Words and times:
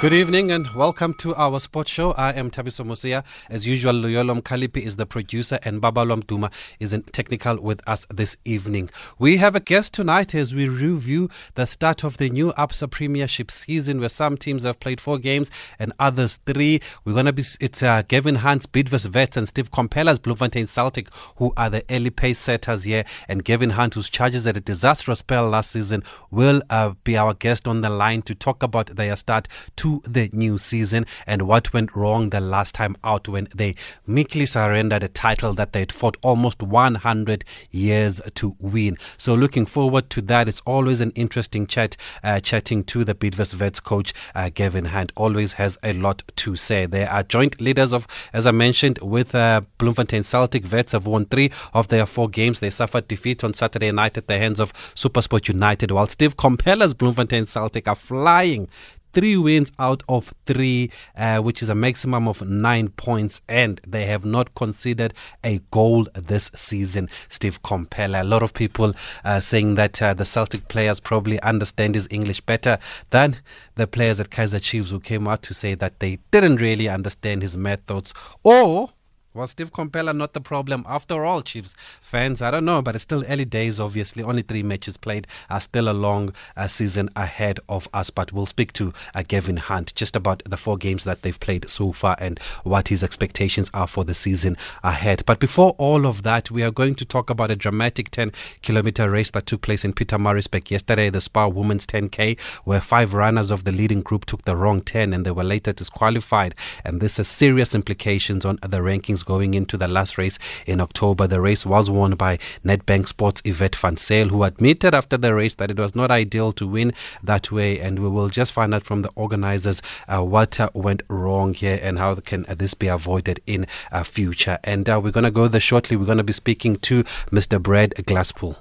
Good 0.00 0.14
evening 0.14 0.50
and 0.50 0.66
welcome 0.68 1.12
to 1.18 1.34
our 1.34 1.60
sports 1.60 1.90
show. 1.90 2.12
I 2.12 2.32
am 2.32 2.50
Thabiso 2.50 2.86
Mosia. 2.86 3.22
As 3.50 3.66
usual, 3.66 3.92
Loyolom 3.92 4.40
Kalipi 4.40 4.78
is 4.78 4.96
the 4.96 5.04
producer 5.04 5.58
and 5.62 5.82
Babalom 5.82 6.26
Duma 6.26 6.50
is 6.78 6.94
in 6.94 7.02
technical 7.02 7.60
with 7.60 7.86
us 7.86 8.06
this 8.08 8.34
evening. 8.46 8.88
We 9.18 9.36
have 9.36 9.54
a 9.54 9.60
guest 9.60 9.92
tonight 9.92 10.34
as 10.34 10.54
we 10.54 10.70
review 10.70 11.28
the 11.54 11.66
start 11.66 12.02
of 12.02 12.16
the 12.16 12.30
new 12.30 12.50
ABSA 12.52 12.90
Premiership 12.90 13.50
season 13.50 14.00
where 14.00 14.08
some 14.08 14.38
teams 14.38 14.62
have 14.62 14.80
played 14.80 15.02
four 15.02 15.18
games 15.18 15.50
and 15.78 15.92
others 15.98 16.38
three. 16.46 16.80
We're 17.04 17.12
going 17.12 17.26
to 17.26 17.34
be, 17.34 17.44
it's 17.60 17.82
uh, 17.82 18.00
Gavin 18.08 18.36
Hunt's 18.36 18.64
Bidvest 18.64 19.12
Wits 19.14 19.36
and 19.36 19.46
Steve 19.46 19.70
Komphela's 19.70 20.18
Bloemfontein 20.18 20.66
Celtic 20.66 21.08
who 21.36 21.52
are 21.58 21.68
the 21.68 21.84
early 21.90 22.08
pace 22.08 22.38
setters 22.38 22.84
here. 22.84 23.04
And 23.28 23.44
Gavin 23.44 23.70
Hunt, 23.70 23.92
whose 23.92 24.08
charges 24.08 24.46
at 24.46 24.56
a 24.56 24.60
disastrous 24.60 25.18
spell 25.18 25.46
last 25.50 25.72
season, 25.72 26.04
will 26.30 26.62
uh, 26.70 26.94
be 27.04 27.18
our 27.18 27.34
guest 27.34 27.68
on 27.68 27.82
the 27.82 27.90
line 27.90 28.22
to 28.22 28.34
talk 28.34 28.62
about 28.62 28.96
their 28.96 29.14
start 29.14 29.46
to 29.76 29.89
the 29.98 30.30
new 30.32 30.58
season 30.58 31.04
and 31.26 31.42
what 31.42 31.72
went 31.72 31.94
wrong 31.96 32.30
the 32.30 32.40
last 32.40 32.74
time 32.74 32.96
out 33.04 33.28
when 33.28 33.48
they 33.54 33.74
meekly 34.06 34.46
surrendered 34.46 35.02
a 35.02 35.08
title 35.08 35.52
that 35.54 35.72
they'd 35.72 35.92
fought 35.92 36.16
almost 36.22 36.62
100 36.62 37.44
years 37.70 38.20
to 38.34 38.56
win. 38.58 38.96
So 39.18 39.34
looking 39.34 39.66
forward 39.66 40.08
to 40.10 40.22
that. 40.22 40.48
It's 40.48 40.62
always 40.66 41.00
an 41.00 41.10
interesting 41.12 41.66
chat, 41.66 41.96
uh, 42.22 42.40
chatting 42.40 42.84
to 42.84 43.04
the 43.04 43.14
Bidvest 43.14 43.60
Wits 43.60 43.80
coach, 43.80 44.12
uh, 44.34 44.50
Gavin 44.52 44.86
Hunt. 44.86 45.12
Always 45.16 45.54
has 45.54 45.76
a 45.82 45.92
lot 45.92 46.22
to 46.36 46.56
say. 46.56 46.86
They 46.86 47.04
are 47.04 47.22
joint 47.22 47.60
leaders 47.60 47.92
of, 47.92 48.06
as 48.32 48.46
I 48.46 48.52
mentioned, 48.52 48.98
with 48.98 49.34
uh, 49.34 49.62
Bloemfontein 49.78 50.22
Celtic. 50.22 50.70
Wits 50.70 50.92
have 50.92 51.06
won 51.06 51.26
three 51.26 51.50
of 51.74 51.88
their 51.88 52.06
four 52.06 52.28
games. 52.28 52.60
They 52.60 52.70
suffered 52.70 53.08
defeat 53.08 53.44
on 53.44 53.54
Saturday 53.54 53.90
night 53.92 54.16
at 54.16 54.26
the 54.26 54.38
hands 54.38 54.60
of 54.60 54.72
Supersport 54.94 55.48
United, 55.48 55.90
while 55.90 56.06
Steve 56.06 56.36
Komphela's 56.36 56.94
Bloemfontein 56.94 57.46
Celtic 57.46 57.88
are 57.88 57.94
flying 57.94 58.68
three 59.12 59.36
wins 59.36 59.72
out 59.78 60.02
of 60.08 60.32
three, 60.46 60.90
uh, 61.16 61.38
which 61.40 61.62
is 61.62 61.68
a 61.68 61.74
maximum 61.74 62.28
of 62.28 62.42
nine 62.42 62.88
points, 62.90 63.40
and 63.48 63.80
they 63.86 64.06
have 64.06 64.24
not 64.24 64.54
considered 64.54 65.14
a 65.44 65.60
goal 65.70 66.06
this 66.14 66.50
season. 66.54 67.08
Steve 67.28 67.62
Komphela. 67.62 68.20
A 68.20 68.24
lot 68.24 68.42
of 68.42 68.54
people 68.54 68.94
uh, 69.24 69.40
saying 69.40 69.74
that 69.76 70.00
uh, 70.00 70.14
the 70.14 70.24
Celtic 70.24 70.68
players 70.68 71.00
probably 71.00 71.40
understand 71.40 71.94
his 71.94 72.08
English 72.10 72.40
better 72.40 72.78
than 73.10 73.38
the 73.76 73.86
players 73.86 74.20
at 74.20 74.30
Kaizer 74.30 74.60
Chiefs, 74.60 74.90
who 74.90 75.00
came 75.00 75.26
out 75.26 75.42
to 75.42 75.54
say 75.54 75.74
that 75.74 76.00
they 76.00 76.18
didn't 76.30 76.56
really 76.56 76.88
understand 76.88 77.42
his 77.42 77.56
methods 77.56 78.14
or 78.42 78.90
was 79.32 79.50
Steve 79.50 79.72
Komphela 79.72 80.14
not 80.14 80.32
the 80.32 80.40
problem 80.40 80.84
after 80.88 81.24
all, 81.24 81.40
Chiefs 81.40 81.76
fans? 82.00 82.42
I 82.42 82.50
don't 82.50 82.64
know, 82.64 82.82
but 82.82 82.96
it's 82.96 83.04
still 83.04 83.24
early 83.28 83.44
days, 83.44 83.78
obviously. 83.78 84.24
Only 84.24 84.42
three 84.42 84.64
matches 84.64 84.96
played, 84.96 85.28
are 85.48 85.60
still 85.60 85.88
a 85.88 85.94
long 85.94 86.34
uh, 86.56 86.66
season 86.66 87.10
ahead 87.14 87.60
of 87.68 87.86
us. 87.94 88.10
But 88.10 88.32
we'll 88.32 88.46
speak 88.46 88.72
to 88.74 88.92
uh, 89.14 89.22
Gavin 89.26 89.58
Hunt 89.58 89.94
just 89.94 90.16
about 90.16 90.42
the 90.44 90.56
four 90.56 90.76
games 90.76 91.04
that 91.04 91.22
they've 91.22 91.38
played 91.38 91.70
so 91.70 91.92
far 91.92 92.16
and 92.18 92.40
what 92.64 92.88
his 92.88 93.04
expectations 93.04 93.70
are 93.72 93.86
for 93.86 94.04
the 94.04 94.14
season 94.14 94.56
ahead. 94.82 95.22
But 95.26 95.38
before 95.38 95.76
all 95.78 96.06
of 96.06 96.24
that, 96.24 96.50
we 96.50 96.64
are 96.64 96.72
going 96.72 96.96
to 96.96 97.04
talk 97.04 97.30
about 97.30 97.52
a 97.52 97.56
dramatic 97.56 98.10
10 98.10 98.32
kilometer 98.62 99.08
race 99.08 99.30
that 99.30 99.46
took 99.46 99.62
place 99.62 99.84
in 99.84 99.92
Pietermaritzburg 99.92 100.72
yesterday, 100.72 101.08
the 101.08 101.20
Spar 101.20 101.48
Women's 101.48 101.86
10K, 101.86 102.40
where 102.64 102.80
five 102.80 103.14
runners 103.14 103.52
of 103.52 103.62
the 103.62 103.72
leading 103.72 104.02
group 104.02 104.24
took 104.24 104.44
the 104.44 104.56
wrong 104.56 104.80
10 104.80 105.12
and 105.12 105.24
they 105.24 105.30
were 105.30 105.44
later 105.44 105.72
disqualified. 105.72 106.56
And 106.84 107.00
this 107.00 107.18
has 107.18 107.28
serious 107.28 107.76
implications 107.76 108.44
on 108.44 108.56
the 108.62 108.78
rankings 108.78 109.19
going 109.22 109.54
into 109.54 109.76
the 109.76 109.88
last 109.88 110.18
race 110.18 110.38
in 110.66 110.80
October. 110.80 111.26
The 111.26 111.40
race 111.40 111.64
was 111.66 111.90
won 111.90 112.14
by 112.14 112.38
Nedbank 112.64 113.06
Sports 113.08 113.42
Yvette 113.44 113.76
van 113.76 113.96
Zyl, 113.96 114.28
who 114.28 114.42
admitted 114.42 114.94
after 114.94 115.16
the 115.16 115.34
race 115.34 115.54
that 115.54 115.70
it 115.70 115.78
was 115.78 115.94
not 115.94 116.10
ideal 116.10 116.52
to 116.52 116.66
win 116.66 116.92
that 117.22 117.50
way. 117.50 117.78
And 117.78 117.98
we 117.98 118.08
will 118.08 118.28
just 118.28 118.52
find 118.52 118.74
out 118.74 118.84
from 118.84 119.02
the 119.02 119.10
organizers 119.14 119.82
uh, 120.08 120.22
what 120.22 120.58
uh, 120.60 120.70
went 120.74 121.02
wrong 121.08 121.54
here 121.54 121.78
and 121.82 121.98
how 121.98 122.14
can 122.16 122.44
this 122.48 122.74
be 122.74 122.88
avoided 122.88 123.40
in 123.46 123.66
uh, 123.92 124.02
future. 124.02 124.58
And 124.64 124.88
uh, 124.88 125.00
we're 125.02 125.12
going 125.12 125.24
to 125.24 125.30
go 125.30 125.48
there 125.48 125.60
shortly. 125.60 125.96
We're 125.96 126.06
going 126.06 126.18
to 126.18 126.24
be 126.24 126.32
speaking 126.32 126.76
to 126.76 127.04
Mr. 127.30 127.62
Brad 127.62 127.94
Glasspool. 127.96 128.58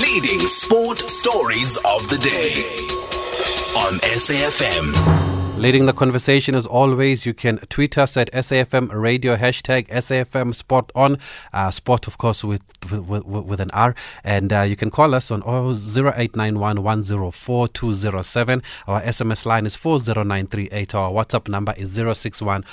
Leading 0.00 0.40
sport 0.40 0.98
stories 0.98 1.76
of 1.84 2.08
the 2.08 2.18
day 2.18 2.64
on 3.76 3.98
SAFM. 4.00 5.43
Leading 5.64 5.86
the 5.86 5.94
conversation 5.94 6.54
as 6.54 6.66
always, 6.66 7.24
you 7.24 7.32
can 7.32 7.56
tweet 7.70 7.96
us 7.96 8.18
at 8.18 8.30
SAFM 8.32 8.92
Radio, 8.92 9.34
hashtag 9.34 9.88
SAFM 9.88 10.54
spot 10.54 10.92
On, 10.94 11.16
uh, 11.54 11.70
sport 11.70 12.06
of 12.06 12.18
course 12.18 12.44
with, 12.44 12.60
with, 12.92 13.24
with 13.24 13.60
an 13.60 13.70
R, 13.70 13.94
and 14.22 14.52
uh, 14.52 14.60
you 14.60 14.76
can 14.76 14.90
call 14.90 15.14
us 15.14 15.30
on 15.30 15.40
0891 15.40 16.82
104 16.82 17.68
207. 17.68 18.62
Our 18.86 19.00
SMS 19.00 19.46
line 19.46 19.64
is 19.64 19.74
40938. 19.74 20.94
Our 20.94 21.10
WhatsApp 21.10 21.48
number 21.48 21.72
is 21.78 21.94
061 21.94 22.64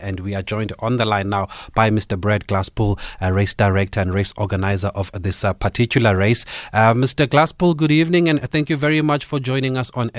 and 0.00 0.18
we 0.18 0.34
are 0.34 0.42
joined 0.42 0.72
on 0.80 0.96
the 0.96 1.04
line 1.04 1.28
now 1.28 1.46
by 1.76 1.90
Mr. 1.90 2.20
Brad 2.20 2.48
Glasspool, 2.48 2.98
race 3.20 3.54
director 3.54 4.00
and 4.00 4.12
race 4.12 4.34
organizer 4.36 4.88
of 4.88 5.12
this 5.12 5.44
uh, 5.44 5.52
particular 5.52 6.16
race. 6.16 6.44
Uh, 6.72 6.92
Mr. 6.92 7.24
Glasspool, 7.24 7.76
good 7.76 7.92
evening, 7.92 8.28
and 8.28 8.42
thank 8.50 8.68
you 8.68 8.76
very 8.76 9.00
much 9.00 9.24
for 9.24 9.38
joining 9.38 9.76
us 9.76 9.92
on. 9.94 10.10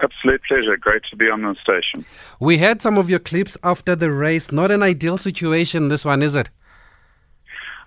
Absolute 0.00 0.40
pleasure. 0.46 0.76
Great 0.76 1.02
to 1.10 1.16
be 1.16 1.28
on 1.28 1.42
the 1.42 1.56
station. 1.62 2.04
We 2.38 2.58
had 2.58 2.80
some 2.80 2.98
of 2.98 3.10
your 3.10 3.18
clips 3.18 3.56
after 3.64 3.96
the 3.96 4.12
race. 4.12 4.52
Not 4.52 4.70
an 4.70 4.82
ideal 4.82 5.18
situation, 5.18 5.88
this 5.88 6.04
one, 6.04 6.22
is 6.22 6.34
it? 6.36 6.50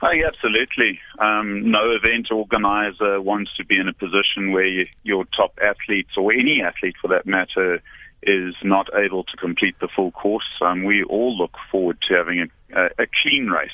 Oh, 0.03 0.11
yeah, 0.11 0.27
absolutely. 0.27 0.99
Um, 1.19 1.69
no 1.69 1.91
event 1.91 2.29
organizer 2.31 3.21
wants 3.21 3.51
to 3.57 3.63
be 3.63 3.77
in 3.77 3.87
a 3.87 3.93
position 3.93 4.51
where 4.51 4.65
you, 4.65 4.87
your 5.03 5.25
top 5.25 5.57
athletes, 5.63 6.17
or 6.17 6.33
any 6.33 6.61
athlete 6.61 6.95
for 6.99 7.07
that 7.09 7.25
matter, 7.25 7.81
is 8.23 8.55
not 8.63 8.87
able 8.93 9.23
to 9.23 9.37
complete 9.37 9.75
the 9.79 9.87
full 9.95 10.11
course. 10.11 10.59
Um, 10.61 10.83
we 10.83 11.03
all 11.03 11.37
look 11.37 11.55
forward 11.71 11.97
to 12.09 12.15
having 12.15 12.39
a, 12.39 12.79
a, 12.79 12.85
a 13.03 13.07
clean 13.21 13.47
race. 13.47 13.69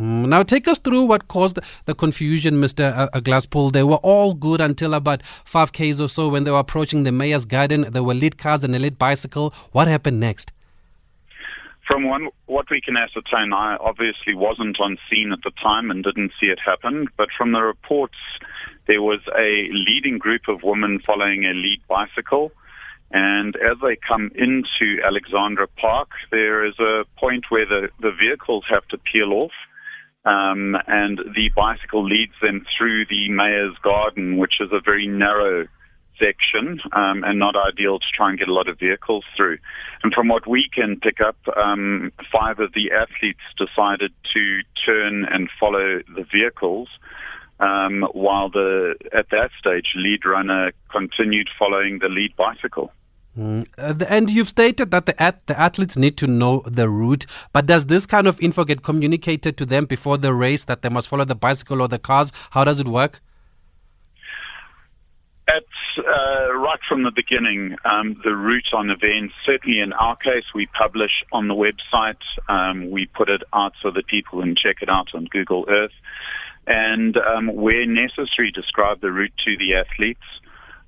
Mm, 0.00 0.28
now, 0.28 0.42
take 0.42 0.66
us 0.66 0.78
through 0.78 1.02
what 1.02 1.28
caused 1.28 1.58
the 1.84 1.94
confusion, 1.94 2.54
Mr. 2.54 2.90
Uh, 2.90 3.10
uh, 3.12 3.20
Glasspool. 3.20 3.70
They 3.70 3.82
were 3.82 4.00
all 4.02 4.32
good 4.32 4.62
until 4.62 4.94
about 4.94 5.22
5 5.44 5.72
Ks 5.74 6.00
or 6.00 6.08
so 6.08 6.30
when 6.30 6.44
they 6.44 6.50
were 6.50 6.58
approaching 6.58 7.02
the 7.02 7.12
mayor's 7.12 7.44
garden. 7.44 7.82
There 7.82 8.02
were 8.02 8.14
lit 8.14 8.38
cars 8.38 8.64
and 8.64 8.74
a 8.74 8.78
lit 8.78 8.98
bicycle. 8.98 9.52
What 9.72 9.88
happened 9.88 10.18
next? 10.18 10.52
From 11.86 12.04
one, 12.04 12.28
what 12.46 12.70
we 12.70 12.80
can 12.80 12.96
ascertain, 12.96 13.52
I 13.52 13.76
obviously 13.76 14.34
wasn't 14.34 14.80
on 14.80 14.96
scene 15.10 15.32
at 15.32 15.42
the 15.44 15.50
time 15.62 15.90
and 15.90 16.02
didn't 16.02 16.32
see 16.40 16.46
it 16.46 16.60
happen, 16.64 17.08
but 17.18 17.28
from 17.36 17.52
the 17.52 17.60
reports, 17.60 18.16
there 18.86 19.02
was 19.02 19.20
a 19.36 19.68
leading 19.70 20.16
group 20.16 20.48
of 20.48 20.62
women 20.62 21.00
following 21.04 21.44
a 21.44 21.52
lead 21.52 21.82
bicycle. 21.88 22.52
And 23.10 23.54
as 23.56 23.76
they 23.82 23.96
come 23.96 24.30
into 24.34 25.02
Alexandra 25.04 25.66
Park, 25.66 26.08
there 26.30 26.64
is 26.64 26.78
a 26.78 27.04
point 27.18 27.46
where 27.50 27.66
the, 27.66 27.90
the 28.00 28.12
vehicles 28.12 28.64
have 28.70 28.86
to 28.88 28.96
peel 28.96 29.32
off 29.34 29.52
um, 30.24 30.76
and 30.86 31.18
the 31.18 31.50
bicycle 31.56 32.04
leads 32.04 32.34
them 32.42 32.64
through 32.76 33.06
the 33.06 33.28
mayor's 33.30 33.76
garden, 33.82 34.36
which 34.36 34.54
is 34.60 34.70
a 34.72 34.80
very 34.80 35.06
narrow 35.06 35.66
section 36.18 36.80
um, 36.92 37.24
and 37.24 37.38
not 37.38 37.54
ideal 37.56 37.98
to 37.98 38.04
try 38.14 38.28
and 38.28 38.38
get 38.38 38.48
a 38.48 38.52
lot 38.52 38.68
of 38.68 38.78
vehicles 38.78 39.24
through. 39.36 39.58
And 40.02 40.12
from 40.12 40.28
what 40.28 40.46
we 40.46 40.68
can 40.72 41.00
pick 41.00 41.20
up, 41.20 41.36
um, 41.56 42.12
five 42.30 42.60
of 42.60 42.72
the 42.74 42.92
athletes 42.92 43.40
decided 43.56 44.12
to 44.34 44.60
turn 44.84 45.24
and 45.24 45.48
follow 45.58 46.00
the 46.14 46.24
vehicles. 46.30 46.88
Um, 47.58 48.08
while 48.14 48.48
the 48.48 48.94
at 49.12 49.28
that 49.32 49.50
stage 49.58 49.92
lead 49.94 50.24
runner 50.24 50.72
continued 50.90 51.50
following 51.58 51.98
the 51.98 52.08
lead 52.08 52.34
bicycle. 52.34 52.90
Mm. 53.40 53.66
Uh, 53.78 54.04
and 54.10 54.28
you've 54.28 54.50
stated 54.50 54.90
that 54.90 55.06
the, 55.06 55.20
at, 55.20 55.46
the 55.46 55.58
athletes 55.58 55.96
need 55.96 56.18
to 56.18 56.26
know 56.26 56.62
the 56.66 56.90
route, 56.90 57.24
but 57.54 57.64
does 57.64 57.86
this 57.86 58.04
kind 58.04 58.26
of 58.26 58.38
info 58.38 58.64
get 58.64 58.82
communicated 58.82 59.56
to 59.56 59.64
them 59.64 59.86
before 59.86 60.18
the 60.18 60.34
race 60.34 60.64
that 60.64 60.82
they 60.82 60.90
must 60.90 61.08
follow 61.08 61.24
the 61.24 61.34
bicycle 61.34 61.80
or 61.80 61.88
the 61.88 61.98
cars? 61.98 62.32
How 62.50 62.64
does 62.64 62.80
it 62.80 62.86
work? 62.86 63.22
It's 65.48 66.06
uh, 66.06 66.52
right 66.52 66.78
from 66.86 67.02
the 67.02 67.10
beginning, 67.10 67.76
um, 67.86 68.20
the 68.22 68.36
route 68.36 68.68
on 68.74 68.90
events. 68.90 69.32
Certainly 69.46 69.80
in 69.80 69.94
our 69.94 70.16
case, 70.16 70.44
we 70.54 70.66
publish 70.78 71.24
on 71.32 71.48
the 71.48 71.54
website. 71.54 72.20
Um, 72.48 72.90
we 72.90 73.06
put 73.06 73.30
it 73.30 73.42
out 73.54 73.72
so 73.82 73.90
that 73.90 74.06
people 74.06 74.40
can 74.40 74.54
check 74.54 74.76
it 74.82 74.90
out 74.90 75.08
on 75.14 75.24
Google 75.24 75.64
Earth. 75.66 75.94
And 76.66 77.16
um, 77.16 77.54
where 77.54 77.86
necessary, 77.86 78.52
describe 78.52 79.00
the 79.00 79.10
route 79.10 79.32
to 79.46 79.56
the 79.56 79.74
athletes. 79.74 80.20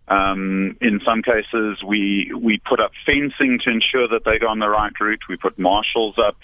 Um, 0.09 0.77
in 0.81 1.01
some 1.07 1.23
cases, 1.23 1.83
we 1.87 2.33
we 2.37 2.59
put 2.59 2.81
up 2.81 2.93
fencing 3.07 3.59
to 3.65 3.71
ensure 3.71 4.09
that 4.09 4.25
they 4.25 4.39
go 4.39 4.49
on 4.49 4.59
the 4.59 4.69
right 4.69 4.93
route. 5.01 5.23
We 5.29 5.37
put 5.37 5.59
marshals 5.59 6.17
up 6.19 6.37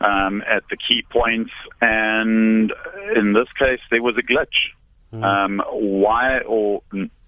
um, 0.00 0.42
at 0.42 0.62
the 0.70 0.76
key 0.76 1.04
points, 1.10 1.52
and 1.80 2.72
in 3.16 3.32
this 3.32 3.48
case, 3.58 3.80
there 3.90 4.02
was 4.02 4.16
a 4.16 4.22
glitch. 4.22 4.72
Mm. 5.12 5.24
Um, 5.24 5.62
why 5.70 6.38
or 6.40 6.82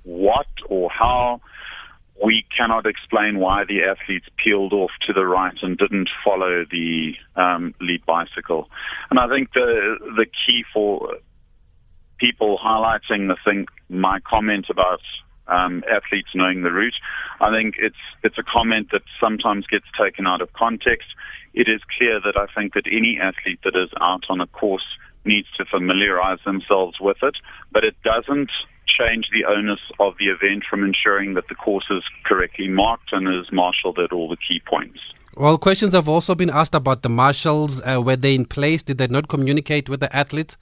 what 0.04 0.46
or 0.68 0.88
how 0.90 1.40
we 2.24 2.46
cannot 2.56 2.86
explain 2.86 3.38
why 3.38 3.64
the 3.64 3.82
athletes 3.84 4.26
peeled 4.42 4.72
off 4.72 4.90
to 5.06 5.12
the 5.12 5.26
right 5.26 5.56
and 5.62 5.76
didn't 5.76 6.08
follow 6.24 6.64
the 6.70 7.12
um, 7.36 7.74
lead 7.80 8.04
bicycle. 8.06 8.70
And 9.10 9.18
I 9.18 9.28
think 9.28 9.52
the 9.52 9.98
the 10.16 10.26
key 10.26 10.64
for 10.72 11.16
people 12.18 12.58
highlighting 12.58 13.28
the 13.28 13.36
thing, 13.44 13.66
my 13.88 14.20
comment 14.20 14.66
about 14.70 15.00
um, 15.48 15.84
athletes 15.90 16.30
knowing 16.34 16.62
the 16.62 16.72
route, 16.72 16.96
I 17.40 17.50
think 17.50 17.76
it's 17.78 17.96
it's 18.22 18.38
a 18.38 18.42
comment 18.42 18.88
that 18.92 19.02
sometimes 19.20 19.66
gets 19.66 19.86
taken 19.98 20.26
out 20.26 20.40
of 20.40 20.52
context. 20.52 21.08
It 21.54 21.68
is 21.68 21.80
clear 21.96 22.20
that 22.20 22.36
I 22.36 22.46
think 22.54 22.74
that 22.74 22.86
any 22.86 23.18
athlete 23.20 23.60
that 23.64 23.76
is 23.76 23.90
out 24.00 24.24
on 24.28 24.40
a 24.40 24.46
course 24.46 24.86
needs 25.24 25.48
to 25.58 25.64
familiarize 25.64 26.38
themselves 26.44 26.98
with 27.00 27.18
it, 27.22 27.36
but 27.72 27.84
it 27.84 27.96
doesn't 28.04 28.50
change 28.86 29.28
the 29.32 29.44
onus 29.44 29.80
of 29.98 30.14
the 30.18 30.26
event 30.26 30.64
from 30.68 30.84
ensuring 30.84 31.34
that 31.34 31.48
the 31.48 31.54
course 31.54 31.86
is 31.90 32.02
correctly 32.24 32.68
marked 32.68 33.12
and 33.12 33.28
is 33.28 33.52
marshaled 33.52 33.98
at 33.98 34.12
all 34.12 34.28
the 34.28 34.36
key 34.36 34.60
points. 34.66 35.00
Well, 35.36 35.58
questions 35.58 35.92
have 35.92 36.08
also 36.08 36.34
been 36.34 36.48
asked 36.48 36.74
about 36.74 37.02
the 37.02 37.10
marshals. 37.10 37.82
Uh, 37.82 38.00
were 38.02 38.16
they 38.16 38.34
in 38.34 38.46
place? 38.46 38.82
Did 38.82 38.98
they 38.98 39.06
not 39.06 39.28
communicate 39.28 39.88
with 39.88 40.00
the 40.00 40.14
athletes? 40.16 40.56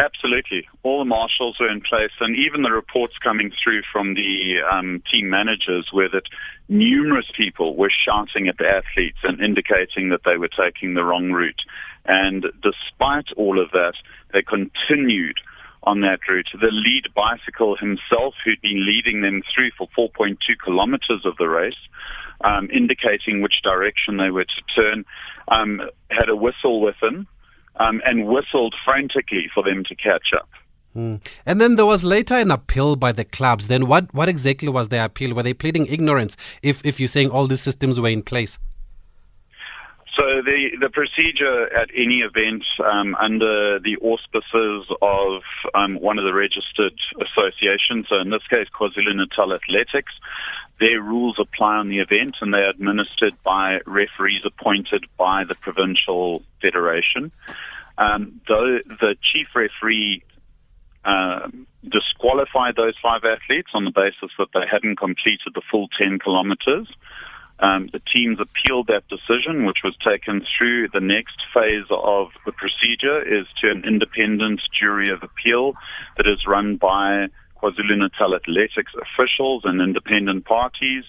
Absolutely. 0.00 0.68
All 0.84 1.00
the 1.00 1.04
marshals 1.04 1.56
were 1.58 1.70
in 1.70 1.80
place, 1.80 2.12
and 2.20 2.36
even 2.36 2.62
the 2.62 2.70
reports 2.70 3.14
coming 3.22 3.50
through 3.62 3.82
from 3.92 4.14
the 4.14 4.58
um, 4.72 5.02
team 5.12 5.28
managers 5.28 5.90
were 5.92 6.08
that 6.10 6.22
numerous 6.68 7.26
people 7.36 7.74
were 7.74 7.90
shouting 7.90 8.46
at 8.46 8.58
the 8.58 8.66
athletes 8.68 9.18
and 9.24 9.40
indicating 9.40 10.10
that 10.10 10.20
they 10.24 10.36
were 10.36 10.48
taking 10.48 10.94
the 10.94 11.02
wrong 11.02 11.32
route. 11.32 11.60
And 12.06 12.46
despite 12.62 13.26
all 13.36 13.60
of 13.60 13.72
that, 13.72 13.94
they 14.32 14.42
continued 14.42 15.38
on 15.82 16.00
that 16.02 16.20
route. 16.28 16.48
The 16.52 16.70
lead 16.70 17.12
bicycle 17.12 17.76
himself, 17.76 18.34
who'd 18.44 18.60
been 18.60 18.86
leading 18.86 19.22
them 19.22 19.42
through 19.52 19.70
for 19.76 19.88
4.2 19.98 20.36
kilometers 20.62 21.24
of 21.24 21.36
the 21.38 21.48
race, 21.48 21.88
um, 22.42 22.70
indicating 22.70 23.42
which 23.42 23.62
direction 23.64 24.16
they 24.16 24.30
were 24.30 24.44
to 24.44 24.62
turn, 24.76 25.04
um, 25.48 25.80
had 26.08 26.28
a 26.28 26.36
whistle 26.36 26.80
with 26.80 26.96
him 27.02 27.26
um, 27.78 28.00
and 28.04 28.26
whistled 28.26 28.74
frantically 28.84 29.50
for 29.54 29.62
them 29.62 29.84
to 29.88 29.94
catch 29.94 30.28
up. 30.36 30.48
Mm. 30.96 31.20
And 31.46 31.60
then 31.60 31.76
there 31.76 31.86
was 31.86 32.02
later 32.02 32.34
an 32.34 32.50
appeal 32.50 32.96
by 32.96 33.12
the 33.12 33.24
clubs. 33.24 33.68
Then 33.68 33.86
what, 33.86 34.12
what 34.12 34.28
exactly 34.28 34.68
was 34.68 34.88
their 34.88 35.04
appeal? 35.04 35.34
Were 35.34 35.42
they 35.42 35.54
pleading 35.54 35.86
ignorance 35.86 36.36
if, 36.62 36.84
if 36.84 36.98
you're 36.98 37.08
saying 37.08 37.30
all 37.30 37.46
these 37.46 37.60
systems 37.60 38.00
were 38.00 38.08
in 38.08 38.22
place? 38.22 38.58
So 40.16 40.42
the, 40.42 40.70
the 40.80 40.90
procedure 40.90 41.72
at 41.72 41.90
any 41.94 42.26
event 42.26 42.64
um, 42.84 43.14
under 43.20 43.78
the 43.78 43.96
auspices 44.02 44.92
of 45.00 45.42
um, 45.76 45.94
one 46.00 46.18
of 46.18 46.24
the 46.24 46.34
registered 46.34 46.98
associations, 47.22 48.06
so 48.08 48.18
in 48.18 48.30
this 48.30 48.42
case 48.50 48.66
KwaZulu-Natal 48.74 49.54
Athletics, 49.54 50.12
their 50.80 51.00
rules 51.00 51.36
apply 51.40 51.76
on 51.76 51.88
the 51.88 51.98
event 51.98 52.36
and 52.40 52.52
they're 52.54 52.70
administered 52.70 53.34
by 53.42 53.78
referees 53.86 54.42
appointed 54.44 55.04
by 55.16 55.44
the 55.44 55.54
provincial 55.54 56.42
federation. 56.62 57.32
Um, 57.96 58.40
though 58.46 58.78
the 58.86 59.16
chief 59.32 59.48
referee 59.54 60.22
uh, 61.04 61.48
disqualified 61.88 62.76
those 62.76 62.94
five 63.02 63.22
athletes 63.24 63.70
on 63.74 63.84
the 63.84 63.90
basis 63.90 64.30
that 64.38 64.48
they 64.54 64.66
hadn't 64.70 64.96
completed 64.96 65.52
the 65.54 65.62
full 65.70 65.88
10 65.98 66.18
kilometers. 66.18 66.88
Um, 67.60 67.88
the 67.92 68.00
teams 68.14 68.38
appealed 68.40 68.86
that 68.86 69.08
decision, 69.08 69.66
which 69.66 69.78
was 69.82 69.96
taken 69.96 70.44
through. 70.56 70.88
The 70.90 71.00
next 71.00 71.42
phase 71.52 71.86
of 71.90 72.28
the 72.46 72.52
procedure 72.52 73.20
is 73.20 73.46
to 73.62 73.70
an 73.70 73.84
independent 73.84 74.60
jury 74.78 75.10
of 75.10 75.22
appeal 75.22 75.74
that 76.16 76.26
is 76.26 76.46
run 76.46 76.76
by 76.76 77.26
KwaZulu-Natal 77.62 78.34
athletics 78.34 78.92
officials 78.94 79.62
and 79.64 79.80
independent 79.80 80.44
parties. 80.44 81.04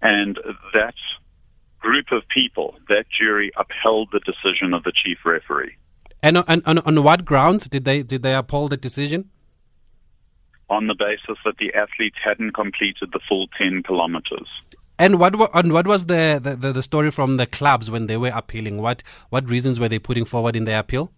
And 0.00 0.38
that 0.74 0.94
group 1.80 2.06
of 2.12 2.22
people, 2.28 2.74
that 2.88 3.04
jury 3.16 3.50
upheld 3.56 4.10
the 4.12 4.20
decision 4.20 4.74
of 4.74 4.84
the 4.84 4.92
chief 4.92 5.18
referee. 5.24 5.76
And 6.22 6.38
on, 6.38 6.62
on, 6.66 6.78
on 6.78 7.02
what 7.04 7.24
grounds 7.24 7.68
did 7.68 7.84
they 7.84 8.02
did 8.02 8.22
they 8.22 8.34
uphold 8.34 8.72
the 8.72 8.76
decision? 8.76 9.30
On 10.68 10.86
the 10.86 10.94
basis 10.98 11.38
that 11.44 11.56
the 11.58 11.72
athletes 11.74 12.16
hadn't 12.22 12.54
completed 12.54 13.10
the 13.12 13.20
full 13.28 13.46
10 13.56 13.84
kilometers. 13.84 14.48
And 14.98 15.20
what 15.20 15.34
and 15.54 15.72
what 15.72 15.86
was 15.86 16.06
the, 16.06 16.40
the, 16.42 16.72
the 16.72 16.82
story 16.82 17.12
from 17.12 17.36
the 17.36 17.46
clubs 17.46 17.88
when 17.90 18.08
they 18.08 18.16
were 18.16 18.32
appealing? 18.34 18.78
What 18.78 19.04
what 19.30 19.48
reasons 19.48 19.78
were 19.78 19.88
they 19.88 20.00
putting 20.00 20.24
forward 20.24 20.56
in 20.56 20.64
their 20.64 20.80
appeal? 20.80 21.12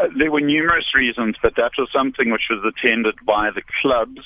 Uh, 0.00 0.06
there 0.16 0.30
were 0.30 0.40
numerous 0.40 0.94
reasons, 0.94 1.36
but 1.42 1.54
that 1.56 1.72
was 1.76 1.88
something 1.92 2.30
which 2.30 2.48
was 2.48 2.64
attended 2.64 3.14
by 3.26 3.50
the 3.50 3.62
clubs 3.82 4.22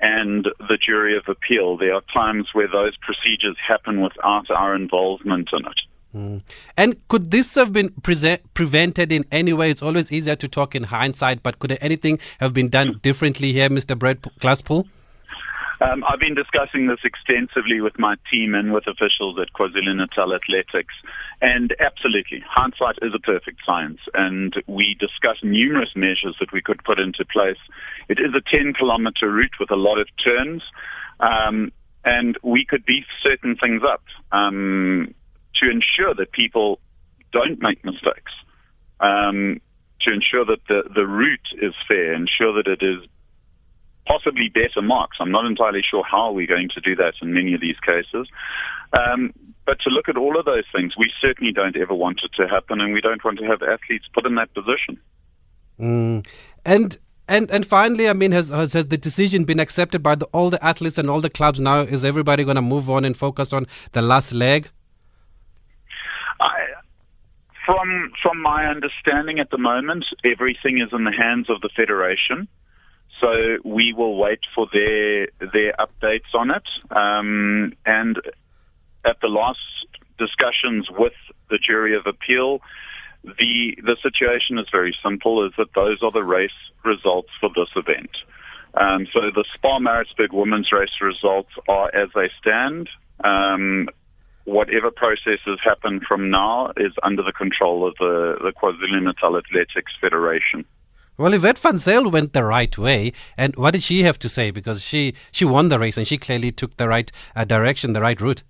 and 0.00 0.46
the 0.58 0.78
jury 0.84 1.16
of 1.16 1.24
appeal. 1.28 1.76
There 1.76 1.94
are 1.94 2.02
times 2.12 2.48
where 2.52 2.68
those 2.68 2.96
procedures 2.96 3.56
happen 3.66 4.00
without 4.00 4.50
our 4.50 4.74
involvement 4.74 5.50
in 5.52 5.66
it. 5.66 5.80
Mm. 6.14 6.42
And 6.76 7.08
could 7.08 7.30
this 7.30 7.54
have 7.54 7.72
been 7.72 7.90
pre- 8.02 8.38
prevented 8.54 9.12
in 9.12 9.24
any 9.30 9.52
way? 9.52 9.70
It's 9.70 9.82
always 9.82 10.12
easier 10.12 10.36
to 10.36 10.48
talk 10.48 10.74
in 10.74 10.84
hindsight, 10.84 11.42
but 11.42 11.58
could 11.58 11.78
anything 11.80 12.18
have 12.40 12.52
been 12.52 12.68
done 12.68 12.98
differently 13.02 13.52
here, 13.52 13.68
Mr. 13.68 13.98
Brett 13.98 14.20
Glasspool? 14.40 14.86
Um, 15.82 16.04
I've 16.06 16.20
been 16.20 16.34
discussing 16.34 16.86
this 16.86 17.00
extensively 17.02 17.80
with 17.80 17.98
my 17.98 18.14
team 18.30 18.54
and 18.54 18.72
with 18.72 18.86
officials 18.86 19.38
at 19.40 19.52
KwaZulu 19.52 19.96
Natal 19.96 20.34
Athletics. 20.34 20.94
And 21.40 21.74
absolutely, 21.80 22.44
hindsight 22.48 22.98
is 23.02 23.12
a 23.14 23.18
perfect 23.18 23.60
science. 23.66 23.98
And 24.14 24.54
we 24.68 24.96
discussed 25.00 25.42
numerous 25.42 25.90
measures 25.96 26.36
that 26.38 26.52
we 26.52 26.62
could 26.62 26.84
put 26.84 27.00
into 27.00 27.24
place. 27.24 27.58
It 28.08 28.20
is 28.20 28.32
a 28.34 28.56
10 28.56 28.74
kilometer 28.74 29.30
route 29.30 29.58
with 29.58 29.70
a 29.70 29.76
lot 29.76 29.98
of 29.98 30.06
turns. 30.22 30.62
Um, 31.18 31.72
and 32.04 32.38
we 32.42 32.64
could 32.68 32.84
beef 32.84 33.06
certain 33.22 33.56
things 33.56 33.82
up 33.82 34.04
um, 34.30 35.14
to 35.56 35.70
ensure 35.70 36.14
that 36.14 36.32
people 36.32 36.78
don't 37.32 37.60
make 37.60 37.84
mistakes, 37.84 38.32
um, 39.00 39.60
to 40.02 40.12
ensure 40.12 40.44
that 40.44 40.60
the, 40.68 40.82
the 40.94 41.06
route 41.06 41.48
is 41.60 41.74
fair, 41.88 42.12
ensure 42.12 42.52
that 42.54 42.66
it 42.66 42.84
is 42.84 43.08
possibly 44.06 44.48
better 44.48 44.82
marks. 44.82 45.18
I'm 45.20 45.30
not 45.30 45.46
entirely 45.46 45.82
sure 45.88 46.04
how 46.04 46.32
we're 46.32 46.46
going 46.46 46.68
to 46.74 46.80
do 46.80 46.96
that 46.96 47.14
in 47.22 47.32
many 47.32 47.54
of 47.54 47.60
these 47.60 47.78
cases. 47.84 48.28
Um, 48.92 49.32
but 49.64 49.78
to 49.80 49.90
look 49.90 50.08
at 50.08 50.16
all 50.16 50.38
of 50.38 50.44
those 50.44 50.64
things, 50.74 50.94
we 50.98 51.10
certainly 51.20 51.52
don't 51.52 51.76
ever 51.76 51.94
want 51.94 52.20
it 52.24 52.32
to 52.36 52.48
happen, 52.48 52.80
and 52.80 52.92
we 52.92 53.00
don't 53.00 53.24
want 53.24 53.38
to 53.38 53.44
have 53.46 53.62
athletes 53.62 54.06
put 54.12 54.26
in 54.26 54.34
that 54.34 54.52
position. 54.54 54.98
Mm. 55.78 56.26
And 56.64 56.98
and 57.28 57.50
and 57.50 57.64
finally, 57.64 58.08
I 58.08 58.12
mean, 58.12 58.32
has, 58.32 58.50
has, 58.50 58.72
has 58.72 58.86
the 58.88 58.98
decision 58.98 59.44
been 59.44 59.60
accepted 59.60 60.02
by 60.02 60.16
the, 60.16 60.26
all 60.26 60.50
the 60.50 60.62
athletes 60.64 60.98
and 60.98 61.08
all 61.08 61.20
the 61.20 61.30
clubs 61.30 61.60
now? 61.60 61.82
Is 61.82 62.04
everybody 62.04 62.44
going 62.44 62.56
to 62.56 62.62
move 62.62 62.90
on 62.90 63.04
and 63.04 63.16
focus 63.16 63.52
on 63.52 63.66
the 63.92 64.02
last 64.02 64.32
leg? 64.32 64.68
I, 66.40 66.58
from 67.64 68.12
from 68.20 68.42
my 68.42 68.66
understanding 68.66 69.38
at 69.38 69.50
the 69.50 69.58
moment, 69.58 70.04
everything 70.24 70.80
is 70.80 70.88
in 70.92 71.04
the 71.04 71.12
hands 71.12 71.48
of 71.48 71.60
the 71.60 71.70
federation. 71.74 72.48
So 73.22 73.58
we 73.64 73.94
will 73.96 74.16
wait 74.16 74.40
for 74.52 74.66
their 74.72 75.28
their 75.38 75.74
updates 75.78 76.34
on 76.34 76.50
it. 76.50 76.64
Um, 76.90 77.72
and 77.86 78.16
at 79.04 79.20
the 79.22 79.28
last 79.28 79.60
discussions 80.18 80.88
with 80.90 81.12
the 81.48 81.58
jury 81.58 81.96
of 81.96 82.06
appeal, 82.06 82.60
the 83.22 83.76
the 83.80 83.96
situation 84.02 84.58
is 84.58 84.66
very 84.72 84.94
simple: 85.04 85.46
is 85.46 85.52
that 85.56 85.68
those 85.76 85.98
are 86.02 86.10
the 86.10 86.24
race 86.24 86.50
results 86.84 87.30
for 87.40 87.48
this 87.54 87.70
event. 87.76 88.10
Um, 88.74 89.06
so 89.12 89.20
the 89.32 89.44
Spar 89.54 89.78
Maritzburg 89.78 90.32
women's 90.32 90.72
race 90.72 91.00
results 91.00 91.50
are 91.68 91.94
as 91.94 92.08
they 92.16 92.28
stand. 92.40 92.88
Um, 93.22 93.88
whatever 94.44 94.90
processes 94.90 95.60
happen 95.62 96.00
from 96.06 96.30
now 96.30 96.72
is 96.76 96.92
under 97.04 97.22
the 97.22 97.32
control 97.32 97.86
of 97.86 97.94
the, 98.00 98.38
the 98.42 98.52
KwaZulu 98.52 99.04
Natal 99.04 99.36
Athletics 99.36 99.92
Federation. 100.00 100.64
Well, 101.18 101.34
Yvette 101.34 101.58
van 101.58 101.78
Zyl 101.78 102.10
went 102.10 102.32
the 102.32 102.42
right 102.42 102.76
way, 102.78 103.12
and 103.36 103.54
what 103.56 103.72
did 103.72 103.82
she 103.82 104.02
have 104.02 104.18
to 104.20 104.28
say? 104.28 104.50
Because 104.50 104.82
she 104.82 105.14
she 105.30 105.44
won 105.44 105.68
the 105.68 105.78
race 105.78 105.98
and 105.98 106.08
she 106.08 106.16
clearly 106.16 106.50
took 106.50 106.76
the 106.78 106.88
right 106.88 107.12
uh, 107.36 107.44
direction, 107.44 107.92
the 107.92 108.00
right 108.00 108.18
route. 108.20 108.42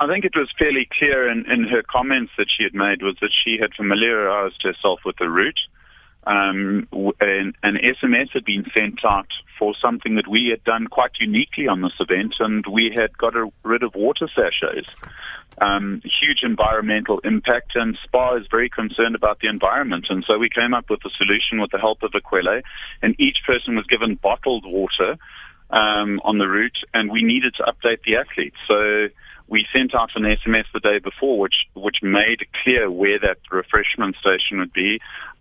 I 0.00 0.06
think 0.06 0.24
it 0.24 0.36
was 0.36 0.48
fairly 0.58 0.88
clear 0.98 1.30
in, 1.30 1.50
in 1.50 1.64
her 1.64 1.82
comments 1.82 2.32
that 2.38 2.46
she 2.56 2.62
had 2.62 2.74
made 2.74 3.02
was 3.02 3.16
that 3.20 3.32
she 3.44 3.58
had 3.60 3.74
familiarized 3.74 4.62
herself 4.62 5.00
with 5.04 5.16
the 5.18 5.28
route. 5.28 5.58
Um, 6.26 6.86
an, 7.20 7.54
an 7.62 7.76
SMS 7.76 8.30
had 8.32 8.44
been 8.44 8.64
sent 8.74 9.04
out 9.04 9.28
for 9.58 9.74
something 9.80 10.16
that 10.16 10.28
we 10.28 10.48
had 10.50 10.62
done 10.64 10.86
quite 10.86 11.12
uniquely 11.18 11.66
on 11.66 11.80
this 11.80 11.94
event, 11.98 12.34
and 12.40 12.64
we 12.66 12.92
had 12.94 13.16
got 13.16 13.34
rid 13.62 13.82
of 13.82 13.94
water 13.94 14.28
sachets 14.34 14.88
um, 15.60 16.00
huge 16.04 16.40
environmental 16.42 17.18
impact, 17.20 17.72
and 17.74 17.96
SPAR 18.04 18.38
is 18.38 18.46
very 18.50 18.70
concerned 18.70 19.14
about 19.14 19.40
the 19.40 19.48
environment. 19.48 20.06
And 20.08 20.24
so 20.28 20.38
we 20.38 20.48
came 20.48 20.74
up 20.74 20.88
with 20.88 21.00
a 21.04 21.10
solution 21.10 21.60
with 21.60 21.70
the 21.70 21.78
help 21.78 22.02
of 22.02 22.12
Aquelle, 22.14 22.62
and 23.02 23.14
each 23.20 23.38
person 23.46 23.76
was 23.76 23.86
given 23.86 24.14
bottled 24.14 24.64
water 24.66 25.16
um, 25.70 26.20
on 26.24 26.38
the 26.38 26.48
route, 26.48 26.78
and 26.94 27.10
we 27.10 27.22
needed 27.22 27.54
to 27.56 27.64
update 27.64 28.02
the 28.04 28.16
athletes. 28.16 28.56
So 28.66 29.08
we 29.48 29.66
sent 29.72 29.94
out 29.94 30.10
an 30.14 30.22
SMS 30.22 30.64
the 30.72 30.80
day 30.80 30.98
before, 30.98 31.38
which 31.38 31.66
which 31.74 31.96
made 32.02 32.46
clear 32.62 32.90
where 32.90 33.18
that 33.18 33.38
refreshment 33.50 34.16
station 34.16 34.58
would 34.58 34.72
be. 34.72 35.00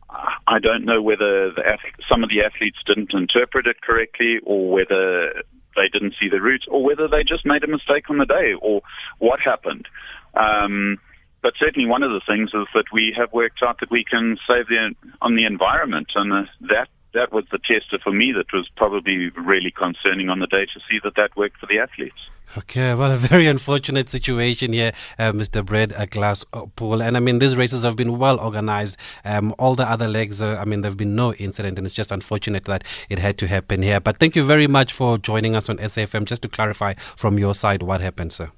I 0.10 0.60
don't 0.60 0.86
know 0.86 1.01
whether 1.01 1.51
the, 1.51 1.78
some 2.10 2.24
of 2.24 2.30
the 2.30 2.42
athletes 2.42 2.80
didn't 2.86 3.13
interpret 3.13 3.68
it 3.68 3.82
correctly, 3.82 4.39
or 4.44 4.72
whether 4.72 5.44
they 5.75 5.88
didn't 5.92 6.16
see 6.20 6.30
the 6.30 6.42
route 6.42 6.66
or 6.68 6.84
whether 6.84 7.08
they 7.08 7.24
just 7.24 7.46
made 7.46 7.63
a 7.63 7.68
mistake 7.68 8.10
on 8.10 8.18
the 8.18 8.25
day 8.25 8.54
or 8.60 8.82
what 9.20 9.39
happened. 9.39 9.88
Um, 10.34 10.98
but 11.42 11.54
certainly 11.58 11.88
one 11.88 12.04
of 12.04 12.12
the 12.12 12.22
things 12.28 12.50
is 12.54 12.68
that 12.74 12.86
we 12.92 13.13
have 13.18 13.32
worked 13.32 13.62
out 13.63 13.80
that 13.80 13.92
we 13.92 14.04
can 14.04 14.38
save 14.50 14.68
the, 14.68 14.94
on 15.22 15.36
the 15.36 15.46
environment, 15.46 16.08
and 16.16 16.34
uh, 16.34 16.44
that 16.62 16.89
that 17.13 17.32
was 17.32 17.46
the 17.51 17.60
tester 17.60 18.00
for 18.04 18.12
me 18.12 18.32
that 18.36 18.54
was 18.54 18.70
probably 18.75 19.30
really 19.30 19.72
concerning 19.72 20.30
on 20.30 20.39
the 20.39 20.48
day 20.48 20.66
to 20.66 20.80
see 20.89 21.00
that 21.04 21.16
that 21.16 21.36
worked 21.36 21.58
for 21.58 21.66
the 21.66 21.80
athletes. 21.80 22.30
Okay, 22.58 22.96
well, 22.96 23.12
a 23.12 23.18
very 23.18 23.46
unfortunate 23.46 24.10
situation 24.10 24.74
here, 24.74 24.92
uh, 25.20 25.32
Mr. 25.32 25.63
Brad 25.63 25.94
uh, 25.94 26.06
Glass 26.06 26.44
Pool. 26.75 27.01
And 27.01 27.16
I 27.16 27.20
mean, 27.20 27.38
these 27.38 27.56
races 27.56 27.84
have 27.84 27.96
been 27.96 28.18
well 28.18 28.39
organized. 28.39 28.98
Um, 29.24 29.54
all 29.60 29.75
the 29.75 29.88
other 29.88 30.08
legs, 30.08 30.42
uh, 30.42 30.58
I 30.60 30.66
mean, 30.66 30.82
there 30.82 30.89
have 30.89 30.98
been 30.98 31.16
no 31.16 31.34
incident, 31.36 31.78
and 31.78 31.86
it's 31.86 31.96
just 31.96 32.12
unfortunate 32.12 32.66
that 32.66 32.84
it 33.08 33.20
had 33.20 33.38
to 33.39 33.48
happen 33.48 33.84
here. 33.84 34.00
But 34.00 34.18
thank 34.18 34.36
you 34.36 34.44
very 34.44 34.66
much 34.68 34.94
for 34.94 35.20
joining 35.20 35.56
us 35.56 35.70
on 35.70 35.78
SAFM. 35.78 36.25
Just 36.25 36.42
to 36.42 36.48
clarify 36.48 36.96
from 36.96 37.38
your 37.38 37.54
side 37.54 37.84
what 37.84 38.01
happened, 38.01 38.34
sir. 38.34 38.50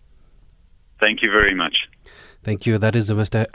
Thank 1.01 1.21
you 1.21 1.29
very 1.29 1.53
much. 1.53 1.75
Thank 2.43 2.65
you. 2.65 2.79
That 2.79 2.95
is 2.95 3.11
Mr. 3.11 3.45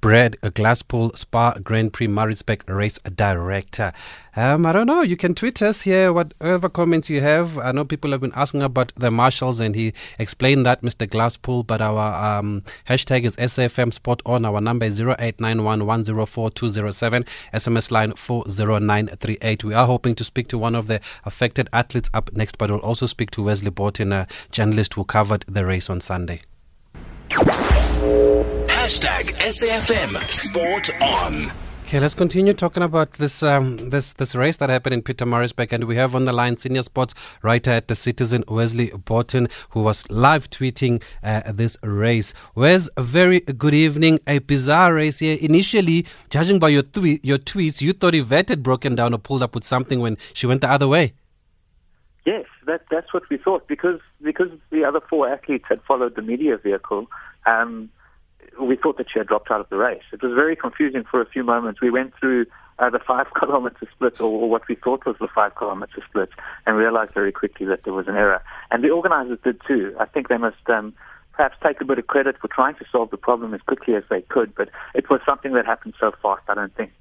Brad 0.00 0.40
Glasspool 0.40 1.18
Spar 1.18 1.60
Grand 1.60 1.92
Prix 1.92 2.06
Maritzburg 2.06 2.66
Race 2.66 2.98
Director. 3.14 3.92
Um, 4.34 4.64
I 4.64 4.72
don't 4.72 4.86
know. 4.86 5.02
You 5.02 5.18
can 5.18 5.34
tweet 5.34 5.60
us 5.60 5.82
here, 5.82 6.14
whatever 6.14 6.70
comments 6.70 7.10
you 7.10 7.20
have. 7.20 7.58
I 7.58 7.72
know 7.72 7.84
people 7.84 8.12
have 8.12 8.22
been 8.22 8.32
asking 8.34 8.62
about 8.62 8.90
the 8.96 9.10
marshals, 9.10 9.60
and 9.60 9.74
he 9.74 9.92
explained 10.18 10.64
that, 10.64 10.80
Mr. 10.80 11.06
Glasspool. 11.06 11.66
But 11.66 11.82
our 11.82 12.38
um, 12.38 12.62
hashtag 12.88 13.24
is 13.24 13.36
SAFM 13.36 13.92
Spot 13.92 14.22
On. 14.24 14.46
Our 14.46 14.62
number 14.62 14.86
is 14.86 14.98
0891 14.98 15.82
SMS 17.52 17.90
line 17.90 18.12
40938. 18.12 19.62
We 19.62 19.74
are 19.74 19.86
hoping 19.86 20.14
to 20.14 20.24
speak 20.24 20.48
to 20.48 20.56
one 20.56 20.74
of 20.74 20.86
the 20.86 21.02
affected 21.26 21.68
athletes 21.70 22.08
up 22.14 22.32
next, 22.32 22.56
but 22.56 22.70
we'll 22.70 22.80
also 22.80 23.04
speak 23.04 23.30
to 23.32 23.42
Wesley 23.42 23.70
Botton, 23.70 24.12
a 24.12 24.26
journalist 24.50 24.94
who 24.94 25.04
covered 25.04 25.44
the 25.46 25.66
race 25.66 25.90
on 25.90 26.00
Sunday. 26.00 26.40
Hashtag 27.96 29.34
SAFM 29.38 30.30
Sport 30.30 30.90
On. 31.00 31.50
Okay, 31.86 31.98
let's 31.98 32.14
continue 32.14 32.52
talking 32.52 32.82
about 32.82 33.14
this 33.14 33.42
um, 33.42 33.88
this 33.88 34.12
this 34.12 34.34
race 34.34 34.58
that 34.58 34.68
happened 34.68 34.92
in 34.92 35.02
Peter 35.02 35.24
Pietermaritzburg, 35.24 35.72
and 35.72 35.84
we 35.84 35.96
have 35.96 36.14
on 36.14 36.26
the 36.26 36.32
line 36.32 36.58
senior 36.58 36.82
sports 36.82 37.14
writer 37.42 37.70
at 37.70 37.88
the 37.88 37.96
Citizen, 37.96 38.44
Wesley 38.48 38.90
Botton, 38.90 39.48
who 39.70 39.80
was 39.82 40.08
live 40.10 40.50
tweeting 40.50 41.02
uh, 41.22 41.50
this 41.52 41.78
race. 41.82 42.34
Wes, 42.54 42.90
a 42.98 43.02
very 43.02 43.40
good 43.40 43.72
evening. 43.72 44.20
A 44.26 44.40
bizarre 44.40 44.92
race 44.92 45.20
here. 45.20 45.38
Initially, 45.40 46.04
judging 46.28 46.58
by 46.58 46.68
your 46.68 46.82
tweet, 46.82 47.24
your 47.24 47.38
tweets, 47.38 47.80
you 47.80 47.94
thought 47.94 48.14
Yvette 48.14 48.50
had 48.50 48.62
broken 48.62 48.94
down 48.94 49.14
or 49.14 49.18
pulled 49.18 49.42
up 49.42 49.54
with 49.54 49.64
something 49.64 50.00
when 50.00 50.18
she 50.34 50.46
went 50.46 50.60
the 50.60 50.70
other 50.70 50.86
way. 50.86 51.14
Yes, 52.26 52.44
that 52.66 52.82
that's 52.90 53.14
what 53.14 53.22
we 53.30 53.38
thought 53.38 53.68
because 53.68 54.00
because 54.20 54.50
the 54.70 54.84
other 54.84 55.00
four 55.00 55.28
athletes 55.28 55.64
had 55.68 55.80
followed 55.82 56.16
the 56.16 56.22
media 56.22 56.58
vehicle. 56.58 57.06
Um, 57.46 57.90
we 58.60 58.76
thought 58.76 58.96
that 58.98 59.06
she 59.12 59.18
had 59.18 59.28
dropped 59.28 59.50
out 59.50 59.60
of 59.60 59.68
the 59.68 59.76
race. 59.76 60.02
It 60.12 60.22
was 60.22 60.32
very 60.32 60.56
confusing 60.56 61.04
for 61.10 61.20
a 61.20 61.26
few 61.26 61.44
moments. 61.44 61.80
We 61.80 61.90
went 61.90 62.14
through 62.18 62.46
uh, 62.78 62.90
the 62.90 62.98
five 62.98 63.26
kilometer 63.38 63.88
split, 63.94 64.20
or, 64.20 64.42
or, 64.42 64.50
what 64.50 64.66
we 64.68 64.74
thought 64.74 65.06
was 65.06 65.16
the 65.20 65.28
five 65.34 65.54
kilometer 65.56 66.02
split, 66.08 66.30
and 66.66 66.76
realized 66.76 67.12
very 67.12 67.32
quickly 67.32 67.66
that 67.66 67.84
there 67.84 67.92
was 67.92 68.08
an 68.08 68.16
error. 68.16 68.42
And 68.70 68.82
the 68.82 68.90
organizers 68.90 69.38
did 69.44 69.60
too. 69.66 69.94
I 69.98 70.06
think 70.06 70.28
they 70.28 70.36
must 70.38 70.68
um, 70.68 70.94
perhaps 71.32 71.56
take 71.62 71.80
a 71.80 71.84
bit 71.84 71.98
of 71.98 72.06
credit 72.06 72.36
for 72.40 72.48
trying 72.48 72.74
to 72.76 72.84
solve 72.90 73.10
the 73.10 73.16
problem 73.16 73.54
as 73.54 73.60
quickly 73.62 73.94
as 73.94 74.04
they 74.08 74.22
could, 74.22 74.54
but 74.54 74.70
it 74.94 75.10
was 75.10 75.20
something 75.26 75.52
that 75.52 75.66
happened 75.66 75.94
so 76.00 76.12
fast, 76.22 76.42
I 76.48 76.54
don't 76.54 76.74
think 76.74 76.92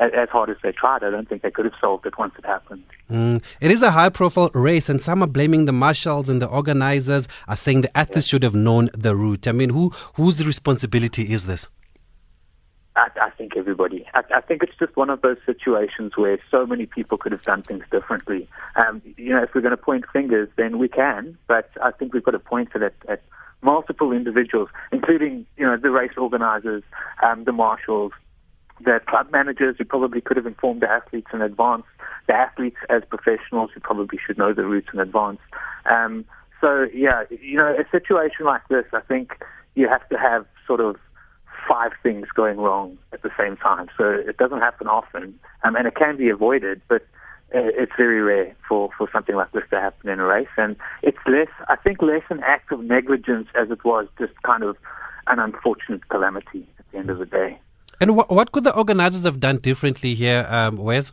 as 0.00 0.28
hard 0.30 0.50
as 0.50 0.56
they 0.62 0.72
tried, 0.72 1.04
I 1.04 1.10
don't 1.10 1.28
think 1.28 1.42
they 1.42 1.50
could 1.50 1.66
have 1.66 1.74
solved 1.80 2.06
it 2.06 2.18
once 2.18 2.34
it 2.38 2.44
happened. 2.44 2.84
Mm. 3.10 3.42
It 3.60 3.70
is 3.70 3.82
a 3.82 3.90
high 3.90 4.08
profile 4.08 4.50
race, 4.54 4.88
and 4.88 5.00
some 5.00 5.22
are 5.22 5.26
blaming 5.26 5.66
the 5.66 5.72
marshals 5.72 6.28
and 6.28 6.40
the 6.40 6.46
organizers, 6.46 7.28
are 7.46 7.56
saying 7.56 7.82
the 7.82 7.96
athletes 7.96 8.26
should 8.26 8.42
have 8.42 8.54
known 8.54 8.90
the 8.94 9.14
route. 9.14 9.46
I 9.46 9.52
mean, 9.52 9.70
who 9.70 9.90
whose 10.14 10.44
responsibility 10.44 11.32
is 11.32 11.46
this? 11.46 11.68
I, 12.96 13.08
I 13.20 13.30
think 13.30 13.56
everybody. 13.56 14.06
I, 14.14 14.22
I, 14.34 14.40
think 14.40 14.62
it's 14.62 14.76
just 14.78 14.96
one 14.96 15.10
of 15.10 15.22
those 15.22 15.36
situations 15.46 16.12
where 16.16 16.38
so 16.50 16.66
many 16.66 16.86
people 16.86 17.18
could 17.18 17.32
have 17.32 17.42
done 17.42 17.62
things 17.62 17.84
differently. 17.90 18.48
Um, 18.76 19.00
you 19.16 19.30
know, 19.30 19.42
if 19.42 19.54
we're 19.54 19.60
going 19.60 19.70
to 19.70 19.76
point 19.76 20.04
fingers, 20.12 20.48
then 20.56 20.78
we 20.78 20.88
can, 20.88 21.38
but 21.46 21.70
I 21.82 21.92
think 21.92 22.12
we've 22.12 22.24
got 22.24 22.32
to 22.32 22.40
point 22.40 22.70
it 22.74 22.82
at, 22.82 22.94
at 23.08 23.22
multiple 23.62 24.12
individuals, 24.12 24.68
including 24.92 25.46
you 25.56 25.66
know 25.66 25.76
the 25.76 25.90
race 25.90 26.12
organizers, 26.16 26.82
um, 27.22 27.44
the 27.44 27.52
marshals, 27.52 28.12
the 28.84 29.00
club 29.08 29.30
managers 29.30 29.76
who 29.78 29.84
probably 29.84 30.20
could 30.20 30.36
have 30.36 30.46
informed 30.46 30.82
the 30.82 30.90
athletes 30.90 31.28
in 31.32 31.42
advance, 31.42 31.84
the 32.26 32.34
athletes 32.34 32.76
as 32.88 33.02
professionals 33.08 33.70
who 33.74 33.80
probably 33.80 34.18
should 34.24 34.38
know 34.38 34.52
the 34.52 34.64
routes 34.64 34.88
in 34.92 35.00
advance. 35.00 35.40
Um, 35.90 36.24
so 36.60 36.86
yeah, 36.94 37.24
you 37.30 37.56
know, 37.56 37.74
a 37.74 37.84
situation 37.90 38.46
like 38.46 38.62
this, 38.68 38.84
I 38.92 39.00
think 39.00 39.32
you 39.74 39.88
have 39.88 40.06
to 40.10 40.18
have 40.18 40.46
sort 40.66 40.80
of 40.80 40.96
five 41.68 41.92
things 42.02 42.26
going 42.34 42.58
wrong 42.58 42.98
at 43.12 43.22
the 43.22 43.30
same 43.38 43.56
time. 43.56 43.88
So 43.96 44.10
it 44.10 44.36
doesn't 44.36 44.60
happen 44.60 44.88
often, 44.88 45.38
um, 45.62 45.76
and 45.76 45.86
it 45.86 45.94
can 45.94 46.16
be 46.16 46.28
avoided, 46.28 46.80
but 46.88 47.06
it's 47.52 47.92
very 47.96 48.20
rare 48.20 48.54
for, 48.68 48.90
for 48.96 49.08
something 49.12 49.34
like 49.34 49.50
this 49.52 49.64
to 49.70 49.80
happen 49.80 50.08
in 50.08 50.20
a 50.20 50.24
race. 50.24 50.48
And 50.56 50.76
it's 51.02 51.18
less, 51.26 51.48
I 51.68 51.76
think, 51.76 52.00
less 52.00 52.22
an 52.30 52.40
act 52.44 52.70
of 52.72 52.80
negligence 52.80 53.48
as 53.60 53.70
it 53.70 53.84
was 53.84 54.06
just 54.18 54.32
kind 54.42 54.62
of 54.62 54.76
an 55.26 55.38
unfortunate 55.38 56.08
calamity 56.08 56.68
at 56.78 56.84
the 56.92 56.98
end 56.98 57.10
of 57.10 57.18
the 57.18 57.26
day. 57.26 57.58
And 58.00 58.12
wh- 58.12 58.30
what 58.30 58.52
could 58.52 58.64
the 58.64 58.74
organizers 58.74 59.24
have 59.24 59.40
done 59.40 59.58
differently 59.58 60.14
here, 60.14 60.46
um, 60.48 60.76
Wes? 60.76 61.12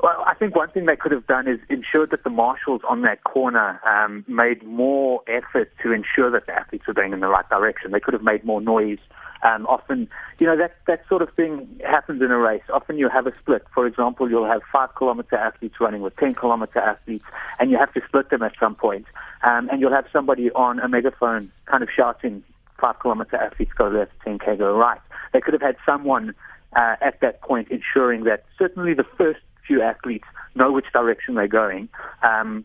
Well, 0.00 0.22
I 0.26 0.34
think 0.34 0.54
one 0.54 0.70
thing 0.70 0.84
they 0.84 0.96
could 0.96 1.12
have 1.12 1.26
done 1.26 1.48
is 1.48 1.58
ensured 1.70 2.10
that 2.10 2.24
the 2.24 2.30
marshals 2.30 2.82
on 2.88 3.02
that 3.02 3.24
corner 3.24 3.80
um, 3.86 4.24
made 4.28 4.62
more 4.62 5.22
effort 5.26 5.72
to 5.82 5.92
ensure 5.92 6.30
that 6.30 6.46
the 6.46 6.52
athletes 6.52 6.86
were 6.86 6.92
going 6.92 7.12
in 7.12 7.20
the 7.20 7.28
right 7.28 7.48
direction. 7.48 7.90
They 7.90 8.00
could 8.00 8.12
have 8.12 8.22
made 8.22 8.44
more 8.44 8.60
noise. 8.60 8.98
Um, 9.42 9.66
often, 9.66 10.08
you 10.38 10.46
know, 10.46 10.56
that, 10.58 10.76
that 10.86 11.02
sort 11.08 11.22
of 11.22 11.30
thing 11.34 11.80
happens 11.84 12.22
in 12.22 12.30
a 12.30 12.36
race. 12.38 12.62
Often 12.72 12.98
you 12.98 13.08
have 13.08 13.26
a 13.26 13.34
split. 13.38 13.64
For 13.72 13.86
example, 13.86 14.28
you'll 14.28 14.46
have 14.46 14.62
five 14.70 14.94
kilometer 14.94 15.36
athletes 15.36 15.76
running 15.80 16.02
with 16.02 16.16
10 16.16 16.34
kilometer 16.34 16.78
athletes, 16.78 17.24
and 17.58 17.70
you 17.70 17.78
have 17.78 17.92
to 17.94 18.02
split 18.06 18.30
them 18.30 18.42
at 18.42 18.52
some 18.60 18.74
point. 18.74 19.06
Um, 19.42 19.68
and 19.70 19.80
you'll 19.80 19.92
have 19.92 20.06
somebody 20.12 20.50
on 20.50 20.80
a 20.80 20.88
megaphone 20.88 21.50
kind 21.66 21.82
of 21.82 21.88
shouting, 21.94 22.42
five 22.80 22.98
kilometer 23.00 23.36
athletes 23.36 23.72
go 23.76 23.88
left, 23.88 24.12
10K 24.26 24.58
go 24.58 24.76
right. 24.76 25.00
They 25.32 25.40
could 25.40 25.54
have 25.54 25.62
had 25.62 25.76
someone 25.86 26.34
uh, 26.76 26.96
at 27.00 27.20
that 27.20 27.40
point 27.42 27.68
ensuring 27.70 28.24
that 28.24 28.44
certainly 28.58 28.94
the 28.94 29.06
first 29.16 29.40
few 29.66 29.82
athletes 29.82 30.26
know 30.54 30.72
which 30.72 30.86
direction 30.92 31.34
they're 31.34 31.48
going, 31.48 31.88
um, 32.22 32.64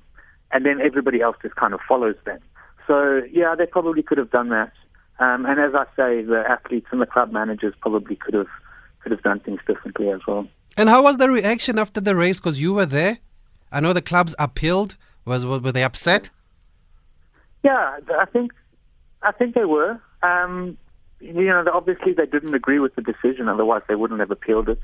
and 0.51 0.65
then 0.65 0.81
everybody 0.81 1.21
else 1.21 1.37
just 1.41 1.55
kind 1.55 1.73
of 1.73 1.79
follows 1.87 2.15
them. 2.25 2.39
So 2.87 3.21
yeah, 3.31 3.55
they 3.55 3.65
probably 3.65 4.03
could 4.03 4.17
have 4.17 4.31
done 4.31 4.49
that. 4.49 4.71
Um, 5.19 5.45
and 5.45 5.59
as 5.59 5.73
I 5.75 5.85
say, 5.95 6.23
the 6.23 6.43
athletes 6.47 6.87
and 6.91 7.01
the 7.01 7.05
club 7.05 7.31
managers 7.31 7.73
probably 7.81 8.15
could 8.15 8.33
have 8.33 8.47
could 9.01 9.11
have 9.11 9.21
done 9.21 9.39
things 9.39 9.59
differently 9.67 10.09
as 10.09 10.21
well. 10.27 10.47
And 10.75 10.89
how 10.89 11.03
was 11.03 11.17
the 11.17 11.29
reaction 11.29 11.77
after 11.77 12.01
the 12.01 12.15
race? 12.15 12.39
Because 12.39 12.59
you 12.59 12.73
were 12.73 12.85
there. 12.85 13.19
I 13.71 13.79
know 13.79 13.93
the 13.93 14.01
clubs 14.01 14.35
appealed. 14.39 14.95
Was 15.25 15.45
were 15.45 15.71
they 15.71 15.83
upset? 15.83 16.29
Yeah, 17.63 17.99
I 18.17 18.25
think 18.25 18.53
I 19.21 19.31
think 19.31 19.55
they 19.55 19.65
were. 19.65 19.99
Um, 20.23 20.77
you 21.19 21.45
know, 21.45 21.65
obviously 21.73 22.13
they 22.13 22.25
didn't 22.25 22.53
agree 22.53 22.79
with 22.79 22.95
the 22.95 23.01
decision, 23.01 23.49
otherwise 23.49 23.81
they 23.87 23.95
wouldn't 23.95 24.19
have 24.19 24.31
appealed 24.31 24.69
it. 24.69 24.79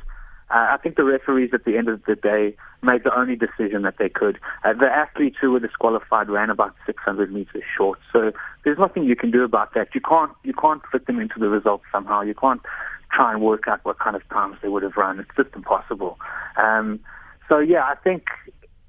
Uh, 0.51 0.67
I 0.71 0.77
think 0.77 0.95
the 0.95 1.03
referees 1.03 1.51
at 1.53 1.65
the 1.65 1.75
end 1.75 1.87
of 1.87 2.03
the 2.05 2.15
day 2.15 2.55
made 2.83 3.03
the 3.03 3.17
only 3.17 3.35
decision 3.35 3.81
that 3.81 3.95
they 3.97 4.09
could. 4.09 4.37
Uh, 4.63 4.73
the 4.73 4.85
athletes 4.85 5.37
who 5.41 5.51
were 5.51 5.59
disqualified 5.59 6.29
ran 6.29 6.51
about 6.51 6.75
600 6.85 7.33
meters 7.33 7.63
short, 7.75 7.99
so 8.13 8.31
there's 8.63 8.77
nothing 8.77 9.05
you 9.05 9.15
can 9.15 9.31
do 9.31 9.43
about 9.43 9.73
that. 9.73 9.95
You 9.95 10.01
can't 10.01 10.31
you 10.43 10.53
can't 10.53 10.83
fit 10.91 11.07
them 11.07 11.19
into 11.19 11.39
the 11.39 11.49
results 11.49 11.85
somehow. 11.91 12.21
You 12.21 12.35
can't 12.35 12.61
try 13.11 13.31
and 13.31 13.41
work 13.41 13.67
out 13.67 13.83
what 13.85 13.97
kind 13.97 14.15
of 14.15 14.27
times 14.29 14.57
they 14.61 14.67
would 14.67 14.83
have 14.83 14.97
run. 14.97 15.19
It's 15.19 15.29
just 15.35 15.55
impossible. 15.55 16.19
Um, 16.57 16.99
so 17.49 17.57
yeah, 17.57 17.83
I 17.83 17.95
think 17.95 18.25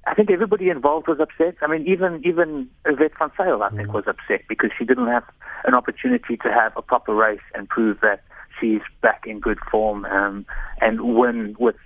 I 0.07 0.15
think 0.15 0.31
everybody 0.31 0.69
involved 0.69 1.09
was 1.09 1.19
upset. 1.21 1.57
I 1.63 1.67
mean, 1.67 1.87
even 1.87 2.23
even 2.25 2.69
Yvette 2.85 3.19
van 3.19 3.31
Zyl, 3.37 3.63
I 3.63 3.71
think, 3.71 3.89
mm. 3.89 3.95
was 3.95 4.05
upset 4.07 4.43
because 4.49 4.71
she 4.79 4.85
didn't 4.85 5.09
have 5.09 5.25
an 5.65 5.75
opportunity 5.75 6.37
to 6.37 6.53
have 6.53 6.73
a 6.77 6.83
proper 6.83 7.15
race 7.15 7.41
and 7.55 7.69
prove 7.69 7.99
that 8.01 8.23
she's 8.61 8.83
back 9.03 9.25
in 9.27 9.41
good 9.41 9.59
form 9.71 10.05
um, 10.07 10.47
and 10.81 11.01
win 11.17 11.57
with 11.59 11.77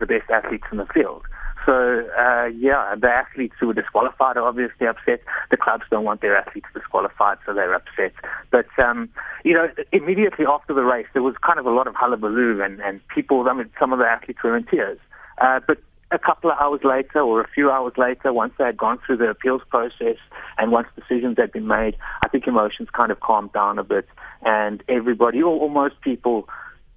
the 0.00 0.06
best 0.06 0.28
athletes 0.28 0.64
in 0.72 0.78
the 0.78 0.86
field. 0.86 1.22
So 1.66 2.08
uh, 2.18 2.46
yeah, 2.46 2.94
the 2.98 3.08
athletes 3.08 3.54
who 3.60 3.68
were 3.68 3.74
disqualified 3.74 4.36
are 4.36 4.48
obviously 4.48 4.86
upset. 4.86 5.20
The 5.50 5.56
clubs 5.56 5.84
don't 5.90 6.04
want 6.04 6.20
their 6.20 6.36
athletes 6.36 6.66
disqualified, 6.74 7.38
so 7.46 7.54
they're 7.54 7.74
upset. 7.74 8.12
But 8.50 8.66
um, 8.82 9.08
you 9.44 9.54
know, 9.54 9.68
immediately 9.92 10.46
after 10.46 10.74
the 10.74 10.82
race, 10.82 11.06
there 11.12 11.22
was 11.22 11.36
kind 11.46 11.58
of 11.58 11.66
a 11.66 11.70
lot 11.70 11.86
of 11.86 11.94
hullabaloo, 11.94 12.60
and, 12.62 12.80
and 12.80 13.06
people. 13.08 13.46
I 13.48 13.52
mean, 13.52 13.70
some 13.78 13.92
of 13.92 13.98
the 14.00 14.06
athletes 14.06 14.40
were 14.42 14.56
in 14.56 14.64
tears. 14.64 14.98
Uh, 15.40 15.60
but 15.66 15.78
a 16.10 16.18
couple 16.18 16.50
of 16.50 16.58
hours 16.58 16.80
later 16.84 17.20
or 17.20 17.40
a 17.40 17.48
few 17.48 17.70
hours 17.70 17.92
later, 17.96 18.32
once 18.32 18.52
they 18.58 18.64
had 18.64 18.76
gone 18.76 18.98
through 19.04 19.18
the 19.18 19.28
appeals 19.28 19.62
process 19.68 20.16
and 20.56 20.72
once 20.72 20.88
decisions 20.96 21.36
had 21.38 21.52
been 21.52 21.66
made, 21.66 21.96
I 22.24 22.28
think 22.28 22.46
emotions 22.46 22.88
kind 22.92 23.12
of 23.12 23.20
calmed 23.20 23.52
down 23.52 23.78
a 23.78 23.84
bit 23.84 24.08
and 24.42 24.82
everybody 24.88 25.42
or, 25.42 25.68
most 25.68 26.00
people 26.00 26.48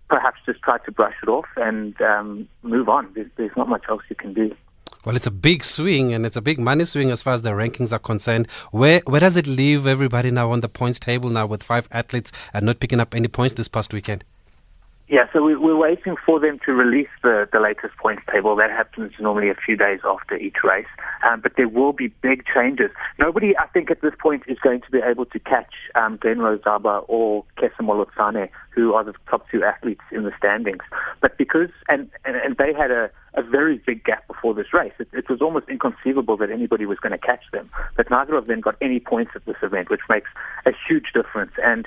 perhaps 0.10 0.39
just 0.46 0.62
tried 0.62 0.84
to 0.86 0.91
brush 0.91 1.15
it 1.22 1.30
off 1.30 1.46
and 1.58 2.00
um, 2.01 2.48
move 2.63 2.88
on. 2.88 3.10
There's, 3.13 3.30
there's 3.36 3.56
not 3.58 3.68
much 3.68 3.84
else 3.89 4.01
you 4.10 4.15
can 4.15 4.34
do. 4.34 4.56
Well, 5.03 5.15
it's 5.15 5.27
a 5.27 5.32
big 5.32 5.63
swing 5.63 6.13
and 6.13 6.25
it's 6.25 6.36
a 6.36 6.41
big 6.41 6.60
money 6.60 6.86
swing 6.86 7.12
as 7.12 7.22
far 7.22 7.34
as 7.34 7.41
the 7.41 7.51
rankings 7.51 7.91
are 7.91 8.00
concerned. 8.00 8.48
Where 8.72 9.01
where 9.06 9.20
does 9.20 9.36
it 9.36 9.48
leave 9.48 9.88
everybody 9.88 10.32
now 10.32 10.51
on 10.51 10.62
the 10.62 10.70
points 10.70 11.00
table 11.00 11.30
now 11.30 11.48
with 11.48 11.63
five 11.63 11.88
athletes 11.91 12.32
and 12.53 12.65
not 12.65 12.80
picking 12.80 13.00
up 13.00 13.15
any 13.15 13.27
points 13.27 13.56
this 13.56 13.68
past 13.68 13.94
weekend? 13.94 14.24
Yeah, 15.12 15.25
so 15.34 15.44
we, 15.44 15.58
we're 15.58 15.75
waiting 15.75 16.15
for 16.25 16.39
them 16.39 16.58
to 16.65 16.72
release 16.72 17.10
the, 17.22 17.46
the 17.51 17.60
latest 17.60 17.98
points 17.98 18.24
table. 18.32 18.56
That 18.56 18.70
happens 18.72 19.12
normally 19.20 19.50
a 19.50 19.56
few 19.56 19.75
days 19.75 20.00
after 20.06 20.38
each 20.38 20.63
race. 20.63 20.88
Um, 21.30 21.41
but 21.41 21.51
there 21.58 21.68
will 21.68 21.91
be 21.91 22.08
big 22.08 22.46
changes. 22.46 22.91
Nobody, 23.20 23.58
I 23.58 23.68
think, 23.68 23.91
at 23.91 24.01
this 24.01 24.13
point 24.24 24.44
is 24.48 24.58
going 24.60 24.80
to 24.80 24.89
be 24.89 25.00
able 25.00 25.25
to 25.25 25.39
catch 25.39 25.74
um, 25.96 26.18
Glenrose 26.18 26.62
Xaba 26.62 27.03
or 27.10 27.44
Kesa 27.58 27.82
Molotsane, 27.82 28.48
who 28.70 28.94
are 28.94 29.03
the 29.03 29.13
top 29.30 29.46
two 29.51 29.65
athletes 29.65 30.00
in 30.13 30.24
the 30.24 30.32
standings. 30.38 30.84
But 31.20 31.38
because, 31.38 31.72
and, 31.89 32.10
and, 32.24 32.38
and 32.38 32.56
they 32.56 32.72
had 32.72 32.91
a, 32.91 33.10
a 33.34 33.44
very 33.44 33.82
big 33.86 34.06
gap 34.06 34.25
before 34.30 34.53
this 34.53 34.74
race. 34.74 34.94
It, 34.98 35.10
it 35.12 35.30
was 35.30 35.41
almost 35.41 35.68
inconceivable 35.68 36.38
that 36.38 36.50
anybody 36.50 36.86
was 36.86 37.00
going 37.00 37.12
to 37.12 37.18
catch 37.18 37.44
them. 37.51 37.70
But 37.98 38.10
neither 38.10 38.38
of 38.38 38.48
them 38.48 38.62
got 38.62 38.77
any 38.80 39.01
points 39.01 39.32
at 39.36 39.44
this 39.44 39.58
event, 39.62 39.89
which 39.89 40.08
makes 40.08 40.30
a 40.65 40.72
huge 40.88 41.08
difference. 41.13 41.51
And 41.62 41.86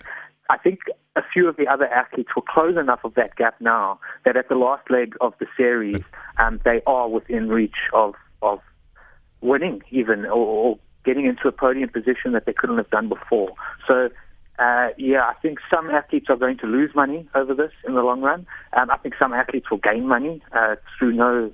I 0.50 0.58
think 0.58 0.80
a 1.16 1.22
few 1.32 1.48
of 1.48 1.56
the 1.56 1.66
other 1.66 1.86
athletes 1.86 2.30
will 2.34 2.42
close 2.42 2.76
enough 2.76 3.00
of 3.04 3.14
that 3.14 3.36
gap 3.36 3.60
now 3.60 3.98
that 4.24 4.36
at 4.36 4.48
the 4.48 4.56
last 4.56 4.90
leg 4.90 5.14
of 5.20 5.34
the 5.38 5.46
series, 5.56 6.02
um, 6.38 6.60
they 6.64 6.82
are 6.86 7.08
within 7.08 7.48
reach 7.48 7.88
of 7.92 8.14
of 8.42 8.60
winning 9.40 9.82
even 9.90 10.24
or, 10.26 10.46
or 10.46 10.78
getting 11.04 11.26
into 11.26 11.48
a 11.48 11.52
podium 11.52 11.88
position 11.88 12.32
that 12.32 12.46
they 12.46 12.52
couldn't 12.52 12.78
have 12.78 12.90
done 12.90 13.08
before. 13.08 13.52
So. 13.86 14.10
Uh, 14.56 14.90
yeah, 14.96 15.22
I 15.22 15.34
think 15.42 15.58
some 15.68 15.90
athletes 15.90 16.26
are 16.28 16.36
going 16.36 16.56
to 16.58 16.66
lose 16.66 16.94
money 16.94 17.28
over 17.34 17.54
this 17.54 17.72
in 17.84 17.94
the 17.94 18.02
long 18.02 18.20
run. 18.20 18.46
Um, 18.72 18.88
I 18.88 18.98
think 18.98 19.16
some 19.18 19.32
athletes 19.32 19.68
will 19.68 19.78
gain 19.78 20.06
money 20.06 20.40
uh, 20.52 20.76
through 20.96 21.14
no 21.14 21.50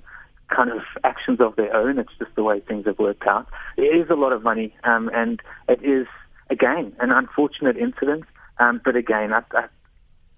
kind 0.55 0.69
of 0.69 0.81
actions 1.03 1.39
of 1.41 1.55
their 1.55 1.75
own. 1.75 1.97
It's 1.97 2.11
just 2.19 2.35
the 2.35 2.43
way 2.43 2.59
things 2.59 2.85
have 2.85 2.99
worked 2.99 3.25
out. 3.25 3.47
It 3.77 3.83
is 3.83 4.09
a 4.09 4.15
lot 4.15 4.33
of 4.33 4.43
money, 4.43 4.75
um, 4.83 5.09
and 5.13 5.41
it 5.67 5.83
is 5.83 6.05
again 6.49 6.93
an 6.99 7.11
unfortunate 7.11 7.77
incident. 7.77 8.25
Um, 8.61 8.79
but 8.85 8.95
again, 8.95 9.33
I, 9.33 9.41
I, 9.53 9.65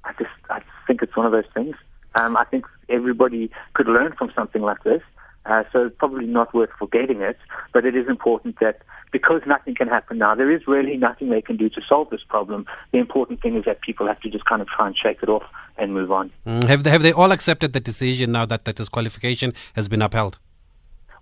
I 0.06 0.13
just 0.18 0.32
I 0.50 0.62
think 0.88 1.01
it's 1.01 1.15
one 1.15 1.25
of 1.25 1.32
those 1.32 1.51
things. 1.53 1.75
Um, 2.15 2.38
I 2.38 2.46
think 2.46 2.65
everybody 2.89 3.51
could 3.74 3.88
learn 3.88 4.13
from 4.18 4.32
something 4.34 4.62
like 4.62 4.84
this. 4.84 5.01
Uh, 5.46 5.63
so 5.74 5.88
it's 5.88 5.96
probably 5.98 6.25
not 6.25 6.53
worth 6.53 6.70
forgetting 6.80 7.22
it, 7.22 7.38
but 7.74 7.86
it 7.86 7.96
is 7.98 8.08
important 8.08 8.60
that 8.62 8.82
because 9.12 9.42
nothing 9.46 9.75
can 9.75 9.89
happen 9.89 10.18
now, 10.18 10.34
there 10.34 10.50
is 10.50 10.62
really 10.68 10.96
nothing 10.96 11.30
they 11.30 11.42
can 11.42 11.58
do 11.58 11.68
to 11.70 11.82
solve 11.88 12.10
this 12.12 12.24
problem. 12.27 12.65
The 12.94 13.00
important 13.00 13.42
thing 13.42 13.58
is 13.58 13.65
that 13.65 13.82
people 13.82 14.08
have 14.08 14.22
to 14.22 14.30
just 14.30 14.46
kind 14.46 14.62
of 14.62 14.70
try 14.70 14.88
and 14.88 14.96
shake 14.96 15.22
it 15.22 15.27
off 15.27 15.44
and 15.77 15.94
move 15.94 16.13
on. 16.13 16.32
Mm, 16.48 16.63
have 16.63 16.84
they, 16.84 16.89
have 16.92 17.03
they 17.03 17.12
all 17.12 17.32
accepted 17.34 17.74
the 17.74 17.82
decision 17.82 18.32
now 18.32 18.46
that 18.46 18.63
that 18.63 18.77
disqualification 18.77 19.53
has 19.75 19.89
been 19.89 20.01
upheld? 20.01 20.39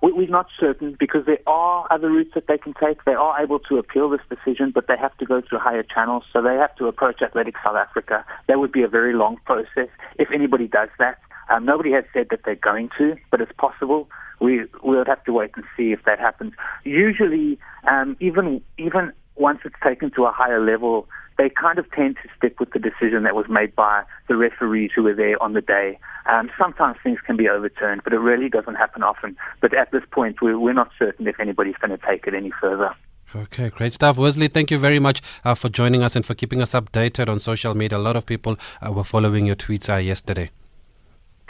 We're 0.01 0.27
not 0.27 0.47
certain 0.59 0.97
because 0.99 1.25
there 1.27 1.37
are 1.45 1.87
other 1.91 2.09
routes 2.09 2.31
that 2.33 2.47
they 2.47 2.57
can 2.57 2.73
take. 2.73 3.05
They 3.05 3.13
are 3.13 3.39
able 3.41 3.59
to 3.59 3.77
appeal 3.77 4.09
this 4.09 4.21
decision, 4.29 4.71
but 4.73 4.87
they 4.87 4.97
have 4.97 5.15
to 5.17 5.25
go 5.25 5.41
through 5.47 5.59
higher 5.59 5.83
channels. 5.83 6.23
So 6.33 6.41
they 6.41 6.55
have 6.55 6.75
to 6.77 6.87
approach 6.87 7.21
Athletics 7.21 7.59
South 7.63 7.75
Africa. 7.75 8.25
That 8.47 8.59
would 8.59 8.71
be 8.71 8.81
a 8.81 8.87
very 8.87 9.13
long 9.13 9.37
process 9.45 9.89
if 10.17 10.29
anybody 10.33 10.67
does 10.67 10.89
that. 10.97 11.19
Um, 11.49 11.65
nobody 11.65 11.91
has 11.91 12.05
said 12.13 12.27
that 12.31 12.41
they're 12.45 12.55
going 12.55 12.89
to, 12.97 13.15
but 13.29 13.41
it's 13.41 13.51
possible. 13.57 14.09
We 14.39 14.65
we'll 14.81 15.05
have 15.05 15.23
to 15.25 15.33
wait 15.33 15.51
and 15.55 15.65
see 15.77 15.91
if 15.91 16.03
that 16.05 16.17
happens. 16.19 16.53
Usually, 16.83 17.59
um, 17.87 18.17
even 18.19 18.61
even 18.79 19.13
once 19.41 19.59
it's 19.65 19.75
taken 19.83 20.11
to 20.11 20.25
a 20.25 20.31
higher 20.31 20.63
level, 20.63 21.07
they 21.37 21.49
kind 21.49 21.79
of 21.79 21.89
tend 21.91 22.15
to 22.21 22.29
stick 22.37 22.59
with 22.59 22.71
the 22.71 22.79
decision 22.79 23.23
that 23.23 23.35
was 23.35 23.47
made 23.49 23.75
by 23.75 24.03
the 24.27 24.35
referees 24.37 24.91
who 24.95 25.03
were 25.03 25.15
there 25.15 25.41
on 25.41 25.53
the 25.53 25.61
day. 25.61 25.97
Um, 26.27 26.51
sometimes 26.57 26.97
things 27.03 27.19
can 27.25 27.35
be 27.35 27.49
overturned, 27.49 28.01
but 28.03 28.13
it 28.13 28.19
really 28.19 28.47
doesn't 28.47 28.75
happen 28.75 29.01
often. 29.01 29.35
But 29.59 29.73
at 29.73 29.91
this 29.91 30.03
point, 30.11 30.41
we're, 30.41 30.59
we're 30.59 30.73
not 30.73 30.91
certain 30.99 31.27
if 31.27 31.39
anybody's 31.39 31.75
going 31.81 31.97
to 31.97 32.05
take 32.05 32.27
it 32.27 32.35
any 32.35 32.51
further. 32.61 32.93
Okay, 33.33 33.69
great 33.69 33.93
stuff. 33.93 34.17
Wesley, 34.17 34.49
thank 34.49 34.69
you 34.71 34.77
very 34.77 34.99
much 34.99 35.21
uh, 35.43 35.55
for 35.55 35.69
joining 35.69 36.03
us 36.03 36.15
and 36.15 36.25
for 36.25 36.35
keeping 36.35 36.61
us 36.61 36.73
updated 36.73 37.27
on 37.27 37.39
social 37.39 37.73
media. 37.73 37.97
A 37.97 37.99
lot 37.99 38.15
of 38.15 38.25
people 38.25 38.57
uh, 38.85 38.91
were 38.91 39.05
following 39.05 39.45
your 39.45 39.55
tweets 39.55 39.89
uh, 39.91 39.97
yesterday. 39.97 40.51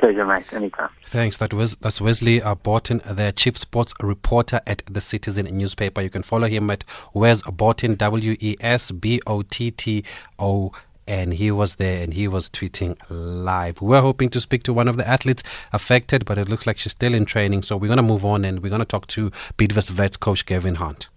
Pleasure, 0.01 0.25
mate. 0.25 0.51
Anytime. 0.51 0.89
Thanks. 1.05 1.37
That 1.37 1.53
was 1.53 1.75
that's 1.75 2.01
Wesley 2.01 2.41
uh, 2.41 2.55
Botton, 2.55 3.01
the 3.05 3.31
chief 3.35 3.55
sports 3.55 3.93
reporter 4.01 4.59
at 4.65 4.81
the 4.89 4.99
Citizen 4.99 5.45
newspaper. 5.45 6.01
You 6.01 6.09
can 6.09 6.23
follow 6.23 6.47
him 6.47 6.71
at 6.71 6.83
Wes 7.13 7.43
Botton, 7.43 7.93
W 7.95 8.35
E 8.39 8.55
S 8.59 8.89
B 8.89 9.21
O 9.27 9.43
T 9.43 9.69
T 9.69 10.03
O 10.39 10.71
and 11.05 11.35
he 11.35 11.51
was 11.51 11.75
there 11.75 12.01
and 12.01 12.15
he 12.15 12.27
was 12.27 12.49
tweeting 12.49 12.97
live. 13.09 13.79
We 13.79 13.95
are 13.95 14.01
hoping 14.01 14.29
to 14.29 14.41
speak 14.41 14.63
to 14.63 14.73
one 14.73 14.87
of 14.87 14.97
the 14.97 15.07
athletes 15.07 15.43
affected, 15.71 16.25
but 16.25 16.39
it 16.39 16.49
looks 16.49 16.65
like 16.65 16.79
she's 16.79 16.93
still 16.93 17.13
in 17.13 17.25
training. 17.25 17.61
So 17.61 17.77
we're 17.77 17.87
going 17.87 17.97
to 17.97 18.03
move 18.03 18.25
on 18.25 18.43
and 18.43 18.63
we're 18.63 18.69
going 18.69 18.79
to 18.79 18.85
talk 18.85 19.05
to 19.07 19.29
Bidvest 19.57 19.99
Wits 19.99 20.17
coach 20.17 20.47
Gavin 20.47 20.75
Hunt. 20.75 21.09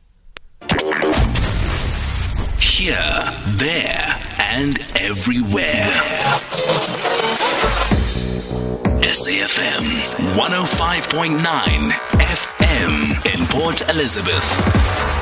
Here, 2.60 3.32
there, 3.56 4.20
and 4.40 4.78
everywhere. 4.96 5.90
SAFM 9.00 9.84
105.9 10.36 11.92
FM 12.18 13.34
in 13.34 13.46
Port 13.46 13.88
Elizabeth. 13.88 15.13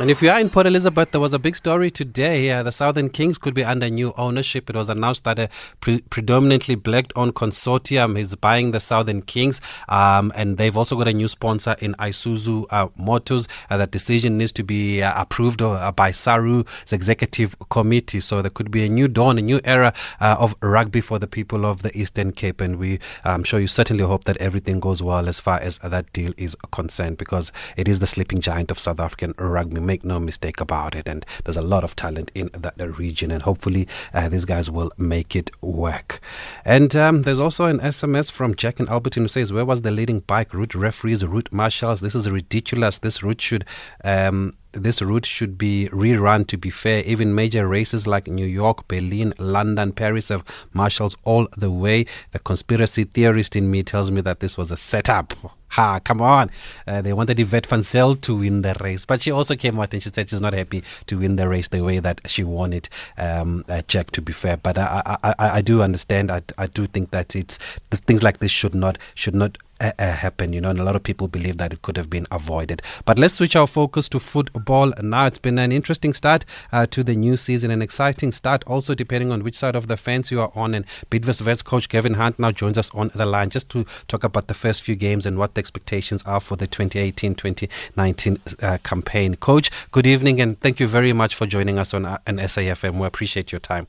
And 0.00 0.12
if 0.12 0.22
you 0.22 0.30
are 0.30 0.38
in 0.38 0.48
Port 0.48 0.64
Elizabeth, 0.64 1.10
there 1.10 1.20
was 1.20 1.32
a 1.32 1.40
big 1.40 1.56
story 1.56 1.90
today. 1.90 2.52
Uh, 2.52 2.62
the 2.62 2.70
Southern 2.70 3.08
Kings 3.08 3.36
could 3.36 3.52
be 3.52 3.64
under 3.64 3.90
new 3.90 4.14
ownership. 4.16 4.70
It 4.70 4.76
was 4.76 4.88
announced 4.88 5.24
that 5.24 5.40
a 5.40 5.48
pre- 5.80 6.02
predominantly 6.02 6.76
black 6.76 7.06
owned 7.16 7.34
consortium 7.34 8.16
is 8.16 8.36
buying 8.36 8.70
the 8.70 8.78
Southern 8.78 9.22
Kings. 9.22 9.60
Um, 9.88 10.30
and 10.36 10.56
they've 10.56 10.76
also 10.76 10.94
got 10.94 11.08
a 11.08 11.12
new 11.12 11.26
sponsor 11.26 11.74
in 11.80 11.94
Isuzu 11.94 12.66
uh, 12.70 12.86
Motors. 12.96 13.48
Uh, 13.68 13.76
that 13.78 13.90
decision 13.90 14.38
needs 14.38 14.52
to 14.52 14.62
be 14.62 15.02
uh, 15.02 15.20
approved 15.20 15.60
uh, 15.62 15.90
by 15.90 16.12
SARU's 16.12 16.92
executive 16.92 17.56
committee. 17.68 18.20
So 18.20 18.40
there 18.40 18.52
could 18.52 18.70
be 18.70 18.84
a 18.84 18.88
new 18.88 19.08
dawn, 19.08 19.36
a 19.36 19.42
new 19.42 19.60
era 19.64 19.92
uh, 20.20 20.36
of 20.38 20.54
rugby 20.62 21.00
for 21.00 21.18
the 21.18 21.26
people 21.26 21.66
of 21.66 21.82
the 21.82 21.96
Eastern 21.98 22.30
Cape. 22.30 22.60
And 22.60 22.76
we, 22.76 23.00
I'm 23.24 23.42
sure 23.42 23.58
you 23.58 23.66
certainly 23.66 24.04
hope 24.04 24.22
that 24.24 24.36
everything 24.36 24.78
goes 24.78 25.02
well 25.02 25.28
as 25.28 25.40
far 25.40 25.58
as 25.58 25.78
that 25.78 26.12
deal 26.12 26.34
is 26.36 26.54
concerned 26.70 27.18
because 27.18 27.50
it 27.76 27.88
is 27.88 27.98
the 27.98 28.06
sleeping 28.06 28.40
giant 28.40 28.70
of 28.70 28.78
South 28.78 29.00
African 29.00 29.34
rugby 29.38 29.87
make 29.88 30.04
no 30.04 30.20
mistake 30.20 30.60
about 30.60 30.94
it. 30.94 31.08
And 31.08 31.26
there's 31.44 31.56
a 31.56 31.62
lot 31.74 31.82
of 31.82 31.96
talent 31.96 32.30
in 32.34 32.50
that 32.52 32.78
region, 32.98 33.32
and 33.32 33.42
hopefully 33.42 33.88
uh, 34.14 34.28
these 34.28 34.44
guys 34.44 34.70
will 34.70 34.92
make 34.96 35.34
it 35.34 35.50
work. 35.60 36.20
And 36.64 36.94
um, 36.94 37.22
there's 37.22 37.40
also 37.40 37.64
an 37.66 37.80
SMS 37.80 38.30
from 38.30 38.54
Jack 38.54 38.78
and 38.78 38.88
Albertine 38.88 39.24
who 39.24 39.28
says, 39.28 39.52
"Where 39.52 39.64
was 39.64 39.82
the 39.82 39.90
leading 39.90 40.20
bike 40.20 40.54
route 40.54 40.74
referees, 40.74 41.24
route 41.24 41.48
marshals? 41.50 42.00
This 42.00 42.14
is 42.14 42.30
ridiculous. 42.30 42.98
This 42.98 43.22
route 43.22 43.40
should." 43.40 43.64
Um, 44.04 44.54
this 44.72 45.00
route 45.00 45.26
should 45.26 45.56
be 45.56 45.88
rerun 45.90 46.46
to 46.46 46.58
be 46.58 46.70
fair. 46.70 47.02
Even 47.04 47.34
major 47.34 47.66
races 47.66 48.06
like 48.06 48.26
New 48.28 48.46
York, 48.46 48.86
Berlin, 48.86 49.32
London, 49.38 49.92
Paris 49.92 50.28
have 50.28 50.44
marshals 50.72 51.16
all 51.24 51.48
the 51.56 51.70
way. 51.70 52.06
The 52.32 52.38
conspiracy 52.38 53.04
theorist 53.04 53.56
in 53.56 53.70
me 53.70 53.82
tells 53.82 54.10
me 54.10 54.20
that 54.20 54.40
this 54.40 54.58
was 54.58 54.70
a 54.70 54.76
setup. 54.76 55.57
Ha, 55.70 56.00
come 56.00 56.20
on. 56.20 56.50
Uh, 56.86 57.02
they 57.02 57.12
wanted 57.12 57.38
Yvette 57.38 57.66
van 57.66 57.82
Zyl 57.82 58.16
to 58.16 58.36
win 58.36 58.62
the 58.62 58.74
race. 58.80 59.04
But 59.04 59.22
she 59.22 59.30
also 59.30 59.54
came 59.54 59.78
out 59.78 59.92
and 59.92 60.02
she 60.02 60.08
said 60.08 60.28
she's 60.28 60.40
not 60.40 60.54
happy 60.54 60.82
to 61.06 61.18
win 61.18 61.36
the 61.36 61.48
race 61.48 61.68
the 61.68 61.82
way 61.82 61.98
that 61.98 62.20
she 62.26 62.42
won 62.42 62.72
it, 62.72 62.88
um, 63.16 63.64
uh, 63.68 63.82
Jack, 63.86 64.10
to 64.12 64.22
be 64.22 64.32
fair. 64.32 64.56
But 64.56 64.78
I, 64.78 65.18
I, 65.22 65.34
I, 65.38 65.50
I 65.58 65.60
do 65.60 65.82
understand. 65.82 66.30
I, 66.30 66.42
I 66.56 66.66
do 66.66 66.86
think 66.86 67.10
that 67.10 67.36
it's 67.36 67.58
things 67.92 68.22
like 68.22 68.38
this 68.38 68.50
should 68.50 68.74
not 68.74 68.98
should 69.14 69.34
not 69.34 69.58
uh, 69.80 69.92
uh, 69.98 70.12
happen, 70.12 70.52
you 70.52 70.60
know, 70.60 70.70
and 70.70 70.78
a 70.78 70.84
lot 70.84 70.96
of 70.96 71.02
people 71.02 71.28
believe 71.28 71.56
that 71.58 71.72
it 71.72 71.82
could 71.82 71.96
have 71.96 72.10
been 72.10 72.26
avoided. 72.30 72.82
But 73.04 73.18
let's 73.18 73.34
switch 73.34 73.56
our 73.56 73.66
focus 73.66 74.08
to 74.10 74.20
football 74.20 74.92
now. 75.02 75.26
It's 75.26 75.38
been 75.38 75.58
an 75.58 75.72
interesting 75.72 76.14
start 76.14 76.44
uh, 76.72 76.86
to 76.86 77.04
the 77.04 77.14
new 77.14 77.36
season, 77.36 77.70
an 77.70 77.82
exciting 77.82 78.32
start, 78.32 78.64
also 78.66 78.94
depending 78.94 79.32
on 79.32 79.44
which 79.44 79.56
side 79.56 79.76
of 79.76 79.88
the 79.88 79.96
fence 79.96 80.30
you 80.30 80.40
are 80.40 80.52
on. 80.54 80.74
And 80.74 80.86
Bidvest 81.10 81.44
Wits 81.44 81.62
coach 81.62 81.88
Gavin 81.88 82.14
Hunt 82.14 82.38
now 82.38 82.52
joins 82.52 82.78
us 82.78 82.90
on 82.94 83.10
the 83.14 83.26
line 83.26 83.50
just 83.50 83.68
to 83.70 83.84
talk 84.08 84.24
about 84.24 84.48
the 84.48 84.54
first 84.54 84.82
few 84.82 84.96
games 84.96 85.26
and 85.26 85.38
what 85.38 85.54
the 85.54 85.60
expectations 85.60 86.22
are 86.24 86.40
for 86.40 86.56
the 86.56 86.66
2018 86.66 87.34
2019 87.34 88.40
uh, 88.62 88.78
campaign. 88.82 89.36
Coach, 89.36 89.70
good 89.90 90.06
evening, 90.06 90.40
and 90.40 90.60
thank 90.60 90.80
you 90.80 90.86
very 90.86 91.12
much 91.12 91.34
for 91.34 91.46
joining 91.46 91.78
us 91.78 91.94
on 91.94 92.04
uh, 92.04 92.18
an 92.26 92.38
SAFM. 92.38 92.98
We 92.98 93.06
appreciate 93.06 93.52
your 93.52 93.60
time. 93.60 93.86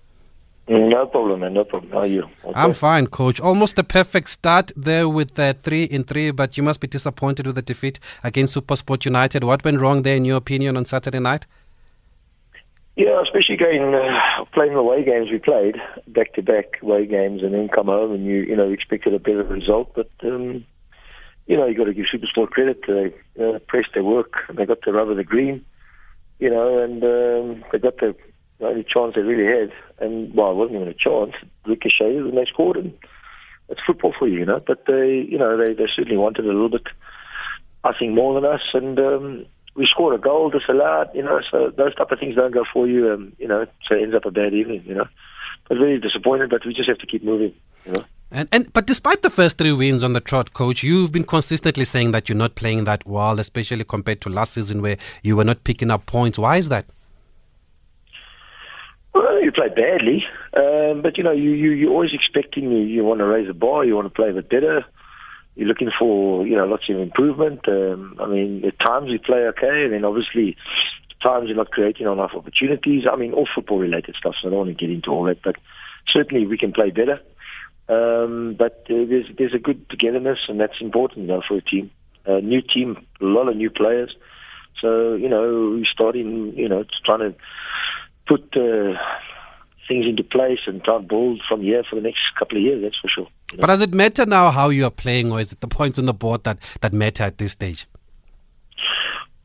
No 0.69 1.07
problem, 1.07 1.39
man. 1.39 1.53
No 1.53 1.63
problem. 1.63 1.91
How 1.91 1.99
are 1.99 2.05
you? 2.05 2.23
Okay. 2.45 2.53
I'm 2.53 2.73
fine, 2.73 3.07
coach. 3.07 3.39
Almost 3.39 3.75
the 3.75 3.83
perfect 3.83 4.29
start 4.29 4.71
there 4.77 5.09
with 5.09 5.33
the 5.33 5.57
three 5.59 5.85
in 5.85 6.03
three, 6.03 6.29
but 6.29 6.57
you 6.57 6.63
must 6.63 6.79
be 6.79 6.85
disappointed 6.85 7.47
with 7.47 7.55
the 7.55 7.63
defeat 7.63 7.99
against 8.23 8.55
Supersport 8.55 9.03
United. 9.03 9.43
What 9.43 9.63
went 9.63 9.79
wrong 9.79 10.03
there, 10.03 10.15
in 10.15 10.25
your 10.25 10.37
opinion, 10.37 10.77
on 10.77 10.85
Saturday 10.85 11.19
night? 11.19 11.47
Yeah, 12.95 13.19
especially 13.23 13.57
going 13.57 13.95
uh, 13.95 14.45
playing 14.53 14.73
the 14.73 14.79
away 14.79 15.03
games 15.03 15.31
we 15.31 15.39
played 15.39 15.77
back 16.07 16.33
to 16.33 16.43
back 16.43 16.77
away 16.83 17.07
games, 17.07 17.41
and 17.41 17.53
then 17.55 17.67
come 17.69 17.87
home 17.87 18.11
and 18.11 18.25
you 18.25 18.41
you 18.41 18.55
know 18.55 18.69
expected 18.69 19.15
a 19.15 19.19
better 19.19 19.43
result, 19.43 19.91
but 19.95 20.11
um, 20.23 20.65
you 21.47 21.57
know 21.57 21.65
you 21.65 21.75
got 21.75 21.85
to 21.85 21.93
give 21.93 22.05
Supersport 22.13 22.51
credit. 22.51 22.81
They 22.85 23.13
uh, 23.43 23.57
pressed 23.67 23.95
their 23.95 24.03
work. 24.03 24.33
They 24.53 24.67
got 24.67 24.81
the 24.85 24.91
rub 24.91 25.15
the 25.15 25.23
green, 25.23 25.65
you 26.37 26.51
know, 26.51 26.77
and 26.77 27.03
um, 27.03 27.63
they 27.71 27.79
got 27.79 27.97
the 27.97 28.15
the 28.59 28.67
only 28.67 28.83
chance 28.83 29.15
they 29.15 29.21
really 29.21 29.45
had, 29.45 29.71
and 29.99 30.33
well, 30.35 30.51
it 30.51 30.55
wasn't 30.55 30.75
even 30.75 30.87
a 30.89 30.93
chance, 30.93 31.33
ricocheted 31.65 32.25
and 32.25 32.37
they 32.37 32.45
scored. 32.45 32.77
And 32.77 32.93
it's 33.69 33.81
football 33.85 34.13
for 34.17 34.27
you, 34.27 34.39
you 34.39 34.45
know. 34.45 34.59
But 34.65 34.85
they, 34.85 35.25
you 35.29 35.37
know, 35.37 35.57
they, 35.57 35.73
they 35.73 35.87
certainly 35.95 36.17
wanted 36.17 36.45
a 36.45 36.49
little 36.49 36.69
bit, 36.69 36.87
I 37.83 37.93
think, 37.97 38.13
more 38.13 38.39
than 38.39 38.49
us, 38.49 38.61
and 38.73 38.99
um, 38.99 39.45
we 39.75 39.87
scored 39.89 40.15
a 40.15 40.21
goal 40.21 40.49
disallowed, 40.49 41.09
you 41.13 41.23
know. 41.23 41.39
So 41.49 41.71
those 41.75 41.95
type 41.95 42.11
of 42.11 42.19
things 42.19 42.35
don't 42.35 42.53
go 42.53 42.65
for 42.71 42.87
you, 42.87 43.11
um, 43.13 43.33
you 43.39 43.47
know. 43.47 43.65
So 43.87 43.95
it 43.95 44.03
ends 44.03 44.15
up 44.15 44.25
a 44.25 44.31
bad 44.31 44.53
evening, 44.53 44.83
you 44.85 44.95
know. 44.95 45.07
But 45.67 45.77
really 45.77 45.99
disappointed, 45.99 46.49
but 46.49 46.65
we 46.65 46.73
just 46.73 46.89
have 46.89 46.97
to 46.97 47.07
keep 47.07 47.23
moving, 47.23 47.53
you 47.85 47.93
know. 47.93 48.03
And, 48.31 48.47
and 48.51 48.71
but 48.73 48.85
despite 48.85 49.21
the 49.21 49.29
first 49.29 49.57
three 49.57 49.71
wins 49.71 50.03
on 50.03 50.13
the 50.13 50.19
trot, 50.19 50.53
coach, 50.53 50.83
you've 50.83 51.11
been 51.11 51.23
consistently 51.23 51.85
saying 51.85 52.11
that 52.11 52.29
you're 52.29 52.37
not 52.37 52.55
playing 52.55 52.83
that 52.83 53.05
well, 53.07 53.39
especially 53.39 53.83
compared 53.83 54.21
to 54.21 54.29
last 54.29 54.53
season 54.53 54.81
where 54.81 54.97
you 55.23 55.35
were 55.35 55.43
not 55.43 55.63
picking 55.63 55.89
up 55.89 56.05
points. 56.05 56.37
Why 56.37 56.57
is 56.57 56.69
that? 56.69 56.85
Well, 59.13 59.43
you 59.43 59.51
play 59.51 59.69
badly, 59.69 60.23
um, 60.55 61.01
but 61.01 61.17
you 61.17 61.23
know 61.23 61.31
you 61.31 61.51
you 61.51 61.71
you're 61.71 61.91
always 61.91 62.11
expecting 62.13 62.71
you 62.71 62.79
you 62.79 63.03
want 63.03 63.19
to 63.19 63.25
raise 63.25 63.47
the 63.47 63.53
bar, 63.53 63.83
you 63.83 63.95
want 63.95 64.07
to 64.07 64.13
play 64.13 64.29
a 64.29 64.33
bit 64.33 64.49
better. 64.49 64.85
You're 65.55 65.67
looking 65.67 65.89
for 65.97 66.45
you 66.45 66.55
know 66.55 66.65
lots 66.65 66.89
of 66.89 66.97
improvement. 66.97 67.67
Um, 67.67 68.15
I 68.19 68.27
mean, 68.27 68.63
at 68.65 68.79
times 68.79 69.09
we 69.09 69.17
play 69.17 69.39
okay, 69.47 69.83
and 69.83 69.93
then 69.93 70.05
obviously 70.05 70.55
times 71.21 71.47
you're 71.47 71.57
not 71.57 71.71
creating 71.71 72.07
enough 72.07 72.31
opportunities. 72.35 73.03
I 73.11 73.15
mean, 73.15 73.33
all 73.33 73.47
football 73.53 73.79
related 73.79 74.15
stuff. 74.15 74.35
So 74.41 74.47
I 74.47 74.51
don't 74.51 74.59
want 74.59 74.77
to 74.77 74.85
get 74.85 74.93
into 74.93 75.09
all 75.09 75.25
that, 75.25 75.41
but 75.43 75.55
certainly 76.13 76.45
we 76.45 76.57
can 76.57 76.71
play 76.71 76.91
better. 76.91 77.19
Um, 77.89 78.55
but 78.57 78.85
uh, 78.89 79.05
there's 79.09 79.25
there's 79.37 79.55
a 79.55 79.59
good 79.59 79.89
togetherness, 79.89 80.39
and 80.47 80.59
that's 80.59 80.79
important 80.81 81.21
you 81.21 81.27
know, 81.27 81.41
for 81.47 81.57
a 81.57 81.61
team. 81.61 81.91
A 82.25 82.41
new 82.41 82.61
team, 82.61 83.05
a 83.21 83.25
lot 83.25 83.49
of 83.49 83.57
new 83.57 83.71
players. 83.71 84.15
So 84.81 85.15
you 85.15 85.27
know, 85.27 85.71
we're 85.75 85.91
starting, 85.91 86.53
you 86.55 86.69
know, 86.69 86.85
trying 87.05 87.19
to 87.19 87.35
put 88.29 88.55
uh, 88.55 88.93
things 89.87 90.05
into 90.05 90.23
place 90.23 90.59
and 90.67 90.83
try 90.83 90.97
and 90.97 91.07
build 91.07 91.41
from 91.49 91.61
here 91.61 91.83
for 91.89 91.95
the 91.95 92.01
next 92.01 92.19
couple 92.37 92.57
of 92.57 92.63
years. 92.63 92.81
That's 92.81 92.97
for 93.01 93.09
sure. 93.09 93.27
You 93.51 93.57
know? 93.57 93.61
But 93.61 93.67
does 93.67 93.81
it 93.81 93.93
matter 93.93 94.25
now 94.25 94.51
how 94.51 94.69
you 94.69 94.85
are 94.85 94.91
playing, 94.91 95.31
or 95.31 95.41
is 95.41 95.51
it 95.51 95.59
the 95.59 95.67
points 95.67 95.99
on 95.99 96.05
the 96.05 96.13
board 96.13 96.43
that 96.43 96.59
that 96.81 96.93
matter 96.93 97.23
at 97.23 97.39
this 97.39 97.53
stage? 97.53 97.87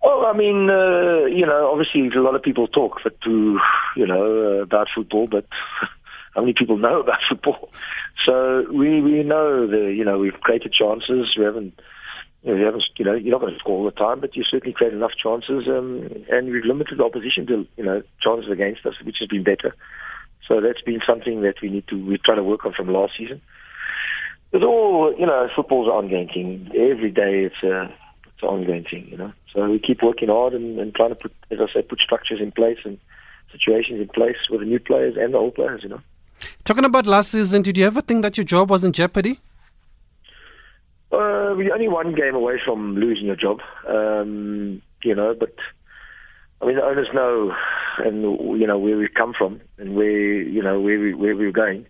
Well, 0.04 0.26
I 0.26 0.34
mean, 0.34 0.68
uh, 0.68 1.24
you 1.24 1.46
know, 1.46 1.70
obviously 1.72 2.06
a 2.14 2.20
lot 2.20 2.34
of 2.34 2.42
people 2.42 2.68
talk 2.68 3.00
but 3.02 3.18
to, 3.22 3.58
you 3.96 4.06
know, 4.06 4.58
uh, 4.58 4.62
about 4.62 4.88
football, 4.94 5.26
but 5.26 5.46
how 6.34 6.42
many 6.42 6.52
people 6.52 6.76
know 6.76 7.00
about 7.04 7.20
football? 7.28 7.70
So 8.24 8.66
we 8.70 9.00
we 9.00 9.22
know 9.22 9.66
the 9.66 9.92
you 9.92 10.04
know 10.04 10.18
we've 10.18 10.40
created 10.40 10.72
chances. 10.72 11.34
We 11.38 11.44
haven't 11.44 11.80
you 12.44 12.54
know, 12.54 12.78
you 12.96 13.04
know 13.04 13.14
you're 13.14 13.32
not 13.32 13.40
going 13.40 13.54
to 13.54 13.58
score 13.58 13.78
all 13.78 13.84
the 13.84 13.90
time, 13.90 14.20
but 14.20 14.36
you 14.36 14.44
certainly 14.44 14.74
create 14.74 14.92
enough 14.92 15.12
chances. 15.20 15.66
Um, 15.66 16.24
and 16.30 16.50
we've 16.50 16.64
limited 16.64 16.98
the 16.98 17.04
opposition 17.04 17.46
to 17.46 17.66
you 17.76 17.84
know 17.84 18.02
chances 18.20 18.50
against 18.50 18.84
us, 18.84 18.94
which 19.02 19.16
has 19.20 19.28
been 19.28 19.44
better. 19.44 19.74
So 20.46 20.60
that's 20.60 20.82
been 20.82 21.00
something 21.06 21.40
that 21.42 21.62
we 21.62 21.70
need 21.70 21.88
to 21.88 21.96
we're 21.96 22.18
trying 22.22 22.36
to 22.36 22.44
work 22.44 22.66
on 22.66 22.74
from 22.74 22.92
last 22.92 23.14
season. 23.16 23.40
It's 24.52 24.62
all 24.62 25.14
you 25.18 25.26
know, 25.26 25.48
football's 25.56 25.86
an 25.86 25.94
ongoing 25.94 26.28
thing. 26.28 26.70
Every 26.74 27.10
day 27.10 27.44
it's 27.44 27.62
a 27.62 27.84
it's 28.26 28.42
an 28.42 28.48
ongoing 28.48 28.84
thing, 28.84 29.08
you 29.10 29.16
know. 29.16 29.32
So 29.54 29.68
we 29.70 29.78
keep 29.78 30.02
working 30.02 30.28
hard 30.28 30.52
and, 30.52 30.78
and 30.78 30.94
trying 30.94 31.10
to 31.10 31.14
put, 31.14 31.32
as 31.50 31.60
I 31.60 31.72
said, 31.72 31.88
put 31.88 32.00
structures 32.00 32.40
in 32.40 32.52
place 32.52 32.78
and 32.84 32.98
situations 33.52 34.00
in 34.00 34.08
place 34.08 34.36
with 34.50 34.60
the 34.60 34.66
new 34.66 34.80
players 34.80 35.16
and 35.16 35.32
the 35.32 35.38
old 35.38 35.54
players, 35.54 35.82
you 35.82 35.88
know. 35.88 36.00
Talking 36.64 36.84
about 36.84 37.06
last 37.06 37.30
season, 37.30 37.62
did 37.62 37.78
you 37.78 37.86
ever 37.86 38.02
think 38.02 38.22
that 38.22 38.36
your 38.36 38.44
job 38.44 38.68
was 38.68 38.84
in 38.84 38.92
jeopardy? 38.92 39.40
Uh, 41.12 41.54
we're 41.56 41.72
only 41.72 41.88
one 41.88 42.14
game 42.14 42.34
away 42.34 42.60
from 42.64 42.96
losing 42.96 43.26
your 43.26 43.36
job, 43.36 43.60
um, 43.88 44.82
you 45.04 45.14
know. 45.14 45.34
But 45.38 45.54
I 46.60 46.66
mean, 46.66 46.76
the 46.76 46.82
owners 46.82 47.08
know, 47.14 47.52
and 47.98 48.22
you 48.60 48.66
know 48.66 48.78
where 48.78 48.96
we've 48.96 49.14
come 49.14 49.32
from, 49.36 49.60
and 49.78 49.94
where 49.94 50.42
you 50.42 50.62
know 50.62 50.80
where 50.80 50.98
we 50.98 51.14
where 51.14 51.36
we 51.36 51.46
were 51.46 51.52
going. 51.52 51.86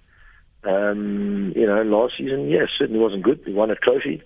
Um, 0.65 1.53
you 1.55 1.67
know, 1.67 1.83
last 1.83 2.15
season, 2.19 2.49
yes, 2.49 2.61
yeah, 2.61 2.79
certainly 2.79 3.01
wasn't 3.01 3.23
good. 3.23 3.41
We 3.47 3.53
won 3.53 3.71
a 3.71 3.77
trophy. 3.77 4.23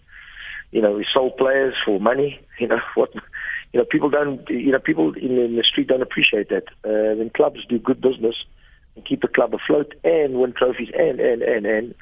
You 0.70 0.82
know, 0.82 0.92
we 0.92 1.06
sold 1.12 1.36
players 1.36 1.74
for 1.84 2.00
money. 2.00 2.40
You 2.58 2.66
know 2.66 2.80
what? 2.96 3.14
You 3.72 3.78
know, 3.78 3.86
people 3.88 4.10
don't. 4.10 4.48
You 4.48 4.72
know, 4.72 4.80
people 4.80 5.12
in, 5.14 5.38
in 5.38 5.54
the 5.54 5.62
street 5.62 5.86
don't 5.86 6.02
appreciate 6.02 6.48
that. 6.48 6.64
Uh, 6.84 7.14
when 7.16 7.30
clubs 7.30 7.60
do 7.68 7.78
good 7.78 8.00
business, 8.00 8.34
and 8.98 9.06
keep 9.06 9.22
the 9.22 9.28
club 9.28 9.54
afloat 9.54 9.94
and 10.02 10.40
win 10.40 10.52
trophies 10.52 10.88
and 10.92 11.20
and 11.20 11.42
and 11.42 11.66
and 11.66 11.94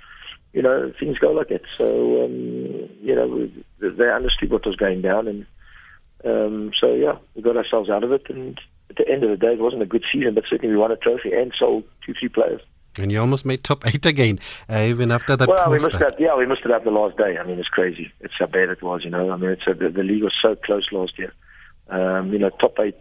you 0.56 0.62
know 0.62 0.90
things 0.98 1.18
go 1.18 1.32
like 1.32 1.50
that. 1.50 1.60
So 1.76 2.24
um, 2.24 2.88
you 3.02 3.14
know 3.14 3.48
they 3.78 4.10
understood 4.10 4.50
what 4.50 4.64
was 4.64 4.74
going 4.74 5.02
down, 5.02 5.28
and 5.28 5.46
um, 6.24 6.70
so 6.80 6.94
yeah, 6.94 7.18
we 7.34 7.42
got 7.42 7.58
ourselves 7.58 7.90
out 7.90 8.02
of 8.02 8.10
it. 8.10 8.22
And 8.30 8.58
at 8.88 8.96
the 8.96 9.06
end 9.06 9.22
of 9.22 9.28
the 9.28 9.36
day, 9.36 9.52
it 9.52 9.60
wasn't 9.60 9.82
a 9.82 9.86
good 9.86 10.04
season, 10.10 10.34
but 10.34 10.44
certainly 10.48 10.74
we 10.74 10.80
won 10.80 10.90
a 10.90 10.96
trophy 10.96 11.30
and 11.34 11.52
sold 11.58 11.84
two 12.06 12.14
three 12.18 12.30
players. 12.30 12.62
And 12.98 13.12
you 13.12 13.20
almost 13.20 13.44
made 13.44 13.62
top 13.64 13.86
eight 13.86 14.06
again, 14.06 14.38
uh, 14.70 14.78
even 14.78 15.12
after 15.12 15.36
that. 15.36 15.46
Well, 15.46 15.70
we 15.70 15.78
missed 15.78 15.98
that. 15.98 16.18
Yeah, 16.18 16.34
we 16.34 16.46
missed 16.46 16.62
it 16.64 16.70
up 16.70 16.84
the 16.84 16.90
last 16.90 17.18
day. 17.18 17.36
I 17.36 17.44
mean, 17.44 17.58
it's 17.58 17.68
crazy. 17.68 18.10
It's 18.20 18.32
how 18.38 18.46
bad 18.46 18.70
it 18.70 18.82
was. 18.82 19.04
You 19.04 19.10
know, 19.10 19.30
I 19.30 19.36
mean, 19.36 19.50
it's 19.50 19.66
a, 19.66 19.74
the, 19.74 19.90
the 19.90 20.02
league 20.02 20.22
was 20.22 20.32
so 20.40 20.56
close 20.56 20.86
last 20.90 21.18
year. 21.18 21.34
Um, 21.90 22.32
you 22.32 22.38
know, 22.38 22.48
top 22.48 22.78
eight 22.80 22.96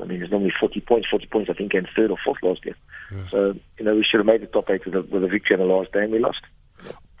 I 0.00 0.04
mean, 0.04 0.18
there's 0.18 0.30
normally 0.30 0.52
40 0.58 0.80
points, 0.80 1.08
40 1.10 1.26
points, 1.26 1.50
I 1.50 1.54
think, 1.54 1.74
and 1.74 1.88
third 1.96 2.10
or 2.10 2.18
fourth 2.24 2.38
last 2.42 2.64
year. 2.64 2.76
Yeah. 3.10 3.28
So, 3.30 3.54
you 3.78 3.84
know, 3.84 3.94
we 3.94 4.04
should 4.04 4.18
have 4.18 4.26
made 4.26 4.42
the 4.42 4.46
top 4.46 4.70
eight 4.70 4.84
with 4.84 4.94
a, 4.94 5.02
with 5.02 5.24
a 5.24 5.28
victory 5.28 5.56
on 5.56 5.66
the 5.66 5.72
last 5.72 5.92
day, 5.92 6.04
and 6.04 6.12
we 6.12 6.18
lost. 6.18 6.40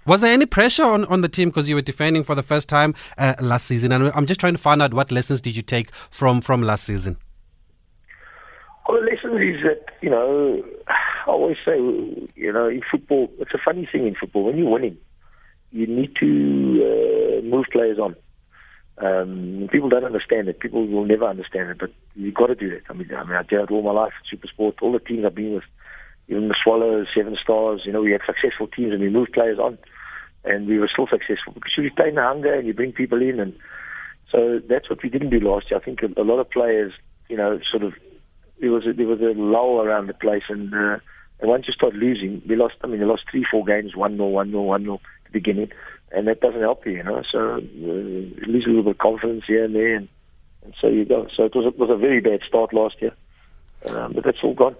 Was 0.08 0.22
there 0.22 0.32
any 0.32 0.46
pressure 0.46 0.84
on, 0.84 1.04
on 1.04 1.20
the 1.20 1.28
team 1.28 1.50
because 1.50 1.68
you 1.68 1.74
were 1.74 1.82
defending 1.82 2.24
for 2.24 2.34
the 2.34 2.42
first 2.42 2.66
time 2.66 2.94
uh, 3.18 3.34
last 3.42 3.66
season? 3.66 3.92
And 3.92 4.10
I'm 4.14 4.24
just 4.24 4.40
trying 4.40 4.54
to 4.54 4.58
find 4.58 4.80
out 4.80 4.94
what 4.94 5.12
lessons 5.12 5.42
did 5.42 5.54
you 5.54 5.60
take 5.60 5.94
from, 5.94 6.40
from 6.40 6.62
last 6.62 6.84
season? 6.84 7.18
Well, 8.88 9.02
the 9.02 9.06
lesson 9.06 9.36
is 9.42 9.62
that, 9.64 9.92
you 10.00 10.08
know, 10.08 10.64
I 10.88 11.30
always 11.30 11.58
say, 11.62 11.76
you 11.76 12.50
know, 12.50 12.68
in 12.68 12.80
football, 12.90 13.30
it's 13.38 13.52
a 13.52 13.58
funny 13.62 13.86
thing 13.92 14.06
in 14.06 14.14
football. 14.14 14.44
When 14.44 14.56
you're 14.56 14.70
winning, 14.70 14.96
you 15.72 15.86
need 15.86 16.16
to 16.20 17.40
uh, 17.42 17.42
move 17.42 17.66
players 17.70 17.98
on. 17.98 18.16
Um, 18.96 19.68
people 19.70 19.90
don't 19.90 20.04
understand 20.04 20.48
it. 20.48 20.58
People 20.58 20.86
will 20.86 21.04
never 21.04 21.26
understand 21.26 21.68
it, 21.68 21.78
but 21.78 21.92
you've 22.14 22.34
got 22.34 22.46
to 22.46 22.54
do 22.54 22.70
that. 22.70 22.80
I 22.88 22.94
mean, 22.94 23.14
I 23.14 23.24
mean, 23.24 23.36
I 23.36 23.42
did 23.42 23.60
it 23.60 23.70
all 23.70 23.82
my 23.82 23.92
life 23.92 24.14
at 24.18 24.38
Supersport. 24.38 24.80
All 24.80 24.92
the 24.92 25.00
teams 25.00 25.26
I've 25.26 25.34
been 25.34 25.52
with, 25.52 25.64
even 26.28 26.48
the 26.48 26.56
Swallows, 26.64 27.08
Seven 27.14 27.36
Stars, 27.42 27.82
you 27.84 27.92
know, 27.92 28.00
we 28.00 28.12
had 28.12 28.22
successful 28.24 28.68
teams 28.68 28.92
and 28.92 29.02
we 29.02 29.10
moved 29.10 29.34
players 29.34 29.58
on, 29.58 29.76
and 30.44 30.66
we 30.66 30.78
were 30.78 30.88
still 30.92 31.06
successful 31.06 31.52
because 31.52 31.72
you 31.76 31.84
retain 31.84 32.14
the 32.14 32.22
hunger 32.22 32.54
and 32.54 32.66
you 32.66 32.74
bring 32.74 32.92
people 32.92 33.20
in, 33.20 33.40
and 33.40 33.54
so 34.30 34.60
that's 34.68 34.88
what 34.88 35.02
we 35.02 35.08
didn't 35.08 35.30
do 35.30 35.40
last 35.40 35.70
year. 35.70 35.80
I 35.80 35.84
think 35.84 36.00
a, 36.02 36.20
a 36.20 36.24
lot 36.24 36.38
of 36.38 36.50
players, 36.50 36.92
you 37.28 37.36
know, 37.36 37.60
sort 37.70 37.82
of 37.82 37.94
there 38.60 38.70
was 38.70 38.86
a, 38.86 38.92
there 38.92 39.06
was 39.06 39.20
a 39.20 39.38
lull 39.38 39.80
around 39.80 40.06
the 40.06 40.14
place, 40.14 40.44
and 40.48 40.72
uh, 40.74 40.98
and 41.40 41.48
once 41.48 41.66
you 41.66 41.72
start 41.72 41.94
losing, 41.94 42.42
we 42.48 42.56
lost. 42.56 42.74
I 42.82 42.86
mean, 42.86 43.00
we 43.00 43.06
lost 43.06 43.22
three, 43.30 43.46
four 43.50 43.64
games, 43.64 43.94
one 43.94 44.16
nil, 44.16 44.30
one 44.30 44.50
nil, 44.50 44.64
one 44.64 44.84
nil 44.84 45.00
at 45.26 45.32
the 45.32 45.38
beginning 45.38 45.70
and 46.10 46.26
that 46.26 46.40
doesn't 46.40 46.60
help 46.60 46.86
you, 46.86 46.92
you 46.92 47.02
know. 47.02 47.22
So 47.30 47.54
uh, 47.54 47.56
you 47.58 48.34
lose 48.46 48.64
a 48.66 48.68
little 48.68 48.84
bit 48.84 48.92
of 48.92 48.98
confidence 48.98 49.44
here 49.46 49.64
and 49.64 49.74
there, 49.74 49.96
and, 49.96 50.08
and 50.64 50.74
so 50.80 50.88
you 50.88 51.04
go. 51.04 51.26
So 51.36 51.44
it 51.44 51.54
was 51.54 51.66
a, 51.66 51.68
it 51.68 51.78
was 51.78 51.90
a 51.90 51.96
very 51.96 52.20
bad 52.20 52.40
start 52.46 52.72
last 52.72 52.96
year, 53.00 53.12
um, 53.86 54.12
but 54.14 54.24
that's 54.24 54.38
all 54.42 54.54
gone. 54.54 54.76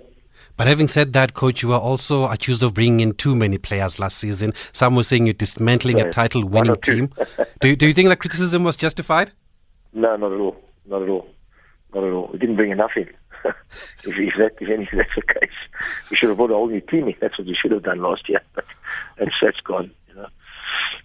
But 0.59 0.67
having 0.67 0.89
said 0.89 1.13
that, 1.13 1.35
coach, 1.35 1.63
you 1.63 1.69
were 1.69 1.77
also 1.77 2.25
accused 2.25 2.65
of 2.65 2.75
bringing 2.75 2.99
in 2.99 3.15
too 3.15 3.37
many 3.37 3.59
players 3.59 4.01
last 4.01 4.19
season. 4.19 4.53
Some 4.73 4.97
were 4.97 5.05
saying 5.05 5.25
you're 5.25 5.33
dismantling 5.33 6.01
a 6.01 6.11
title-winning 6.11 6.75
team. 6.83 7.13
do, 7.61 7.77
do 7.77 7.87
you 7.87 7.95
think 7.95 8.09
that 8.09 8.19
criticism 8.19 8.65
was 8.65 8.77
justified? 8.77 9.31
No, 9.93 10.17
not 10.17 10.33
at 10.33 10.41
all. 10.41 10.57
Not 10.85 11.03
at 11.03 11.09
all. 11.09 11.29
Not 11.95 12.03
at 12.03 12.13
all. 12.13 12.29
We 12.33 12.41
didn't 12.41 12.57
bring 12.57 12.73
enough 12.73 12.91
in. 12.97 13.09
if, 13.45 13.55
if, 14.19 14.35
that, 14.39 14.57
if 14.61 14.69
anything, 14.69 14.99
that's 14.99 15.15
the 15.15 15.23
case. 15.23 15.51
We 16.11 16.17
should 16.17 16.29
have 16.29 16.39
brought 16.39 16.51
a 16.51 16.55
whole 16.55 16.69
new 16.69 16.81
team 16.81 17.07
in. 17.07 17.15
That's 17.21 17.39
what 17.39 17.47
we 17.47 17.55
should 17.55 17.71
have 17.71 17.85
done 17.85 18.03
last 18.03 18.29
year. 18.29 18.41
But 18.55 18.65
that's, 19.17 19.37
that's 19.41 19.61
gone. 19.61 19.93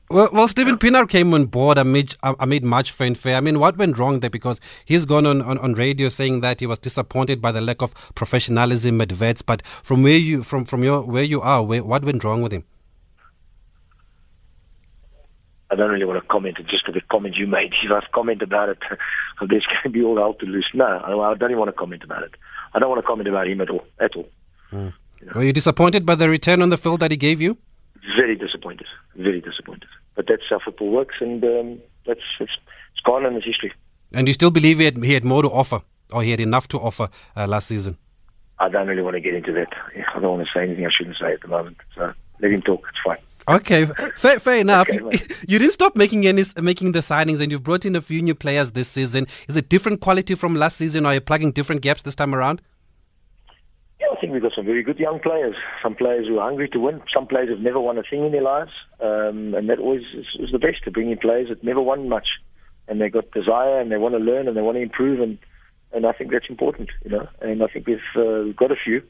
Well, 0.10 0.30
well, 0.32 0.48
Steven 0.48 0.78
Pienaar 0.78 1.10
came 1.10 1.34
on 1.34 1.46
board 1.46 1.78
amid, 1.78 2.16
amid 2.22 2.63
much 2.63 2.92
fanfare. 2.92 3.36
I 3.36 3.39
mean, 3.39 3.60
what 3.60 3.78
went 3.78 3.98
wrong 3.98 4.20
there? 4.20 4.30
Because 4.30 4.60
he's 4.86 5.06
gone 5.06 5.26
on, 5.26 5.42
on, 5.42 5.58
on 5.58 5.74
radio 5.74 6.10
saying 6.10 6.42
that 6.42 6.60
he 6.60 6.68
was 6.68 6.78
disappointed 6.78 7.42
by 7.42 7.52
the 7.52 7.62
lack 7.62 7.82
of 7.82 7.94
professionalism 8.13 9.02
at 9.02 9.13
Wits. 9.13 9.42
But 9.42 9.66
from 9.66 10.04
where 10.04 10.18
you 10.18 10.44
from 10.44 10.66
from 10.66 10.84
your 10.84 11.02
where 11.02 11.24
you 11.24 11.42
are, 11.42 11.63
where, 11.63 11.84
what 11.84 12.04
went 12.04 12.24
wrong 12.24 12.44
with 12.44 12.52
him? 12.52 12.66
I 15.72 15.76
don't 15.76 15.89
really 15.89 16.06
want 16.06 16.22
to 16.22 16.28
comment 16.28 16.58
just 16.70 16.86
for 16.86 16.92
the 16.92 17.02
comment 17.10 17.36
you 17.36 17.48
made. 17.48 17.74
If 17.84 17.92
I've 17.92 18.12
commented 18.12 18.50
about 18.50 18.70
it, 18.70 18.78
there's 19.39 19.66
going 19.66 19.84
to 19.84 19.89
be 19.89 20.04
all 20.04 20.18
hell 20.18 20.36
to 20.36 20.46
lose. 20.46 20.70
No, 20.76 20.86
I 20.86 21.34
don't 21.34 21.50
even 21.50 21.58
want 21.58 21.70
to 21.70 21.74
comment 21.74 22.04
about 22.04 22.22
it. 22.22 22.36
I 22.76 22.80
don't 22.80 22.89
want 22.89 23.02
to 23.02 23.08
comment 23.08 23.28
about 23.28 23.48
him 23.48 23.62
at 23.62 23.72
all. 23.72 23.84
At 24.00 24.16
all. 24.16 24.30
Mm. 24.72 24.94
You 25.20 25.26
know? 25.26 25.32
Were 25.36 25.44
you 25.44 25.54
disappointed 25.54 26.06
by 26.06 26.13
the 26.13 26.30
return 26.30 26.62
on 26.62 26.70
the 26.70 26.78
field 26.78 27.00
that 27.00 27.10
he 27.10 27.18
gave 27.18 27.42
you? 27.42 27.58
Very 28.18 28.36
disappointed. 28.36 28.88
Very 29.16 29.42
disappointed. 29.42 29.89
But 30.16 30.28
that's 30.28 30.44
how 30.50 30.60
football 30.60 30.92
works, 30.92 31.16
and 31.20 31.44
um, 31.44 31.80
that's 32.06 32.22
it's, 32.39 32.52
it's 32.92 33.02
gone 33.06 33.26
and 33.26 33.38
it's 33.38 33.46
history. 33.46 33.74
And 34.13 34.28
you 34.28 34.34
still 34.34 34.52
believe 34.52 34.80
he 34.80 34.86
had, 34.86 34.98
he 35.04 35.13
had 35.13 35.26
more 35.26 35.42
to 35.42 35.50
offer, 35.50 35.82
or 36.12 36.22
he 36.22 36.32
had 36.32 36.39
enough 36.39 36.68
to 36.70 36.80
offer 36.80 37.10
uh, 37.36 37.48
last 37.48 37.68
season? 37.68 37.98
I 38.60 38.70
don't 38.70 38.88
really 38.88 39.02
want 39.02 39.16
to 39.16 39.20
get 39.20 39.34
into 39.34 39.52
that. 39.54 39.74
I 40.16 40.20
don't 40.20 40.38
want 40.38 40.48
to 40.48 40.54
say 40.54 40.63
anything 40.63 40.86
I 40.86 40.89
shouldn't 40.96 41.18
say 41.18 41.34
at 41.34 41.42
the 41.42 41.48
moment. 41.48 41.78
So 41.96 42.13
let 42.39 42.52
him 42.52 42.62
talk. 42.62 42.86
It's 42.89 43.00
fine. 43.04 43.18
Okay, 43.46 43.86
fair, 44.16 44.39
fair 44.39 44.60
enough. 44.60 44.89
Okay, 44.89 45.20
you 45.48 45.60
didn't 45.60 45.74
stop 45.74 45.96
making 45.98 46.26
any 46.28 46.44
making 46.62 46.94
the 46.94 47.00
signings, 47.00 47.42
and 47.42 47.52
you've 47.52 47.63
brought 47.63 47.86
in 47.86 47.96
a 47.96 48.02
few 48.02 48.22
new 48.22 48.36
players 48.36 48.72
this 48.72 48.88
season. 48.88 49.28
Is 49.50 49.58
it 49.58 49.68
different 49.68 50.00
quality 50.00 50.36
from 50.36 50.56
last 50.56 50.78
season, 50.78 51.06
or 51.06 51.10
are 51.10 51.16
you 51.16 51.22
plugging 51.22 51.52
different 51.52 51.82
gaps 51.82 52.04
this 52.04 52.16
time 52.16 52.34
around? 52.34 52.62
I 54.13 54.19
think 54.19 54.32
we've 54.32 54.43
got 54.43 54.52
some 54.56 54.65
very 54.65 54.84
good 54.84 54.99
young 54.99 55.19
players. 55.19 55.56
Some 55.82 55.95
players 55.95 56.28
who 56.28 56.38
are 56.38 56.47
hungry 56.47 56.69
to 56.69 56.80
win. 56.80 57.02
Some 57.12 57.26
players 57.26 57.49
have 57.49 57.60
never 57.60 57.80
won 57.80 57.97
a 57.97 58.04
thing 58.04 58.26
in 58.26 58.32
their 58.32 58.43
lives, 58.43 58.71
um, 58.99 59.56
and 59.56 59.69
that 59.69 59.80
always 59.80 60.04
is, 60.13 60.28
is 60.39 60.52
the 60.52 60.60
best 60.60 60.84
to 60.84 60.91
bring 60.91 61.10
in 61.10 61.17
players 61.17 61.49
that 61.49 61.63
never 61.63 61.82
won 61.82 62.10
much, 62.10 62.28
and 62.88 63.02
they 63.02 63.10
got 63.10 63.32
desire 63.32 63.80
and 63.80 63.91
they 63.91 63.97
want 63.97 64.13
to 64.13 64.19
learn 64.19 64.47
and 64.47 64.56
they 64.56 64.62
want 64.62 64.78
to 64.78 64.82
improve, 64.82 65.19
and 65.19 65.39
and 65.93 66.06
I 66.06 66.12
think 66.12 66.32
that's 66.32 66.49
important, 66.49 66.89
you 67.04 67.12
know. 67.12 67.28
And 67.41 67.63
I 67.63 67.67
think 67.67 67.88
we've, 67.88 67.97
uh, 68.15 68.43
we've 68.45 68.56
got 68.56 68.71
a 68.71 68.76
few. 68.76 69.02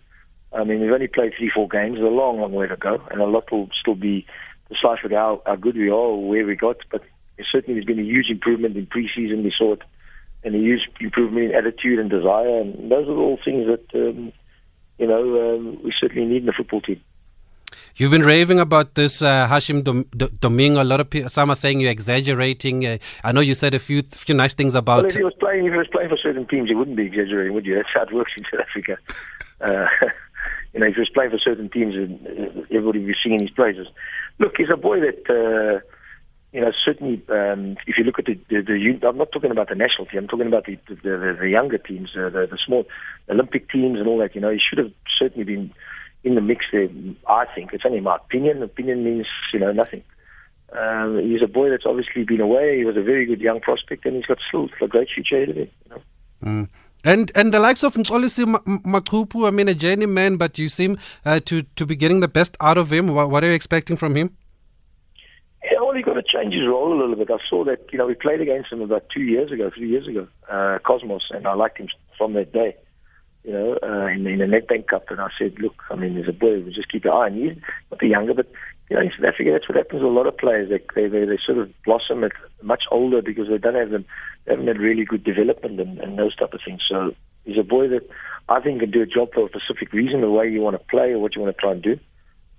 I 0.53 0.63
mean, 0.63 0.81
we've 0.81 0.91
only 0.91 1.07
played 1.07 1.33
three, 1.37 1.51
four 1.53 1.67
games. 1.67 1.95
There's 1.95 2.07
a 2.07 2.09
long, 2.09 2.39
long 2.39 2.53
way 2.53 2.67
to 2.67 2.77
go, 2.77 3.01
and 3.11 3.21
a 3.21 3.25
lot 3.25 3.51
will 3.51 3.69
still 3.79 3.95
be 3.95 4.25
deciphered 4.69 5.11
how, 5.11 5.41
how 5.45 5.55
good 5.55 5.75
we 5.75 5.89
are 5.89 5.93
or 5.93 6.27
where 6.27 6.45
we 6.45 6.55
got. 6.55 6.77
But 6.91 7.01
certainly, 7.51 7.75
there's 7.75 7.85
been 7.85 7.99
a 7.99 8.07
huge 8.07 8.29
improvement 8.29 8.77
in 8.77 8.87
preseason. 8.87 9.43
We 9.43 9.53
saw 9.57 9.73
it, 9.73 9.81
and 10.43 10.55
a 10.55 10.59
huge 10.59 10.81
improvement 10.99 11.51
in 11.51 11.55
attitude 11.55 11.99
and 11.99 12.09
desire, 12.09 12.59
and 12.59 12.91
those 12.91 13.07
are 13.09 13.17
all 13.17 13.39
things 13.43 13.67
that. 13.67 13.85
Um, 13.93 14.31
you 14.97 15.07
know, 15.07 15.55
um, 15.55 15.79
we 15.83 15.93
certainly 15.99 16.27
need 16.27 16.41
in 16.41 16.45
the 16.45 16.53
football 16.53 16.81
team. 16.81 17.01
You've 17.95 18.11
been 18.11 18.23
raving 18.23 18.59
about 18.59 18.95
this 18.95 19.21
uh, 19.21 19.47
Hashim 19.47 19.83
Dom- 19.83 20.05
Domingo. 20.39 20.81
A 20.81 20.83
lot 20.83 20.99
of 20.99 21.09
people, 21.09 21.29
some 21.29 21.51
are 21.51 21.55
saying 21.55 21.79
you're 21.79 21.91
exaggerating. 21.91 22.85
Uh, 22.85 22.97
I 23.23 23.31
know 23.31 23.41
you 23.41 23.53
said 23.53 23.73
a 23.73 23.79
few 23.79 24.01
few 24.01 24.33
nice 24.33 24.53
things 24.53 24.73
about. 24.73 25.03
Well, 25.03 25.05
if 25.05 25.13
he 25.13 25.23
was 25.23 25.33
playing, 25.39 25.65
if 25.65 25.71
he 25.73 25.77
was 25.77 25.87
playing 25.91 26.09
for 26.09 26.17
certain 26.17 26.47
teams, 26.47 26.69
he 26.69 26.75
wouldn't 26.75 26.97
be 26.97 27.05
exaggerating, 27.05 27.53
would 27.53 27.65
you? 27.65 27.75
That's 27.75 27.89
how 27.93 28.03
it 28.03 28.13
works 28.13 28.31
in 28.35 28.43
South 28.51 28.65
Africa. 28.67 28.97
Uh, 29.61 29.85
you 30.73 30.79
know, 30.79 30.87
if 30.87 30.95
he 30.95 31.01
was 31.01 31.09
playing 31.09 31.31
for 31.31 31.37
certain 31.37 31.69
teams, 31.69 31.95
uh, 31.95 32.61
everybody 32.71 32.99
would 32.99 33.07
be 33.07 33.15
singing 33.23 33.41
his 33.41 33.51
praises. 33.51 33.87
Look, 34.39 34.53
he's 34.57 34.71
a 34.71 34.77
boy 34.77 34.99
that. 34.99 35.83
You 36.53 36.61
know, 36.61 36.71
certainly, 36.85 37.21
um, 37.29 37.77
if 37.87 37.97
you 37.97 38.03
look 38.03 38.19
at 38.19 38.25
the, 38.25 38.39
the, 38.47 38.61
the, 38.61 39.07
I'm 39.07 39.17
not 39.17 39.31
talking 39.31 39.49
about 39.49 39.69
the 39.69 39.75
national 39.75 40.05
team. 40.05 40.19
I'm 40.19 40.27
talking 40.27 40.45
about 40.45 40.65
the 40.65 40.77
the, 40.87 40.95
the, 40.95 41.37
the 41.41 41.49
younger 41.49 41.79
teams, 41.79 42.11
the, 42.13 42.29
the 42.29 42.59
small 42.63 42.85
Olympic 43.27 43.71
teams, 43.71 43.97
and 43.99 44.07
all 44.07 44.19
that. 44.19 44.35
You 44.35 44.41
know, 44.41 44.51
he 44.51 44.59
should 44.59 44.77
have 44.77 44.91
certainly 45.17 45.45
been 45.45 45.73
in 46.23 46.35
the 46.35 46.41
mix 46.41 46.65
there. 46.71 46.89
I 47.27 47.45
think 47.55 47.73
it's 47.73 47.85
only 47.85 48.01
my 48.01 48.17
opinion. 48.17 48.61
Opinion 48.61 49.03
means 49.03 49.25
you 49.51 49.59
know 49.59 49.71
nothing. 49.71 50.03
Um, 50.77 51.19
he's 51.23 51.41
a 51.41 51.47
boy 51.47 51.71
that's 51.71 51.87
obviously 51.87 52.23
been 52.23 52.41
away. 52.41 52.77
He 52.77 52.85
was 52.85 52.97
a 52.97 53.01
very 53.01 53.25
good 53.25 53.41
young 53.41 53.59
prospect, 53.59 54.05
and 54.05 54.15
he's 54.15 54.25
got 54.25 54.37
still 54.47 54.69
a 54.79 54.87
great 54.87 55.09
future 55.13 55.37
ahead 55.37 55.49
of 55.49 55.55
him. 55.55 55.69
You 55.85 55.89
know? 55.89 56.01
Mm. 56.43 56.69
And 57.03 57.31
and 57.35 57.53
the 57.53 57.59
likes 57.59 57.83
of 57.83 57.95
Mxolisi 57.95 58.45
Macuphu, 58.83 59.47
I 59.47 59.51
mean, 59.51 59.67
a 59.67 59.73
journeyman, 59.73 60.37
but 60.37 60.57
you 60.57 60.69
seem 60.69 60.97
uh, 61.25 61.39
to 61.41 61.63
to 61.63 61.85
be 61.85 61.95
getting 61.95 62.19
the 62.21 62.27
best 62.27 62.55
out 62.61 62.77
of 62.77 62.93
him. 62.93 63.07
What, 63.07 63.29
what 63.29 63.43
are 63.43 63.47
you 63.47 63.53
expecting 63.53 63.97
from 63.97 64.15
him? 64.15 64.37
Yeah, 65.63 65.79
well, 65.79 65.93
he 65.93 66.01
got 66.01 66.15
to 66.15 66.23
change 66.23 66.53
his 66.53 66.67
role 66.67 66.93
a 66.93 66.99
little 66.99 67.15
bit. 67.15 67.31
I 67.31 67.37
saw 67.49 67.63
that, 67.63 67.85
you 67.91 67.97
know, 67.97 68.05
we 68.05 68.15
played 68.15 68.41
against 68.41 68.71
him 68.71 68.81
about 68.81 69.05
two 69.13 69.21
years 69.21 69.51
ago, 69.51 69.71
three 69.73 69.89
years 69.89 70.07
ago, 70.07 70.27
uh, 70.51 70.79
Cosmos, 70.85 71.29
and 71.31 71.47
I 71.47 71.53
liked 71.53 71.77
him 71.77 71.87
from 72.17 72.33
that 72.33 72.51
day, 72.51 72.75
you 73.45 73.53
know, 73.53 73.77
uh, 73.81 74.07
in, 74.07 74.27
in 74.27 74.39
the 74.39 74.45
Nedbank 74.45 74.87
Cup. 74.87 75.05
And 75.09 75.21
I 75.21 75.29
said, 75.39 75.55
look, 75.59 75.75
I 75.89 75.95
mean, 75.95 76.15
there's 76.15 76.27
a 76.27 76.33
boy, 76.33 76.59
we 76.59 76.73
just 76.73 76.91
keep 76.91 77.05
an 77.05 77.11
eye 77.11 77.27
on 77.27 77.37
you. 77.37 77.55
Not 77.89 78.01
the 78.01 78.07
younger, 78.07 78.33
but, 78.33 78.51
you 78.89 78.97
know, 78.97 79.03
in 79.03 79.11
South 79.11 79.33
Africa, 79.33 79.51
that's 79.53 79.69
what 79.69 79.77
happens 79.77 80.01
to 80.01 80.05
a 80.05 80.09
lot 80.09 80.27
of 80.27 80.37
players. 80.37 80.69
They, 80.69 80.81
they, 80.95 81.07
they, 81.07 81.25
they 81.25 81.39
sort 81.45 81.59
of 81.59 81.71
blossom 81.85 82.25
at 82.25 82.33
much 82.61 82.83
older 82.91 83.21
because 83.21 83.47
they 83.47 83.57
don't 83.57 83.75
have 83.75 83.91
them, 83.91 84.05
they 84.43 84.51
haven't 84.51 84.67
had 84.67 84.79
really 84.79 85.05
good 85.05 85.23
development 85.23 85.79
and, 85.79 85.97
and 85.99 86.19
those 86.19 86.35
type 86.35 86.53
of 86.53 86.59
things. 86.65 86.81
So 86.89 87.15
he's 87.45 87.57
a 87.57 87.63
boy 87.63 87.87
that 87.87 88.05
I 88.49 88.59
think 88.59 88.81
can 88.81 88.91
do 88.91 89.01
a 89.01 89.05
job 89.05 89.29
for 89.33 89.45
a 89.45 89.49
specific 89.49 89.93
reason, 89.93 90.19
the 90.19 90.29
way 90.29 90.49
you 90.49 90.59
want 90.59 90.75
to 90.77 90.87
play 90.89 91.11
or 91.11 91.19
what 91.19 91.37
you 91.37 91.41
want 91.41 91.55
to 91.55 91.61
try 91.61 91.71
and 91.71 91.81
do. 91.81 91.97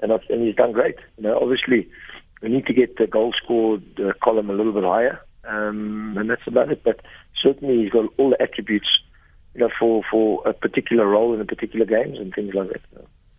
And, 0.00 0.10
I, 0.10 0.16
and 0.30 0.42
he's 0.42 0.56
done 0.56 0.72
great. 0.72 0.96
You 1.18 1.24
know, 1.24 1.38
obviously, 1.40 1.88
we 2.44 2.50
need 2.50 2.66
to 2.66 2.74
get 2.74 2.96
the 2.98 3.06
goal 3.06 3.32
scored 3.42 3.82
uh, 3.98 4.12
column 4.22 4.50
a 4.50 4.52
little 4.52 4.72
bit 4.72 4.84
higher, 4.84 5.18
um, 5.48 6.14
and 6.18 6.28
that's 6.28 6.46
about 6.46 6.70
it. 6.70 6.84
But 6.84 7.00
certainly, 7.42 7.82
he's 7.82 7.90
got 7.90 8.04
all 8.18 8.30
the 8.30 8.40
attributes, 8.40 8.86
you 9.54 9.62
know, 9.62 9.70
for 9.78 10.02
for 10.10 10.46
a 10.46 10.52
particular 10.52 11.06
role 11.08 11.34
in 11.34 11.40
a 11.40 11.46
particular 11.46 11.86
games 11.86 12.18
and 12.18 12.32
things 12.34 12.54
like 12.54 12.68
that. 12.68 12.82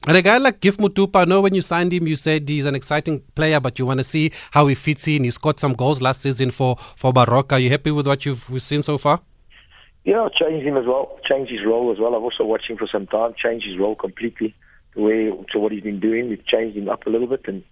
And 0.07 0.17
a 0.17 0.21
guy 0.21 0.37
like 0.37 0.59
Gift 0.59 0.79
Motupa, 0.79 1.21
I 1.21 1.25
know 1.25 1.41
when 1.41 1.53
you 1.53 1.61
signed 1.61 1.93
him, 1.93 2.07
you 2.07 2.15
said 2.15 2.49
he's 2.49 2.65
an 2.65 2.75
exciting 2.75 3.21
player, 3.33 3.59
but 3.59 3.79
you 3.79 3.85
want 3.85 3.99
to 3.99 4.03
see 4.03 4.31
how 4.51 4.67
he 4.67 4.75
fits 4.75 5.07
in. 5.07 5.23
He 5.23 5.31
scored 5.31 5.59
some 5.59 5.73
goals 5.73 6.01
last 6.01 6.21
season 6.21 6.51
for, 6.51 6.75
for 6.95 7.11
Baroka. 7.11 7.53
Are 7.53 7.59
you 7.59 7.71
happy 7.71 7.91
with 7.91 8.05
what 8.05 8.25
you've 8.25 8.47
we've 8.49 8.61
seen 8.61 8.83
so 8.83 8.97
far? 8.97 9.21
Yeah, 10.03 10.21
I've 10.21 10.33
changed 10.33 10.67
him 10.67 10.77
as 10.77 10.85
well, 10.85 11.17
changed 11.27 11.51
his 11.51 11.65
role 11.65 11.91
as 11.91 11.97
well. 11.97 12.15
I've 12.15 12.21
also 12.21 12.43
watched 12.43 12.69
him 12.69 12.77
for 12.77 12.87
some 12.91 13.07
time, 13.07 13.33
changed 13.41 13.65
his 13.65 13.79
role 13.79 13.95
completely 13.95 14.53
where, 14.95 15.31
to 15.51 15.59
what 15.59 15.71
he's 15.71 15.83
been 15.83 15.99
doing. 15.99 16.29
We've 16.29 16.45
changed 16.45 16.77
him 16.77 16.89
up 16.89 17.05
a 17.05 17.09
little 17.09 17.27
bit 17.27 17.41
and 17.47 17.63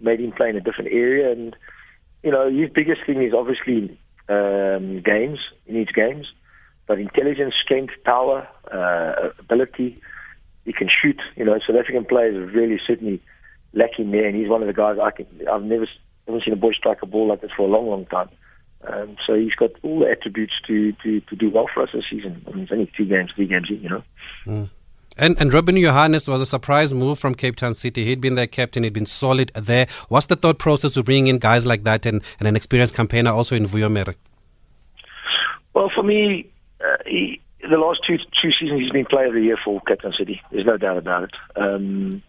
made 0.00 0.20
him 0.20 0.32
play 0.32 0.48
in 0.48 0.56
a 0.56 0.60
different 0.60 0.90
area. 0.92 1.30
And, 1.30 1.54
you 2.22 2.30
know, 2.30 2.50
his 2.50 2.70
biggest 2.70 3.02
thing 3.06 3.22
is 3.22 3.32
obviously 3.34 3.98
um, 4.28 5.02
games. 5.02 5.38
He 5.66 5.72
needs 5.72 5.92
games. 5.92 6.26
But 6.86 6.98
intelligence, 6.98 7.54
strength, 7.62 7.94
power, 8.04 8.48
uh, 8.72 9.28
ability, 9.38 10.00
he 10.64 10.72
can 10.72 10.88
shoot. 10.88 11.20
You 11.36 11.44
know, 11.44 11.58
South 11.66 11.76
African 11.76 12.04
players 12.04 12.52
really 12.54 12.80
certainly 12.84 13.22
lacking 13.72 14.10
there. 14.10 14.26
And 14.26 14.36
he's 14.36 14.48
one 14.48 14.62
of 14.62 14.66
the 14.66 14.74
guys 14.74 14.96
I 15.00 15.10
can, 15.10 15.26
I've 15.50 15.62
never, 15.62 15.86
never 16.26 16.40
seen 16.44 16.52
a 16.52 16.56
boy 16.56 16.72
strike 16.72 17.02
a 17.02 17.06
ball 17.06 17.28
like 17.28 17.42
this 17.42 17.52
for 17.56 17.68
a 17.68 17.70
long, 17.70 17.88
long 17.88 18.06
time. 18.06 18.28
Um, 18.88 19.16
so 19.26 19.34
he's 19.34 19.54
got 19.54 19.70
all 19.82 20.00
the 20.00 20.10
attributes 20.10 20.54
to, 20.66 20.92
to, 21.02 21.20
to 21.20 21.36
do 21.36 21.50
well 21.50 21.68
for 21.72 21.82
us 21.82 21.90
this 21.92 22.04
season. 22.10 22.42
I 22.46 22.52
mean, 22.52 22.62
it's 22.62 22.72
only 22.72 22.90
two 22.96 23.04
games, 23.04 23.30
three 23.36 23.46
games 23.46 23.68
in, 23.68 23.82
you 23.82 23.88
know. 23.90 24.02
Mm. 24.46 24.70
And 25.16 25.36
and 25.40 25.52
Robyn 25.52 25.80
Johannes 25.80 26.28
was 26.28 26.40
a 26.40 26.46
surprise 26.46 26.94
move 26.94 27.18
from 27.18 27.34
Cape 27.34 27.56
Town 27.56 27.74
City. 27.74 28.04
He'd 28.06 28.20
been 28.20 28.36
their 28.36 28.46
captain. 28.46 28.84
He'd 28.84 28.92
been 28.92 29.06
solid 29.06 29.50
there. 29.54 29.86
What's 30.08 30.26
the 30.26 30.36
thought 30.36 30.58
process 30.58 30.92
to 30.92 31.02
bringing 31.02 31.26
in 31.26 31.38
guys 31.38 31.66
like 31.66 31.84
that 31.84 32.06
and, 32.06 32.22
and 32.38 32.48
an 32.48 32.56
experienced 32.56 32.94
campaigner 32.94 33.30
also 33.30 33.56
in 33.56 33.66
Vuyo 33.66 33.90
Mere? 33.90 34.14
Well, 35.74 35.90
for 35.94 36.02
me, 36.02 36.50
uh, 36.80 36.96
he, 37.06 37.40
the 37.62 37.76
last 37.76 38.00
two 38.06 38.16
two 38.18 38.50
seasons 38.58 38.80
he's 38.80 38.90
been 38.90 39.04
player 39.04 39.26
of 39.26 39.34
the 39.34 39.42
year 39.42 39.58
for 39.62 39.80
Cape 39.82 40.00
Town 40.00 40.14
City. 40.18 40.40
There's 40.50 40.66
no 40.66 40.76
doubt 40.76 40.96
about 40.96 41.24
it. 41.24 41.30
Um, 41.56 42.22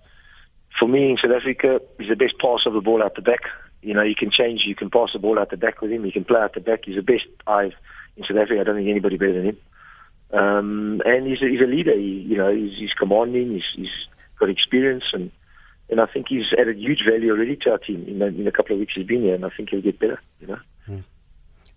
for 0.79 0.87
me 0.87 1.11
in 1.11 1.17
South 1.17 1.35
Africa, 1.35 1.79
he's 1.99 2.09
the 2.09 2.15
best 2.15 2.33
passer 2.39 2.69
of 2.69 2.73
the 2.73 2.81
ball 2.81 3.03
out 3.03 3.15
the 3.15 3.21
back. 3.21 3.41
You 3.81 3.93
know, 3.93 4.03
you 4.03 4.15
can 4.15 4.31
change, 4.31 4.61
you 4.65 4.75
can 4.75 4.89
pass 4.89 5.09
the 5.13 5.19
ball 5.19 5.39
out 5.39 5.49
the 5.49 5.57
back 5.57 5.81
with 5.81 5.91
him. 5.91 6.05
You 6.05 6.11
can 6.11 6.25
play 6.25 6.39
out 6.39 6.53
the 6.53 6.59
back. 6.59 6.81
He's 6.85 6.95
the 6.95 7.01
best 7.01 7.25
I've 7.47 7.73
in 8.17 8.23
South 8.23 8.37
Africa. 8.37 8.61
I 8.61 8.63
don't 8.63 8.75
think 8.75 8.89
anybody 8.89 9.17
better 9.17 9.33
than 9.33 9.45
him. 9.45 9.57
Um, 10.33 11.01
and 11.05 11.27
he's 11.27 11.41
a, 11.41 11.47
he's 11.49 11.61
a 11.61 11.69
leader. 11.69 11.97
He, 11.97 12.25
you 12.29 12.37
know, 12.37 12.53
he's, 12.53 12.71
he's 12.77 12.93
commanding. 12.97 13.51
He's, 13.53 13.63
he's 13.75 14.07
got 14.39 14.49
experience, 14.49 15.03
and 15.13 15.31
and 15.89 15.99
I 15.99 16.05
think 16.05 16.27
he's 16.29 16.45
added 16.57 16.77
huge 16.77 16.99
value 17.09 17.31
already 17.31 17.57
to 17.57 17.71
our 17.71 17.77
team 17.77 18.05
in, 18.07 18.19
the, 18.19 18.27
in 18.27 18.47
a 18.47 18.51
couple 18.51 18.73
of 18.73 18.79
weeks 18.79 18.93
he's 18.95 19.05
been 19.05 19.23
here, 19.23 19.35
and 19.35 19.45
I 19.45 19.49
think 19.55 19.69
he'll 19.69 19.81
get 19.81 19.99
better. 19.99 20.19
You 20.39 20.47
know. 20.47 20.59
Hmm. 20.85 20.99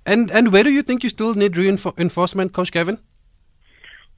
And 0.06 0.30
and 0.30 0.52
where 0.52 0.62
do 0.62 0.70
you 0.70 0.82
think 0.82 1.02
you 1.02 1.10
still 1.10 1.34
need 1.34 1.56
reinforcement, 1.56 2.52
Coach 2.52 2.70
Gavin? 2.70 3.00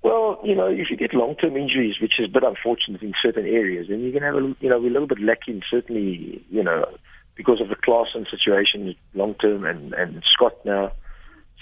Well, 0.02 0.38
you 0.44 0.54
know, 0.54 0.66
if 0.66 0.90
you 0.90 0.96
get 0.96 1.14
long-term 1.14 1.56
injuries, 1.56 1.96
which 2.00 2.20
is 2.20 2.26
a 2.26 2.32
bit 2.32 2.44
unfortunate 2.44 3.02
in 3.02 3.12
certain 3.20 3.46
areas, 3.46 3.88
then 3.88 4.00
you 4.00 4.12
can 4.12 4.22
have 4.22 4.36
a, 4.36 4.54
you 4.60 4.68
know, 4.68 4.78
we're 4.78 4.90
a 4.90 4.92
little 4.92 5.08
bit 5.08 5.20
lacking, 5.20 5.62
certainly, 5.68 6.44
you 6.48 6.62
know, 6.62 6.84
because 7.34 7.60
of 7.60 7.68
the 7.68 7.74
class 7.74 8.08
and 8.14 8.26
situation 8.30 8.94
long-term, 9.14 9.64
and 9.64 9.94
and 9.94 10.22
Scott 10.34 10.54
now 10.64 10.92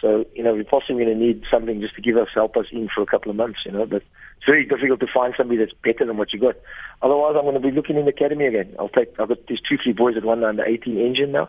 so, 0.04 0.26
you 0.34 0.42
know, 0.42 0.52
we're 0.52 0.64
possibly 0.64 1.02
going 1.02 1.18
to 1.18 1.24
need 1.24 1.44
something 1.50 1.80
just 1.80 1.94
to 1.94 2.02
give 2.02 2.18
us, 2.18 2.28
help 2.34 2.58
us 2.58 2.66
in 2.70 2.90
for 2.94 3.00
a 3.00 3.06
couple 3.06 3.30
of 3.30 3.38
months, 3.38 3.60
you 3.64 3.72
know, 3.72 3.86
but 3.86 4.02
it's 4.36 4.44
very 4.44 4.66
difficult 4.66 5.00
to 5.00 5.06
find 5.06 5.32
somebody 5.34 5.58
that's 5.58 5.72
better 5.82 6.04
than 6.04 6.18
what 6.18 6.30
you 6.30 6.38
got. 6.38 6.56
Otherwise, 7.00 7.36
I'm 7.38 7.44
going 7.44 7.54
to 7.54 7.60
be 7.60 7.70
looking 7.70 7.96
in 7.96 8.04
the 8.04 8.10
academy 8.10 8.44
again. 8.44 8.76
I'll 8.78 8.90
take, 8.90 9.18
I've 9.18 9.28
got 9.28 9.46
these 9.46 9.60
two, 9.66 9.78
three 9.82 9.94
boys 9.94 10.16
that 10.16 10.24
run 10.26 10.44
under 10.44 10.62
18 10.62 10.98
engine 10.98 11.32
now. 11.32 11.48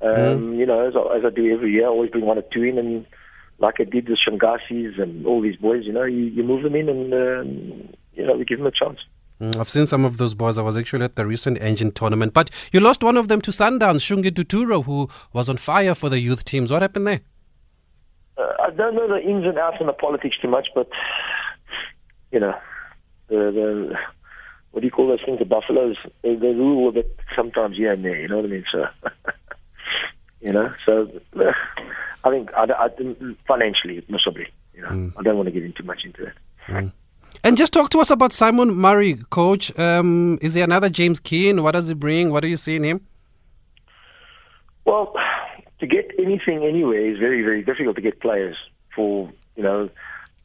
Um, 0.00 0.54
mm. 0.54 0.56
You 0.56 0.66
know, 0.66 0.86
as 0.86 0.94
I, 0.94 1.16
as 1.16 1.24
I 1.24 1.30
do 1.30 1.52
every 1.52 1.72
year, 1.72 1.86
I 1.86 1.88
always 1.88 2.10
bring 2.10 2.24
one 2.24 2.38
or 2.38 2.44
two 2.52 2.62
in 2.62 2.78
and 2.78 3.06
like 3.58 3.80
I 3.80 3.84
did 3.84 4.08
with 4.08 4.20
Shangasis 4.24 5.02
and 5.02 5.26
all 5.26 5.42
these 5.42 5.56
boys, 5.56 5.84
you 5.84 5.92
know, 5.92 6.04
you, 6.04 6.26
you 6.26 6.44
move 6.44 6.62
them 6.62 6.76
in 6.76 6.88
and, 6.88 7.12
um, 7.12 7.88
you 8.12 8.24
know, 8.24 8.36
we 8.36 8.44
give 8.44 8.58
them 8.58 8.68
a 8.68 8.70
chance. 8.70 9.00
Mm, 9.40 9.58
I've 9.58 9.68
seen 9.68 9.88
some 9.88 10.04
of 10.04 10.18
those 10.18 10.34
boys. 10.34 10.58
I 10.58 10.62
was 10.62 10.76
actually 10.76 11.06
at 11.06 11.16
the 11.16 11.26
recent 11.26 11.60
engine 11.60 11.90
tournament, 11.90 12.34
but 12.34 12.50
you 12.72 12.78
lost 12.78 13.02
one 13.02 13.16
of 13.16 13.26
them 13.26 13.40
to 13.40 13.50
Sundowns, 13.50 14.04
Shungi 14.06 14.30
Tuturo, 14.30 14.84
who 14.84 15.08
was 15.32 15.48
on 15.48 15.56
fire 15.56 15.96
for 15.96 16.08
the 16.08 16.20
youth 16.20 16.44
teams. 16.44 16.70
What 16.70 16.82
happened 16.82 17.08
there? 17.08 17.22
Uh, 18.36 18.52
I 18.62 18.70
don't 18.70 18.94
know 18.94 19.08
the 19.08 19.20
ins 19.20 19.44
and 19.44 19.58
outs 19.58 19.76
and 19.80 19.88
the 19.88 19.92
politics 19.92 20.36
too 20.40 20.48
much, 20.48 20.68
but 20.74 20.88
you 22.32 22.40
know, 22.40 22.54
the 23.28 23.36
the 23.36 23.98
what 24.72 24.80
do 24.80 24.86
you 24.86 24.90
call 24.90 25.06
those 25.06 25.22
things? 25.24 25.38
The 25.38 25.44
buffaloes. 25.44 25.96
They, 26.22 26.34
they 26.34 26.52
rule 26.52 26.88
a 26.88 26.92
bit 26.92 27.16
sometimes 27.36 27.76
here 27.76 27.92
and 27.92 28.04
there. 28.04 28.20
You 28.20 28.28
know 28.28 28.36
what 28.36 28.46
I 28.46 28.48
mean? 28.48 28.64
So, 28.72 28.86
you 30.40 30.52
know, 30.52 30.74
so 30.84 31.08
uh, 31.36 31.52
I 32.24 32.30
think 32.30 32.52
I, 32.54 32.64
I, 32.64 32.88
financially, 33.46 34.00
possibly. 34.10 34.48
You 34.74 34.82
know, 34.82 34.88
mm. 34.88 35.12
I 35.16 35.22
don't 35.22 35.36
want 35.36 35.46
to 35.46 35.52
get 35.52 35.62
into 35.62 35.84
much 35.84 36.00
into 36.04 36.24
that. 36.24 36.34
Mm. 36.66 36.92
And 37.44 37.56
just 37.56 37.72
talk 37.72 37.90
to 37.90 38.00
us 38.00 38.10
about 38.10 38.32
Simon 38.32 38.74
Murray, 38.74 39.14
coach. 39.30 39.76
Um, 39.78 40.38
is 40.42 40.54
he 40.54 40.60
another 40.60 40.88
James 40.88 41.20
Keene? 41.20 41.62
What 41.62 41.72
does 41.72 41.86
he 41.86 41.94
bring? 41.94 42.30
What 42.30 42.40
do 42.40 42.48
you 42.48 42.56
see 42.56 42.74
in 42.74 42.82
him? 42.82 43.06
Well, 44.84 45.14
to 45.80 45.86
get 45.86 46.10
anything 46.18 46.64
anywhere 46.64 47.10
is 47.10 47.18
very, 47.18 47.42
very 47.42 47.62
difficult 47.62 47.96
to 47.96 48.02
get 48.02 48.20
players 48.20 48.56
for, 48.94 49.30
you 49.56 49.62
know, 49.62 49.90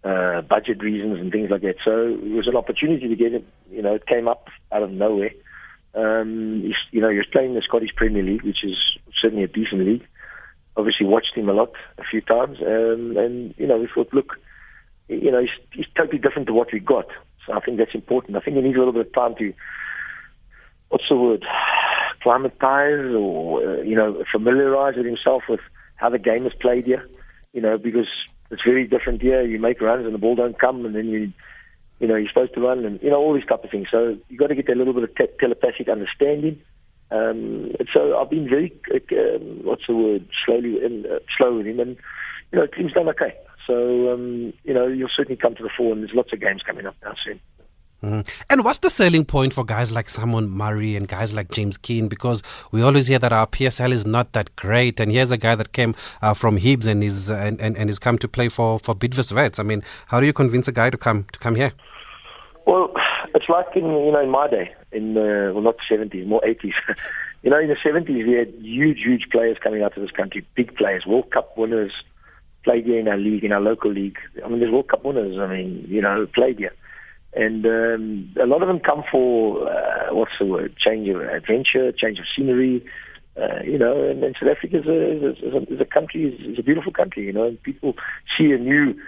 uh, 0.04 0.42
budget 0.42 0.82
reasons 0.82 1.20
and 1.20 1.32
things 1.32 1.50
like 1.50 1.62
that. 1.62 1.76
So 1.84 2.08
it 2.08 2.32
was 2.32 2.48
an 2.48 2.56
opportunity 2.56 3.08
to 3.08 3.16
get 3.16 3.34
it, 3.34 3.46
you 3.70 3.82
know, 3.82 3.96
it 3.96 4.06
came 4.06 4.28
up 4.28 4.48
out 4.72 4.84
of 4.84 4.92
nowhere. 4.92 5.32
Um, 5.94 6.72
you 6.92 7.02
know, 7.02 7.10
he 7.10 7.18
was 7.18 7.28
playing 7.32 7.56
the 7.56 7.62
Scottish 7.62 7.96
Premier 7.96 8.24
League, 8.24 8.44
which 8.44 8.64
is 8.64 8.78
certainly 9.22 9.44
a 9.44 9.48
decent 9.48 9.86
league. 9.86 10.08
Obviously 10.78 11.06
watched 11.06 11.36
him 11.36 11.50
a 11.50 11.54
lot, 11.54 11.74
a 11.98 12.04
few 12.04 12.22
times, 12.22 12.58
um, 12.62 13.18
and, 13.18 13.54
you 13.58 13.68
know, 13.68 13.78
we 13.78 13.90
thought, 13.94 14.14
look, 14.14 14.40
you 15.10 15.32
know, 15.32 15.42
he's, 15.42 15.50
he's 15.74 15.86
totally 15.98 16.20
different 16.20 16.48
to 16.48 16.54
what 16.54 16.72
we 16.72 16.80
got. 16.80 17.08
So 17.46 17.54
I 17.54 17.60
think 17.60 17.78
that's 17.78 17.96
important. 17.96 18.38
I 18.38 18.40
think 18.40 18.56
he 18.56 18.62
needs 18.62 18.76
a 18.76 18.80
little 18.80 18.94
bit 18.94 19.08
of 19.08 19.14
time 19.14 19.36
to, 19.40 19.54
what's 20.90 21.10
the 21.10 21.18
word, 21.18 21.44
climatize 22.22 23.14
or, 23.16 23.62
uh, 23.62 23.82
you 23.82 23.96
know, 23.96 24.24
familiarize 24.32 24.96
with 24.96 25.06
himself 25.06 25.44
with 25.50 25.60
how 25.96 26.10
the 26.10 26.20
game 26.20 26.46
is 26.46 26.54
played 26.60 26.86
here, 26.86 27.08
you 27.54 27.62
know, 27.62 27.78
because 27.78 28.08
it's 28.52 28.64
very 28.66 28.88
different 28.88 29.22
here. 29.22 29.42
You 29.44 29.60
make 29.60 29.82
runs 29.82 30.06
and 30.06 30.14
the 30.14 30.20
ball 30.20 30.36
don't 30.36 30.60
come 30.60 30.86
and 30.86 30.96
then 30.96 31.08
you, 31.08 31.32
you 32.00 32.08
know, 32.08 32.16
you're 32.16 32.30
supposed 32.30 32.54
to 32.56 32.62
run 32.62 32.86
and, 32.86 33.02
you 33.02 33.10
know, 33.10 33.18
all 33.18 33.34
these 33.34 33.46
type 33.46 33.64
of 33.64 33.70
things. 33.70 33.88
So 33.92 34.18
you've 34.30 34.40
got 34.40 34.48
to 34.48 34.56
get 34.56 34.70
a 34.70 34.76
little 34.76 34.94
bit 34.94 35.04
of 35.04 35.16
te- 35.16 35.38
telepathic 35.40 35.90
understanding. 35.90 36.62
Um, 37.12 37.72
so 37.94 38.18
I've 38.18 38.30
been 38.30 38.48
very, 38.48 38.72
um, 38.94 39.64
what's 39.64 39.88
the 39.88 39.96
word, 39.96 40.28
slowly, 40.46 40.84
in, 40.84 41.06
uh, 41.06 41.20
slow 41.38 41.58
with 41.58 41.66
him 41.66 41.80
and, 41.80 41.98
you 42.52 42.60
know, 42.60 42.68
team's 42.68 42.94
done 42.94 43.10
okay. 43.10 43.34
So, 43.68 44.12
um, 44.12 44.52
you 44.64 44.74
know, 44.74 44.88
you'll 44.88 45.10
certainly 45.16 45.38
come 45.40 45.54
to 45.56 45.64
the 45.64 45.70
fore, 45.78 45.94
and 45.94 46.02
there's 46.02 46.16
lots 46.16 46.34
of 46.34 46.42
games 46.42 46.64
coming 46.66 46.88
up 46.88 46.96
now 47.04 47.14
soon. 47.24 47.40
Mm. 48.04 48.26
And 48.50 48.64
what's 48.64 48.78
the 48.80 48.90
selling 48.90 49.26
point 49.26 49.54
for 49.54 49.66
guys 49.66 49.92
like 49.92 50.10
Simon 50.10 50.50
Murray 50.50 50.96
and 50.96 51.08
guys 51.08 51.34
like 51.34 51.52
James 51.52 51.78
Keene? 51.78 52.08
Because 52.08 52.42
we 52.72 52.82
always 52.82 53.08
hear 53.08 53.20
that 53.20 53.34
our 53.34 53.46
PSL 53.46 53.92
is 53.92 54.06
not 54.06 54.32
that 54.32 54.56
great, 54.56 55.00
and 55.02 55.12
here's 55.12 55.32
a 55.32 55.38
guy 55.38 55.56
that 55.56 55.74
came 55.74 55.96
uh, 56.22 56.34
from 56.34 56.58
Hibs 56.58 56.88
and 56.88 57.04
is 57.04 57.30
uh, 57.30 57.36
and, 57.36 57.60
and 57.60 57.78
and 57.78 57.90
is 57.90 58.00
come 58.00 58.18
to 58.20 58.28
play 58.28 58.48
for 58.48 58.80
for 58.80 58.96
Bidvest 58.96 59.36
Wits. 59.36 59.60
I 59.60 59.64
mean, 59.64 59.84
how 60.08 60.22
do 60.22 60.26
you 60.26 60.34
convince 60.34 60.68
a 60.68 60.72
guy 60.72 60.90
to 60.90 60.98
come 60.98 61.26
to 61.34 61.40
come 61.40 61.56
here? 61.56 61.74
Well, 62.66 62.94
it's 63.36 63.50
like 63.50 63.68
in 63.76 63.84
you 63.84 64.12
know 64.12 64.22
in 64.22 64.30
my 64.30 64.48
day, 64.50 64.74
in 64.94 65.18
uh, 65.18 65.52
well 65.54 65.62
not 65.62 65.76
the 65.78 65.84
seventies, 65.90 66.26
more 66.26 66.46
eighties. 66.46 66.76
you 67.44 67.50
know, 67.50 67.60
in 67.60 67.68
the 67.68 67.78
seventies 67.84 68.26
we 68.26 68.34
had 68.34 68.54
huge, 68.62 69.00
huge 69.00 69.28
players 69.30 69.58
coming 69.62 69.84
out 69.84 69.98
of 69.98 70.02
this 70.02 70.12
country, 70.12 70.46
big 70.56 70.76
players, 70.76 71.06
World 71.06 71.32
Cup 71.32 71.58
winners, 71.58 71.92
played 72.64 72.86
here 72.86 73.00
in 73.00 73.08
our 73.08 73.18
league, 73.18 73.44
in 73.44 73.52
our 73.52 73.62
local 73.62 73.92
league. 73.92 74.18
I 74.44 74.48
mean, 74.48 74.60
there's 74.60 74.72
World 74.72 74.90
Cup 74.90 75.04
winners. 75.04 75.38
I 75.38 75.48
mean, 75.48 75.86
you 75.88 76.02
know, 76.02 76.28
played 76.34 76.60
here, 76.60 76.74
and 77.34 77.66
um, 77.66 78.34
a 78.42 78.46
lot 78.46 78.62
of 78.62 78.68
them 78.68 78.80
come 78.80 79.04
for 79.12 79.70
uh, 79.70 80.14
what's 80.14 80.32
the 80.40 80.46
word? 80.46 80.76
Change 80.78 81.08
of 81.10 81.22
adventure, 81.22 81.92
change 81.92 82.20
of 82.20 82.26
scenery. 82.36 82.86
Uh, 83.38 83.62
you 83.64 83.78
know, 83.78 84.10
and, 84.10 84.24
and 84.24 84.36
South 84.40 84.50
Africa 84.50 84.80
is 84.80 84.86
a, 84.88 85.30
is 85.30 85.54
a, 85.54 85.74
is 85.74 85.80
a 85.80 85.86
country, 85.86 86.26
is, 86.26 86.54
is 86.54 86.60
a 86.60 86.64
beautiful 86.64 86.92
country. 86.92 87.26
You 87.26 87.34
know, 87.34 87.44
and 87.44 87.62
people 87.62 87.96
see 88.38 88.52
a 88.52 88.58
new. 88.58 89.00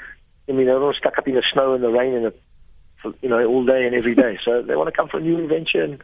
I 0.48 0.54
mean, 0.54 0.68
they're 0.68 0.82
all 0.82 0.94
stuck 0.94 1.18
up 1.18 1.28
in 1.28 1.36
the 1.36 1.44
snow 1.52 1.74
and 1.74 1.84
the 1.84 1.90
rain 1.90 2.14
and 2.14 2.26
the, 2.26 3.14
you 3.22 3.30
know, 3.30 3.44
all 3.46 3.66
day 3.66 3.86
and 3.86 3.96
every 3.96 4.16
day. 4.16 4.38
So 4.46 4.62
they 4.62 4.76
want 4.76 4.90
to 4.90 4.96
come 4.96 5.08
for 5.08 5.18
a 5.18 5.22
new 5.22 5.42
adventure 5.44 5.84
and 5.84 6.02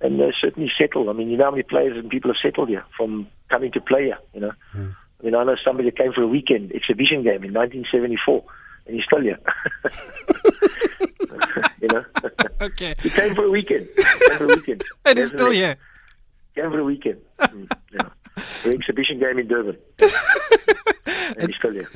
and 0.00 0.20
they 0.20 0.32
certainly 0.38 0.70
settle. 0.78 1.08
I 1.08 1.14
mean, 1.14 1.30
you 1.30 1.36
know 1.38 1.44
how 1.44 1.50
many 1.52 1.62
players 1.62 1.96
and 1.96 2.10
people 2.10 2.30
have 2.30 2.36
settled 2.42 2.68
here 2.68 2.84
from 2.96 3.26
coming 3.48 3.72
to 3.72 3.80
play 3.80 4.04
here. 4.04 4.18
You 4.34 4.40
know. 4.40 4.52
Mm. 4.76 4.94
I 5.20 5.24
mean, 5.24 5.34
I 5.34 5.44
know 5.44 5.56
somebody 5.64 5.88
that 5.88 5.96
came 5.96 6.12
for 6.12 6.22
a 6.22 6.26
weekend 6.26 6.72
exhibition 6.72 7.22
game 7.22 7.42
in 7.44 7.54
1974, 7.54 8.44
and 8.86 8.96
he's 8.96 9.04
still 9.04 9.22
here. 9.22 9.38
you 11.80 11.88
know? 11.88 12.04
Okay. 12.60 12.94
he 13.00 13.10
came 13.10 13.34
for 13.34 13.44
a 13.44 13.50
weekend. 13.50 13.86
Came 13.96 14.38
for 14.38 14.44
a 14.44 14.48
weekend. 14.48 14.84
and 15.04 15.18
he's 15.18 15.28
still 15.28 15.50
here. 15.50 15.76
Came 16.54 16.70
for 16.70 16.78
a 16.78 16.84
weekend. 16.84 17.20
Mm, 17.40 17.70
yeah. 17.92 18.08
The 18.62 18.70
exhibition 18.70 19.18
game 19.18 19.38
in 19.38 19.48
Durban. 19.48 19.76
and 19.98 21.48
he's 21.48 21.56
still 21.58 21.72
here. 21.72 21.88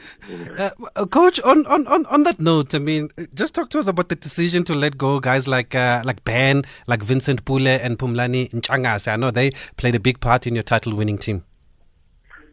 Uh, 0.59 0.71
uh, 0.97 1.07
Coach, 1.07 1.41
on, 1.43 1.67
on, 1.67 1.87
on, 1.87 2.07
on 2.07 2.25
that 2.25 2.39
note, 2.39 2.75
I 2.75 2.79
mean, 2.79 3.09
just 3.35 3.55
talk 3.55 3.71
to 3.71 3.79
us 3.79 3.87
about 3.87 4.09
the 4.09 4.17
decision 4.17 4.65
to 4.65 4.75
let 4.75 4.99
go 4.99 5.21
guys 5.21 5.49
like 5.49 5.75
uh, 5.75 6.03
like 6.05 6.25
Ben, 6.25 6.65
like 6.87 7.03
Vincent 7.03 7.45
Pule 7.45 7.69
and 7.69 7.99
Phumlani 7.99 8.51
Ntshangase. 8.51 9.09
I 9.11 9.17
know 9.17 9.31
they 9.31 9.53
played 9.77 9.95
a 9.95 10.01
big 10.01 10.21
part 10.21 10.47
in 10.47 10.55
your 10.55 10.65
title 10.65 10.95
winning 10.95 11.19
team 11.19 11.45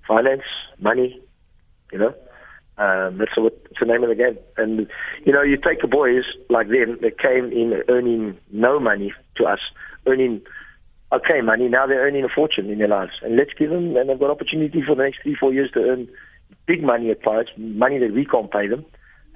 finance, 0.07 0.43
money, 0.79 1.21
you 1.91 1.99
know. 1.99 2.13
Um, 2.77 3.17
that's 3.17 3.37
what 3.37 3.53
it's 3.71 3.79
the 3.79 3.85
name 3.85 4.03
of 4.03 4.09
the 4.09 4.15
game. 4.15 4.37
And 4.57 4.87
you 5.25 5.31
know, 5.31 5.41
you 5.41 5.57
take 5.57 5.81
the 5.81 5.87
boys 5.87 6.23
like 6.49 6.67
them 6.67 6.97
that 7.01 7.19
came 7.19 7.45
in 7.51 7.81
earning 7.87 8.37
no 8.51 8.79
money 8.79 9.13
to 9.37 9.45
us, 9.45 9.59
earning 10.07 10.41
okay 11.11 11.41
money. 11.41 11.69
Now 11.69 11.87
they're 11.87 12.05
earning 12.05 12.25
a 12.25 12.29
fortune 12.29 12.69
in 12.69 12.79
their 12.79 12.87
lives, 12.87 13.13
and 13.21 13.37
let's 13.37 13.53
give 13.57 13.69
them. 13.69 13.95
And 13.95 14.09
they've 14.09 14.19
got 14.19 14.29
opportunity 14.29 14.81
for 14.85 14.95
the 14.95 15.03
next 15.03 15.21
three, 15.23 15.35
four 15.39 15.53
years 15.53 15.71
to 15.73 15.79
earn 15.79 16.09
big 16.65 16.83
money 16.83 17.11
at 17.11 17.21
Pirates, 17.21 17.51
money 17.57 17.97
that 17.99 18.13
we 18.13 18.25
can't 18.25 18.51
pay 18.51 18.67
them. 18.67 18.85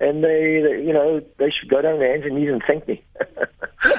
And 0.01 0.23
they, 0.23 0.61
they 0.63 0.81
you 0.83 0.93
know, 0.93 1.21
they 1.37 1.51
should 1.51 1.69
go 1.69 1.81
down 1.81 1.99
their 1.99 2.11
hands 2.11 2.25
and 2.25 2.35
knees 2.35 2.49
and 2.49 2.63
thank 2.65 2.87
me. 2.87 3.03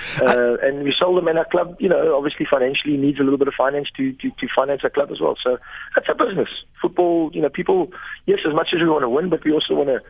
Uh, 0.18 0.56
and 0.62 0.84
we 0.84 0.94
sold 0.98 1.16
them, 1.16 1.28
and 1.28 1.38
our 1.38 1.44
club, 1.44 1.76
you 1.78 1.88
know, 1.88 2.16
obviously 2.16 2.46
financially 2.48 2.96
needs 2.96 3.18
a 3.18 3.22
little 3.22 3.38
bit 3.38 3.48
of 3.48 3.54
finance 3.54 3.88
to, 3.96 4.12
to, 4.14 4.30
to 4.30 4.46
finance 4.54 4.80
our 4.84 4.90
club 4.90 5.10
as 5.10 5.20
well. 5.20 5.36
So 5.42 5.58
that's 5.94 6.08
a 6.08 6.14
business. 6.14 6.48
Football, 6.80 7.30
you 7.32 7.40
know, 7.40 7.48
people, 7.48 7.88
yes, 8.26 8.40
as 8.46 8.54
much 8.54 8.68
as 8.74 8.80
we 8.80 8.88
want 8.88 9.02
to 9.02 9.08
win, 9.08 9.28
but 9.28 9.44
we 9.44 9.52
also 9.52 9.74
want 9.74 9.88
to, 9.88 10.00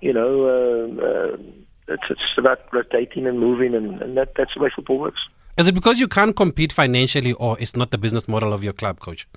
you 0.00 0.12
know, 0.12 0.44
uh, 0.46 1.04
uh, 1.04 1.36
it's, 1.88 2.04
it's 2.10 2.38
about 2.38 2.60
rotating 2.72 3.26
and 3.26 3.38
moving, 3.38 3.74
and, 3.74 4.00
and 4.02 4.16
that, 4.16 4.32
that's 4.36 4.52
the 4.54 4.62
way 4.62 4.70
football 4.74 4.98
works. 4.98 5.20
Is 5.58 5.68
it 5.68 5.74
because 5.74 6.00
you 6.00 6.08
can't 6.08 6.34
compete 6.34 6.72
financially, 6.72 7.34
or 7.34 7.58
it's 7.60 7.76
not 7.76 7.90
the 7.90 7.98
business 7.98 8.26
model 8.26 8.52
of 8.52 8.64
your 8.64 8.72
club, 8.72 9.00
coach? 9.00 9.28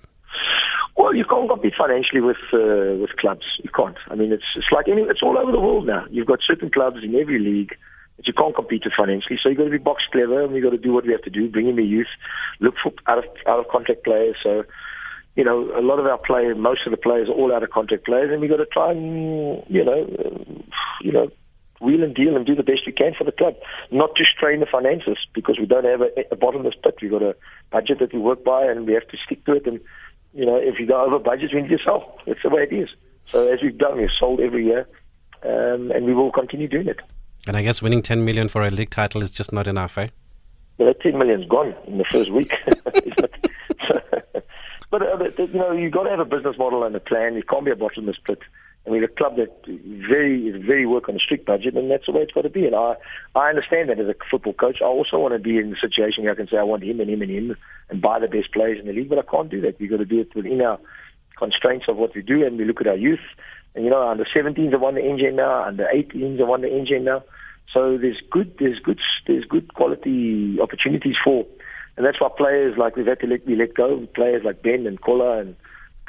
Well, 0.96 1.14
you 1.14 1.26
can't 1.26 1.50
compete 1.50 1.74
financially 1.78 2.22
with 2.22 2.38
uh, 2.54 2.96
with 3.02 3.10
clubs. 3.18 3.46
You 3.62 3.70
can't. 3.76 3.98
I 4.10 4.16
mean, 4.16 4.32
it's 4.32 4.46
it's 4.56 4.68
like 4.72 4.88
any. 4.88 5.02
It's 5.02 5.22
all 5.22 5.38
over 5.38 5.52
the 5.52 5.60
world 5.60 5.86
now. 5.86 6.06
You've 6.10 6.28
got 6.28 6.40
certain 6.48 6.72
clubs 6.72 7.04
in 7.04 7.16
every 7.16 7.40
league 7.40 7.76
but 8.15 8.28
you 8.28 8.34
can't 8.34 8.56
compete 8.56 8.84
with 8.86 8.93
financially. 8.97 9.39
So 9.41 9.49
you've 9.49 9.58
got 9.58 9.65
to 9.65 9.69
be 9.69 9.78
box 9.78 10.04
clever, 10.12 10.43
and 10.43 10.54
we've 10.54 10.63
got 10.63 10.71
to 10.71 10.78
do 10.78 10.93
what 10.93 11.06
we 11.06 11.12
have 11.12 11.23
to 11.23 11.30
do, 11.30 11.49
bring 11.49 11.67
in 11.67 11.75
the 11.75 11.84
youth, 11.84 12.08
look 12.60 12.75
for 12.82 12.93
out 13.08 13.19
of 13.19 13.25
out 13.47 13.60
of 13.60 13.67
contract 13.67 14.04
players. 14.04 14.38
So, 14.41 14.63
you 15.36 15.43
know, 15.43 15.71
a 15.78 15.82
lot 15.82 15.99
of 15.99 16.06
our 16.06 16.17
players, 16.17 16.58
most 16.58 16.82
of 16.86 16.91
the 16.91 16.97
players, 16.97 17.28
are 17.28 17.34
all 17.34 17.54
out 17.54 17.63
of 17.63 17.69
contract 17.71 18.06
players, 18.06 18.32
and 18.32 18.39
we've 18.39 18.49
got 18.49 18.58
to 18.58 18.65
try 18.65 18.91
and 18.91 19.63
you 19.67 19.84
know, 19.84 20.08
you 21.01 21.12
know, 21.12 21.30
wheel 21.82 22.04
and 22.04 22.15
deal 22.15 22.36
and 22.36 22.45
do 22.45 22.56
the 22.56 22.63
best 22.63 22.82
we 22.86 22.93
can 22.93 23.13
for 23.17 23.25
the 23.25 23.32
club. 23.32 23.56
Not 23.91 24.15
to 24.15 24.23
strain 24.23 24.62
the 24.62 24.65
finances 24.65 25.17
because 25.34 25.60
we 25.60 25.65
don't 25.65 25.86
have 25.86 26.01
a, 26.01 26.10
a 26.32 26.36
bottomless 26.36 26.75
pit. 26.82 26.95
We've 27.01 27.12
got 27.12 27.21
a 27.21 27.36
budget 27.71 27.99
that 27.99 28.13
we 28.13 28.19
work 28.19 28.43
by, 28.43 28.65
and 28.65 28.88
we 28.88 28.93
have 28.93 29.08
to 29.10 29.17
stick 29.25 29.43
to 29.45 29.54
it. 29.54 29.67
And 29.67 29.80
you 30.34 30.45
know, 30.45 30.56
if 30.58 30.80
you 30.80 30.88
go 30.88 31.04
over 31.04 31.19
budget, 31.19 31.51
we 31.54 31.62
need 31.62 31.69
to 31.69 31.84
sell. 31.84 32.17
That's 32.25 32.43
the 32.43 32.49
way 32.49 32.67
it 32.69 32.73
is. 32.73 32.89
So 33.28 33.51
as 33.51 33.60
we've 33.62 33.78
done, 33.78 33.97
we've 33.97 34.10
sold 34.19 34.39
every 34.39 34.65
year, 34.65 34.88
um, 35.43 35.91
and 35.91 36.06
we 36.06 36.13
will 36.13 36.32
continue 36.32 36.67
doing 36.67 36.88
it. 36.88 36.99
And 37.48 37.56
I 37.56 37.62
guess 37.62 37.82
winning 37.82 38.02
10 38.02 38.26
million 38.26 38.48
for 38.48 38.64
a 38.64 38.72
league 38.72 38.90
title 38.90 39.22
is 39.22 39.30
just 39.30 39.54
not 39.54 39.68
enough, 39.68 39.98
eh? 39.98 40.08
Well, 40.78 40.88
that 40.88 41.02
10 41.02 41.18
million's 41.18 41.48
gone 41.48 41.76
in 41.88 41.98
the 41.98 42.06
first 42.06 42.32
week. 42.32 42.54
but, 44.92 45.02
uh, 45.02 45.44
you 45.44 45.60
know, 45.60 45.72
you've 45.72 45.94
got 45.94 46.04
to 46.04 46.10
have 46.10 46.20
a 46.20 46.26
business 46.26 46.58
model 46.58 46.84
and 46.84 46.96
a 46.96 47.00
plan. 47.00 47.36
It 47.36 47.48
can't 47.48 47.66
be 47.66 47.72
a 47.72 47.76
bottomless 47.76 48.18
pit. 48.26 48.40
I 48.88 48.92
mean, 48.92 49.04
a 49.04 49.08
club 49.08 49.38
that 49.38 49.66
very 49.66 50.48
is 50.48 50.64
very 50.64 50.86
work 50.86 51.10
on 51.10 51.16
a 51.16 51.20
strict 51.20 51.46
budget, 51.48 51.76
and 51.76 51.90
that's 51.90 52.06
the 52.06 52.12
way 52.12 52.22
it's 52.22 52.34
got 52.34 52.44
to 52.44 52.50
be. 52.50 52.68
And 52.68 52.76
I, 52.76 52.96
I 53.34 53.50
understand 53.50 53.90
that 53.90 54.00
as 54.00 54.08
a 54.08 54.16
football 54.30 54.54
coach. 54.54 54.78
I 54.82 54.86
also 54.86 55.18
want 55.18 55.34
to 55.34 55.40
be 55.40 55.58
in 55.58 55.72
the 55.72 55.78
situation 55.82 56.24
where 56.24 56.34
I 56.34 56.36
can 56.36 56.48
say 56.48 56.58
I 56.58 56.64
want 56.64 56.84
him 56.84 57.00
and 57.00 57.10
him 57.10 57.24
and 57.24 57.32
him 57.32 57.56
and 57.90 58.02
buy 58.02 58.20
the 58.20 58.28
best 58.28 58.54
players 58.54 58.80
in 58.80 58.86
the 58.86 58.94
league, 58.94 59.10
but 59.10 59.18
I 59.18 59.24
can't 59.24 59.50
do 59.50 59.60
that. 59.62 59.80
We've 59.80 59.90
got 59.90 59.98
to 59.98 60.06
do 60.06 60.20
it 60.20 60.36
within 60.36 60.62
our 60.62 60.80
constraints 61.36 61.88
of 61.88 61.98
what 61.98 62.14
we 62.14 62.22
do, 62.22 62.46
and 62.46 62.58
we 62.58 62.66
look 62.66 62.82
at 62.82 62.88
our 62.88 62.96
youth. 62.96 63.26
You 63.78 63.90
know, 63.90 64.08
under 64.08 64.26
17s 64.26 64.72
have 64.72 64.82
won 64.82 64.96
the 64.96 65.02
Engen 65.02 65.36
now, 65.36 65.64
under 65.64 65.86
18s 65.94 66.40
have 66.40 66.48
won 66.48 66.62
the 66.62 66.72
Engen 66.72 67.04
now. 67.04 67.24
So 67.74 67.98
there's 67.98 68.22
good, 68.32 68.56
there's 68.60 68.80
good, 68.80 69.00
there's 69.28 69.44
good 69.44 69.74
quality 69.74 70.58
opportunities 70.62 71.16
for, 71.24 71.46
and 71.98 72.06
that's 72.06 72.22
why 72.22 72.30
players 72.38 72.78
like 72.78 72.96
we've 72.96 73.06
had 73.06 73.20
to 73.20 73.28
let 73.28 73.46
we 73.46 73.56
let 73.56 73.74
go 73.74 74.08
players 74.16 74.44
like 74.46 74.62
Ben 74.62 74.88
and 74.88 75.02
Kola 75.02 75.40
and 75.40 75.56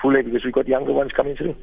Pule 0.00 0.22
because 0.22 0.44
we've 0.44 0.52
got 0.52 0.68
younger 0.68 0.92
ones 0.92 1.10
coming 1.12 1.36
through. 1.36 1.56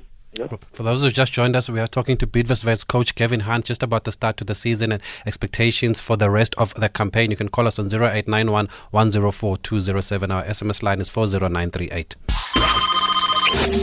For 0.74 0.82
those 0.82 1.04
who 1.04 1.12
just 1.12 1.32
joined 1.32 1.56
us, 1.56 1.70
we 1.70 1.80
are 1.80 1.88
talking 1.88 2.18
to 2.18 2.26
Bidvest 2.26 2.88
coach 2.88 3.13
Gavin 3.13 3.42
Hunt 3.42 3.66
just 3.66 3.84
about 3.84 4.04
the 4.04 4.12
start 4.12 4.36
to 4.38 4.44
the 4.44 4.56
season 4.56 4.92
and 4.92 5.02
expectations 5.28 6.00
for 6.00 6.18
the 6.18 6.30
rest 6.30 6.56
of 6.58 6.74
the 6.74 6.89
campaign. 6.89 7.30
You 7.30 7.38
can 7.38 7.50
call 7.50 7.68
us 7.68 7.78
on 7.78 7.86
0891 7.86 8.68
104 8.89 9.58
207. 9.58 10.32
Our 10.32 10.44
SMS 10.44 10.82
line 10.82 11.02
is 11.02 11.10
40938. 11.10 12.16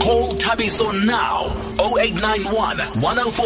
Call 0.01 0.33
Thabiso 0.33 0.91
now 1.05 1.47
0891 1.79 2.77
104 3.01 3.45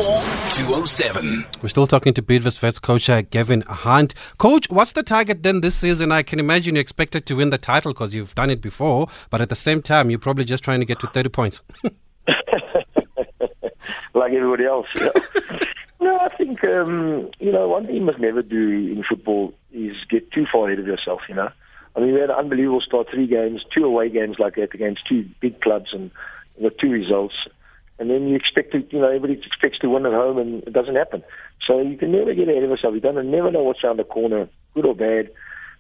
207. 0.50 1.46
We're 1.62 1.70
still 1.70 1.86
talking 1.86 2.14
to 2.16 2.22
Bidvest 2.22 2.62
Wits 2.62 2.80
coach 2.80 3.10
uh, 3.10 3.22
Gavin 3.22 3.62
Hunt. 3.62 4.14
Coach, 4.38 4.70
what's 4.70 4.94
the 4.94 5.04
target 5.04 5.44
then 5.44 5.62
this 5.62 5.76
season? 5.76 6.12
I 6.12 6.24
can 6.24 6.40
imagine 6.40 6.76
you 6.76 6.82
expected 6.82 7.26
to 7.28 7.36
win 7.36 7.52
the 7.52 7.58
title 7.58 7.94
because 7.94 8.16
you've 8.16 8.34
done 8.34 8.50
it 8.50 8.62
before, 8.62 9.08
but 9.30 9.40
at 9.40 9.50
the 9.50 9.56
same 9.56 9.82
time, 9.82 10.10
you're 10.10 10.18
probably 10.18 10.46
just 10.46 10.64
trying 10.64 10.80
to 10.80 10.86
get 10.86 11.00
to 11.00 11.08
30 11.08 11.30
points. 11.30 11.62
like 14.16 14.34
everybody 14.34 14.66
else. 14.66 14.88
Yeah. 14.96 15.10
no, 16.02 16.18
I 16.18 16.30
think, 16.36 16.64
um, 16.64 17.30
you 17.40 17.52
know, 17.52 17.68
one 17.68 17.86
thing 17.86 17.96
you 17.96 18.02
must 18.02 18.20
never 18.20 18.42
do 18.42 18.70
in 18.70 19.04
football 19.08 19.54
is 19.72 19.96
get 20.10 20.32
too 20.32 20.48
far 20.52 20.68
ahead 20.68 20.80
of 20.80 20.88
yourself, 20.88 21.22
you 21.30 21.36
know. 21.36 21.52
I 21.96 22.02
mean, 22.02 22.14
we 22.14 22.20
had 22.20 22.30
an 22.30 22.36
unbelievable 22.36 22.82
start, 22.82 23.08
three 23.10 23.28
games, 23.28 23.64
two 23.74 23.86
away 23.86 24.10
games 24.10 24.38
like 24.38 24.56
that 24.56 24.74
against 24.74 25.08
two 25.08 25.30
big 25.40 25.62
clubs 25.62 25.94
and 25.94 26.12
know, 26.60 26.70
two 26.70 26.90
results. 26.90 27.36
And 27.98 28.10
then 28.10 28.28
you 28.28 28.36
expect 28.36 28.74
to, 28.74 28.80
you 28.90 29.00
know, 29.00 29.08
everybody 29.08 29.34
expects 29.34 29.80
to 29.80 29.90
win 29.90 30.06
at 30.06 30.12
home 30.12 30.38
and 30.38 30.64
it 30.64 30.74
doesn't 30.74 30.96
happen. 30.96 31.24
So 31.66 31.82
you 31.82 31.98
can 31.98 32.12
never 32.12 32.34
get 32.34 32.50
ahead 32.50 32.64
of 32.64 32.70
yourself. 32.70 32.94
You 32.94 33.00
don't 33.00 33.32
never 33.32 33.52
know 33.52 33.64
what's 33.64 33.84
around 33.84 33.98
the 33.98 34.04
corner, 34.04 34.50
good 34.74 34.86
or 34.86 34.96
bad. 34.96 35.32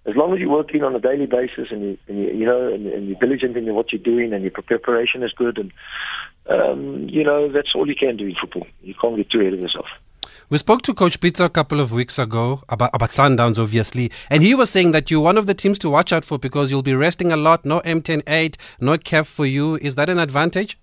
As 0.06 0.16
long 0.16 0.34
as 0.34 0.40
you're 0.40 0.50
working 0.50 0.84
on 0.84 0.96
a 0.96 1.00
daily 1.00 1.26
basis 1.26 1.68
and 1.72 1.82
you, 1.82 1.98
and 2.08 2.20
you, 2.20 2.32
you 2.32 2.46
know, 2.46 2.72
and, 2.72 2.86
and 2.88 3.08
you're 3.08 3.20
diligent 3.20 3.58
in 3.58 3.74
what 3.74 3.92
you're 3.92 4.02
doing 4.02 4.34
and 4.34 4.44
your 4.44 4.52
preparation 4.52 5.24
is 5.24 5.34
good 5.34 5.58
and, 5.58 5.72
um, 6.48 7.10
you 7.10 7.24
know, 7.24 7.52
that's 7.52 7.74
all 7.76 7.88
you 7.88 7.96
can 7.96 8.16
do 8.16 8.28
in 8.28 8.36
football. 8.40 8.68
You 8.82 8.94
can't 8.94 9.18
get 9.18 9.32
too 9.32 9.42
ahead 9.42 9.54
of 9.54 9.60
yourself. 9.60 9.88
We 10.48 10.60
spoke 10.60 10.84
to 10.84 10.94
Coach 10.94 11.20
Pitso 11.20 11.44
a 11.46 11.50
couple 11.50 11.80
of 11.80 11.92
weeks 11.92 12.20
ago 12.20 12.62
about, 12.70 12.92
about 12.94 13.10
Sundowns, 13.10 13.58
obviously, 13.58 14.12
and 14.30 14.44
he 14.44 14.54
was 14.54 14.70
saying 14.70 14.92
that 14.92 15.10
you're 15.10 15.22
one 15.22 15.40
of 15.40 15.48
the 15.48 15.56
teams 15.56 15.80
to 15.80 15.90
watch 15.90 16.14
out 16.14 16.24
for 16.24 16.38
because 16.38 16.70
you'll 16.70 16.84
be 16.84 16.94
resting 16.94 17.32
a 17.32 17.36
lot. 17.36 17.66
No 17.66 17.80
MTN8, 17.80 18.56
no 18.80 18.96
CAF 19.00 19.26
for 19.26 19.48
you. 19.48 19.76
Is 19.78 19.96
that 19.96 20.08
an 20.08 20.20
advantage? 20.20 20.78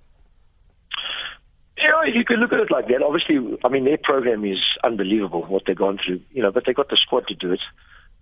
Yeah, 1.78 2.12
you 2.12 2.24
could 2.24 2.40
look 2.40 2.52
at 2.52 2.58
it 2.58 2.72
like 2.72 2.88
that. 2.88 3.02
Obviously, 3.02 3.56
I 3.64 3.68
mean, 3.68 3.84
their 3.84 3.98
program 3.98 4.44
is 4.44 4.58
unbelievable 4.82 5.42
what 5.44 5.62
they've 5.64 5.76
gone 5.76 6.00
through, 6.04 6.20
you 6.32 6.42
know, 6.42 6.50
but 6.50 6.64
they've 6.66 6.74
got 6.74 6.88
the 6.88 6.98
squad 7.00 7.28
to 7.28 7.34
do 7.36 7.52
it. 7.52 7.60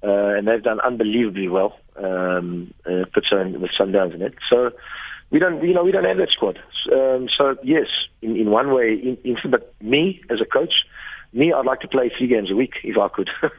Uh, 0.03 0.37
and 0.37 0.47
they've 0.47 0.63
done 0.63 0.81
unbelievably 0.81 1.49
well, 1.49 1.79
um, 1.97 2.75
uh, 2.85 3.05
with 3.15 3.71
Sundowns 3.79 4.15
in 4.15 4.21
it. 4.21 4.35
So, 4.51 4.73
we 5.31 5.39
don't, 5.39 5.63
you 5.63 5.73
know, 5.73 5.85
we 5.85 5.93
don't 5.93 6.05
have 6.05 6.17
that 6.19 6.31
squad. 6.31 6.59
Um, 6.93 7.29
so 7.37 7.57
yes, 7.63 7.87
in, 8.21 8.37
in 8.37 8.51
one 8.51 8.73
way, 8.73 8.95
in, 8.95 9.17
in, 9.25 9.37
but 9.51 9.75
me 9.81 10.21
as 10.29 10.41
a 10.41 10.45
coach, 10.45 10.73
me, 11.33 11.53
I'd 11.53 11.67
like 11.67 11.81
to 11.81 11.89
play 11.89 12.11
three 12.17 12.27
games 12.27 12.51
a 12.51 12.57
week 12.57 12.75
if 12.83 12.97
I 12.99 13.09
could. 13.09 13.31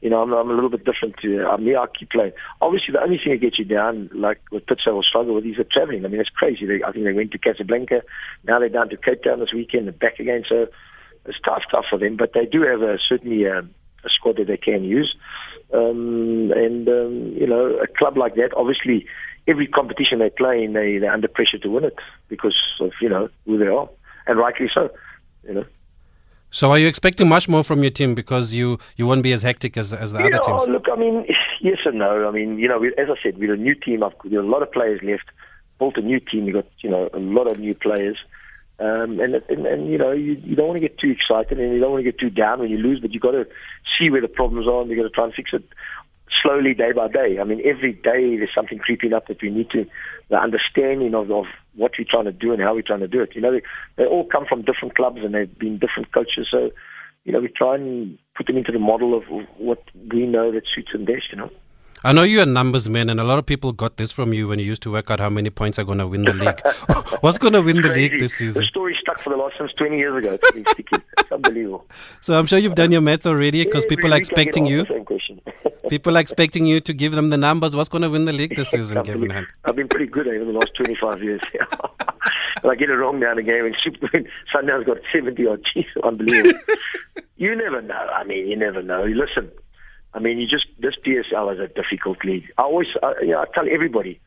you 0.00 0.10
know, 0.10 0.22
I'm, 0.22 0.32
I'm 0.32 0.50
a 0.50 0.54
little 0.54 0.70
bit 0.70 0.84
different 0.84 1.16
to 1.22 1.48
uh, 1.48 1.56
me. 1.58 1.76
I 1.76 1.86
keep 1.98 2.10
playing. 2.10 2.32
Obviously, 2.60 2.92
the 2.92 3.02
only 3.02 3.18
thing 3.18 3.32
that 3.32 3.40
gets 3.40 3.58
you 3.58 3.64
down, 3.64 4.08
like 4.14 4.40
what 4.50 4.66
Pitso 4.66 4.94
will 4.94 5.02
struggle 5.02 5.34
with, 5.34 5.44
is 5.44 5.56
the 5.56 5.64
traveling. 5.64 6.04
I 6.04 6.08
mean, 6.08 6.20
it's 6.20 6.30
crazy. 6.30 6.66
They, 6.66 6.82
I 6.82 6.92
think 6.92 7.04
they 7.04 7.12
went 7.12 7.32
to 7.32 7.38
Casablanca. 7.38 8.02
Now 8.44 8.58
they're 8.58 8.68
down 8.68 8.88
to 8.90 8.96
Cape 8.96 9.24
Town 9.24 9.40
this 9.40 9.52
weekend 9.52 9.88
and 9.88 9.98
back 9.98 10.18
again. 10.18 10.44
So 10.48 10.68
it's 11.26 11.38
tough, 11.44 11.62
tough 11.70 11.84
for 11.90 11.98
them. 11.98 12.16
But 12.16 12.32
they 12.32 12.46
do 12.46 12.62
have 12.62 12.80
a 12.82 12.98
certainly 13.08 13.44
a, 13.44 13.58
um, 13.58 13.74
a 14.04 14.08
squad 14.08 14.36
that 14.36 14.46
they 14.46 14.56
can 14.56 14.84
use. 14.84 15.14
Um, 15.72 16.50
and 16.54 16.88
um, 16.88 17.34
you 17.36 17.46
know, 17.46 17.78
a 17.82 17.86
club 17.86 18.16
like 18.16 18.36
that, 18.36 18.54
obviously, 18.56 19.06
every 19.46 19.66
competition 19.66 20.18
they 20.18 20.30
play 20.30 20.62
in, 20.62 20.72
they, 20.72 20.98
they're 20.98 21.12
under 21.12 21.28
pressure 21.28 21.58
to 21.58 21.68
win 21.68 21.84
it 21.84 21.96
because 22.28 22.56
of 22.80 22.92
you 23.02 23.08
know 23.08 23.28
who 23.44 23.58
they 23.58 23.66
are, 23.66 23.88
and 24.26 24.38
rightly 24.38 24.70
so. 24.72 24.88
You 25.46 25.54
know. 25.54 25.64
So, 26.50 26.70
are 26.70 26.78
you 26.78 26.88
expecting 26.88 27.28
much 27.28 27.48
more 27.48 27.62
from 27.62 27.82
your 27.82 27.90
team 27.90 28.14
because 28.14 28.54
you, 28.54 28.78
you 28.96 29.06
won't 29.06 29.22
be 29.22 29.32
as 29.32 29.42
hectic 29.42 29.76
as 29.76 29.92
as 29.92 30.12
the 30.12 30.20
yeah, 30.20 30.26
other 30.26 30.38
teams? 30.38 30.68
Look, 30.68 30.86
I 30.90 30.96
mean, 30.96 31.26
yes 31.60 31.78
and 31.84 31.98
no. 31.98 32.26
I 32.26 32.30
mean, 32.30 32.58
you 32.58 32.68
know, 32.68 32.78
we, 32.78 32.88
as 32.96 33.08
I 33.10 33.22
said, 33.22 33.38
we're 33.38 33.54
a 33.54 33.56
new 33.56 33.74
team. 33.74 34.02
I've 34.02 34.16
got 34.18 34.32
a 34.32 34.42
lot 34.42 34.62
of 34.62 34.72
players 34.72 35.00
left. 35.02 35.24
Built 35.78 35.96
a 35.96 36.02
new 36.02 36.20
team. 36.20 36.46
We 36.46 36.52
got 36.52 36.66
you 36.80 36.90
know 36.90 37.08
a 37.12 37.18
lot 37.18 37.50
of 37.50 37.58
new 37.58 37.74
players. 37.74 38.18
Um, 38.80 39.18
and, 39.18 39.34
and, 39.34 39.66
and, 39.66 39.90
you 39.90 39.98
know, 39.98 40.12
you, 40.12 40.34
you 40.44 40.54
don't 40.54 40.68
want 40.68 40.80
to 40.80 40.88
get 40.88 40.98
too 40.98 41.10
excited 41.10 41.58
and 41.58 41.72
you 41.72 41.80
don't 41.80 41.90
want 41.90 42.04
to 42.04 42.12
get 42.12 42.20
too 42.20 42.30
down 42.30 42.60
when 42.60 42.70
you 42.70 42.78
lose, 42.78 43.00
but 43.00 43.12
you've 43.12 43.22
got 43.22 43.32
to 43.32 43.44
see 43.98 44.08
where 44.08 44.20
the 44.20 44.28
problems 44.28 44.68
are 44.68 44.82
and 44.82 44.88
you've 44.88 44.98
got 44.98 45.02
to 45.02 45.10
try 45.10 45.24
and 45.24 45.34
fix 45.34 45.50
it 45.52 45.64
slowly 46.42 46.74
day 46.74 46.92
by 46.92 47.08
day. 47.08 47.38
I 47.40 47.44
mean, 47.44 47.60
every 47.64 47.92
day 47.92 48.36
there's 48.36 48.54
something 48.54 48.78
creeping 48.78 49.12
up 49.12 49.26
that 49.28 49.42
we 49.42 49.50
need 49.50 49.70
to, 49.70 49.86
the 50.28 50.36
understanding 50.36 51.14
of, 51.14 51.30
of 51.30 51.46
what 51.74 51.92
we're 51.98 52.06
trying 52.08 52.24
to 52.24 52.32
do 52.32 52.52
and 52.52 52.62
how 52.62 52.74
we're 52.74 52.82
trying 52.82 53.00
to 53.00 53.08
do 53.08 53.22
it. 53.22 53.34
You 53.34 53.40
know, 53.40 53.52
they, 53.52 53.62
they 53.96 54.04
all 54.04 54.24
come 54.24 54.46
from 54.46 54.62
different 54.62 54.96
clubs 54.96 55.18
and 55.22 55.34
they've 55.34 55.58
been 55.58 55.78
different 55.78 56.12
coaches. 56.12 56.48
So, 56.50 56.70
you 57.24 57.32
know, 57.32 57.40
we 57.40 57.48
try 57.48 57.74
and 57.74 58.18
put 58.36 58.46
them 58.46 58.56
into 58.56 58.72
the 58.72 58.78
model 58.78 59.16
of 59.16 59.24
what 59.56 59.82
we 60.10 60.26
know 60.26 60.52
that 60.52 60.62
suits 60.74 60.92
them 60.92 61.04
best, 61.04 61.24
you 61.30 61.38
know. 61.38 61.50
I 62.04 62.12
know 62.12 62.22
you're 62.22 62.44
a 62.44 62.46
numbers 62.46 62.88
man, 62.88 63.10
and 63.10 63.18
a 63.18 63.24
lot 63.24 63.40
of 63.40 63.46
people 63.46 63.72
got 63.72 63.96
this 63.96 64.12
from 64.12 64.32
you 64.32 64.46
when 64.46 64.60
you 64.60 64.64
used 64.64 64.82
to 64.82 64.92
work 64.92 65.10
out 65.10 65.18
how 65.18 65.28
many 65.28 65.50
points 65.50 65.80
are 65.80 65.84
going 65.84 65.98
to 65.98 66.06
win 66.06 66.22
the 66.22 66.32
league. 66.32 66.60
What's 67.22 67.38
going 67.38 67.54
to 67.54 67.62
win 67.62 67.82
the 67.82 67.88
league 67.88 68.20
this 68.20 68.34
season? 68.34 68.62
The 68.62 68.66
story 68.66 68.96
stuck 69.00 69.18
for 69.18 69.30
the 69.30 69.36
last 69.36 69.56
since 69.58 69.72
20 69.72 69.96
years 69.96 70.24
ago. 70.24 70.38
It's, 70.54 70.74
it's 70.78 71.32
unbelievable. 71.32 71.86
So 72.20 72.38
I'm 72.38 72.46
sure 72.46 72.60
you've 72.60 72.76
done 72.76 72.92
your 72.92 73.00
maths 73.00 73.26
already 73.26 73.64
because 73.64 73.84
people 73.84 74.14
are 74.14 74.16
expecting 74.16 74.64
you. 74.64 74.86
People 75.88 76.16
are 76.16 76.20
expecting 76.20 76.66
you 76.66 76.80
to 76.80 76.92
give 76.92 77.12
them 77.12 77.30
the 77.30 77.36
numbers. 77.36 77.74
What's 77.74 77.88
going 77.88 78.02
to 78.02 78.10
win 78.10 78.24
the 78.24 78.32
league 78.32 78.56
this 78.56 78.70
season, 78.70 79.02
Gavin 79.02 79.30
Hunt? 79.30 79.48
I've 79.64 79.76
been 79.76 79.88
pretty 79.88 80.06
good 80.06 80.28
over 80.28 80.44
the 80.44 80.52
last 80.52 80.74
25 80.76 81.22
years. 81.22 81.40
I 82.64 82.74
get 82.74 82.90
it 82.90 82.94
wrong 82.94 83.20
now 83.20 83.30
and 83.30 83.40
again. 83.40 83.62
When 83.62 83.74
Sundowns 84.54 84.86
got 84.86 84.98
70 85.12 85.46
odd, 85.46 85.62
geez, 85.72 85.86
unbelievable. 86.02 86.58
you 87.36 87.54
never 87.56 87.80
know. 87.80 87.94
I 87.94 88.24
mean, 88.24 88.48
you 88.48 88.56
never 88.56 88.82
know. 88.82 89.04
Listen, 89.04 89.50
I 90.14 90.18
mean, 90.18 90.38
you 90.38 90.46
just 90.46 90.66
this 90.78 90.94
PSL 91.06 91.54
is 91.54 91.60
a 91.60 91.68
difficult 91.68 92.24
league. 92.24 92.50
I 92.58 92.62
always, 92.62 92.88
uh, 93.02 93.14
you 93.20 93.28
know, 93.28 93.40
I 93.40 93.44
tell 93.54 93.66
everybody, 93.70 94.20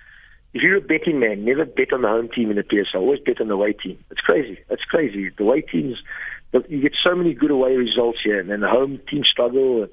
if 0.54 0.62
you're 0.62 0.78
a 0.78 0.82
betting 0.82 1.20
man, 1.20 1.46
never 1.46 1.66
bet 1.66 1.94
on 1.94 2.02
the 2.02 2.08
home 2.08 2.30
team 2.34 2.50
in 2.50 2.58
the 2.58 2.64
PSL. 2.64 2.96
Always 2.96 3.20
bet 3.20 3.42
on 3.42 3.48
the 3.48 3.54
away 3.54 3.74
team. 3.74 4.04
It's 4.10 4.22
crazy. 4.22 4.60
It's 4.70 4.84
crazy. 4.84 5.30
The 5.30 5.44
away 5.44 5.62
teams, 5.62 5.98
you 6.70 6.82
get 6.82 6.94
so 7.04 7.16
many 7.16 7.34
good 7.34 7.52
away 7.52 7.76
results 7.76 8.20
here, 8.24 8.40
and 8.40 8.50
then 8.50 8.62
the 8.62 8.70
home 8.70 9.00
team 9.10 9.24
struggle. 9.30 9.84
And, 9.84 9.92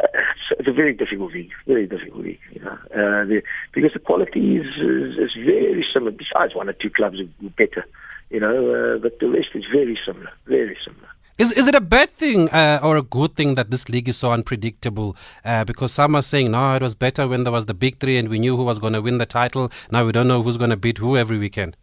it's, 0.00 0.60
it's 0.60 0.68
a 0.68 0.72
very 0.72 0.94
difficult 0.94 1.32
league. 1.32 1.52
Very 1.66 1.86
difficult 1.86 2.24
league. 2.24 2.40
You 2.52 2.62
know, 2.62 2.78
uh, 2.94 3.24
the, 3.24 3.42
because 3.72 3.92
the 3.92 3.98
quality 3.98 4.56
is, 4.56 4.66
is 4.76 5.18
is 5.18 5.32
very 5.44 5.84
similar. 5.92 6.12
Besides 6.12 6.54
one 6.54 6.68
or 6.68 6.72
two 6.74 6.90
clubs 6.90 7.18
are 7.20 7.48
better. 7.50 7.86
You 8.30 8.40
know, 8.40 8.94
uh, 8.94 8.98
but 8.98 9.18
the 9.20 9.28
rest 9.28 9.48
is 9.54 9.64
very 9.72 9.98
similar. 10.04 10.30
Very 10.46 10.76
similar. 10.84 11.08
Is 11.38 11.52
is 11.52 11.68
it 11.68 11.74
a 11.74 11.80
bad 11.80 12.10
thing 12.16 12.48
uh, 12.50 12.80
or 12.82 12.96
a 12.96 13.02
good 13.02 13.36
thing 13.36 13.54
that 13.54 13.70
this 13.70 13.88
league 13.88 14.08
is 14.08 14.16
so 14.16 14.32
unpredictable? 14.32 15.16
Uh, 15.44 15.64
because 15.64 15.92
some 15.92 16.16
are 16.16 16.22
saying 16.22 16.50
no, 16.50 16.74
it 16.74 16.82
was 16.82 16.96
better 16.96 17.28
when 17.28 17.44
there 17.44 17.52
was 17.52 17.66
the 17.66 17.74
big 17.74 18.00
three 18.00 18.16
and 18.16 18.28
we 18.28 18.40
knew 18.40 18.56
who 18.56 18.64
was 18.64 18.80
going 18.80 18.92
to 18.92 19.00
win 19.00 19.18
the 19.18 19.26
title. 19.26 19.70
Now 19.90 20.04
we 20.04 20.12
don't 20.12 20.26
know 20.26 20.42
who's 20.42 20.56
going 20.56 20.70
to 20.70 20.76
beat 20.76 20.98
who 20.98 21.16
every 21.16 21.38
weekend. 21.38 21.76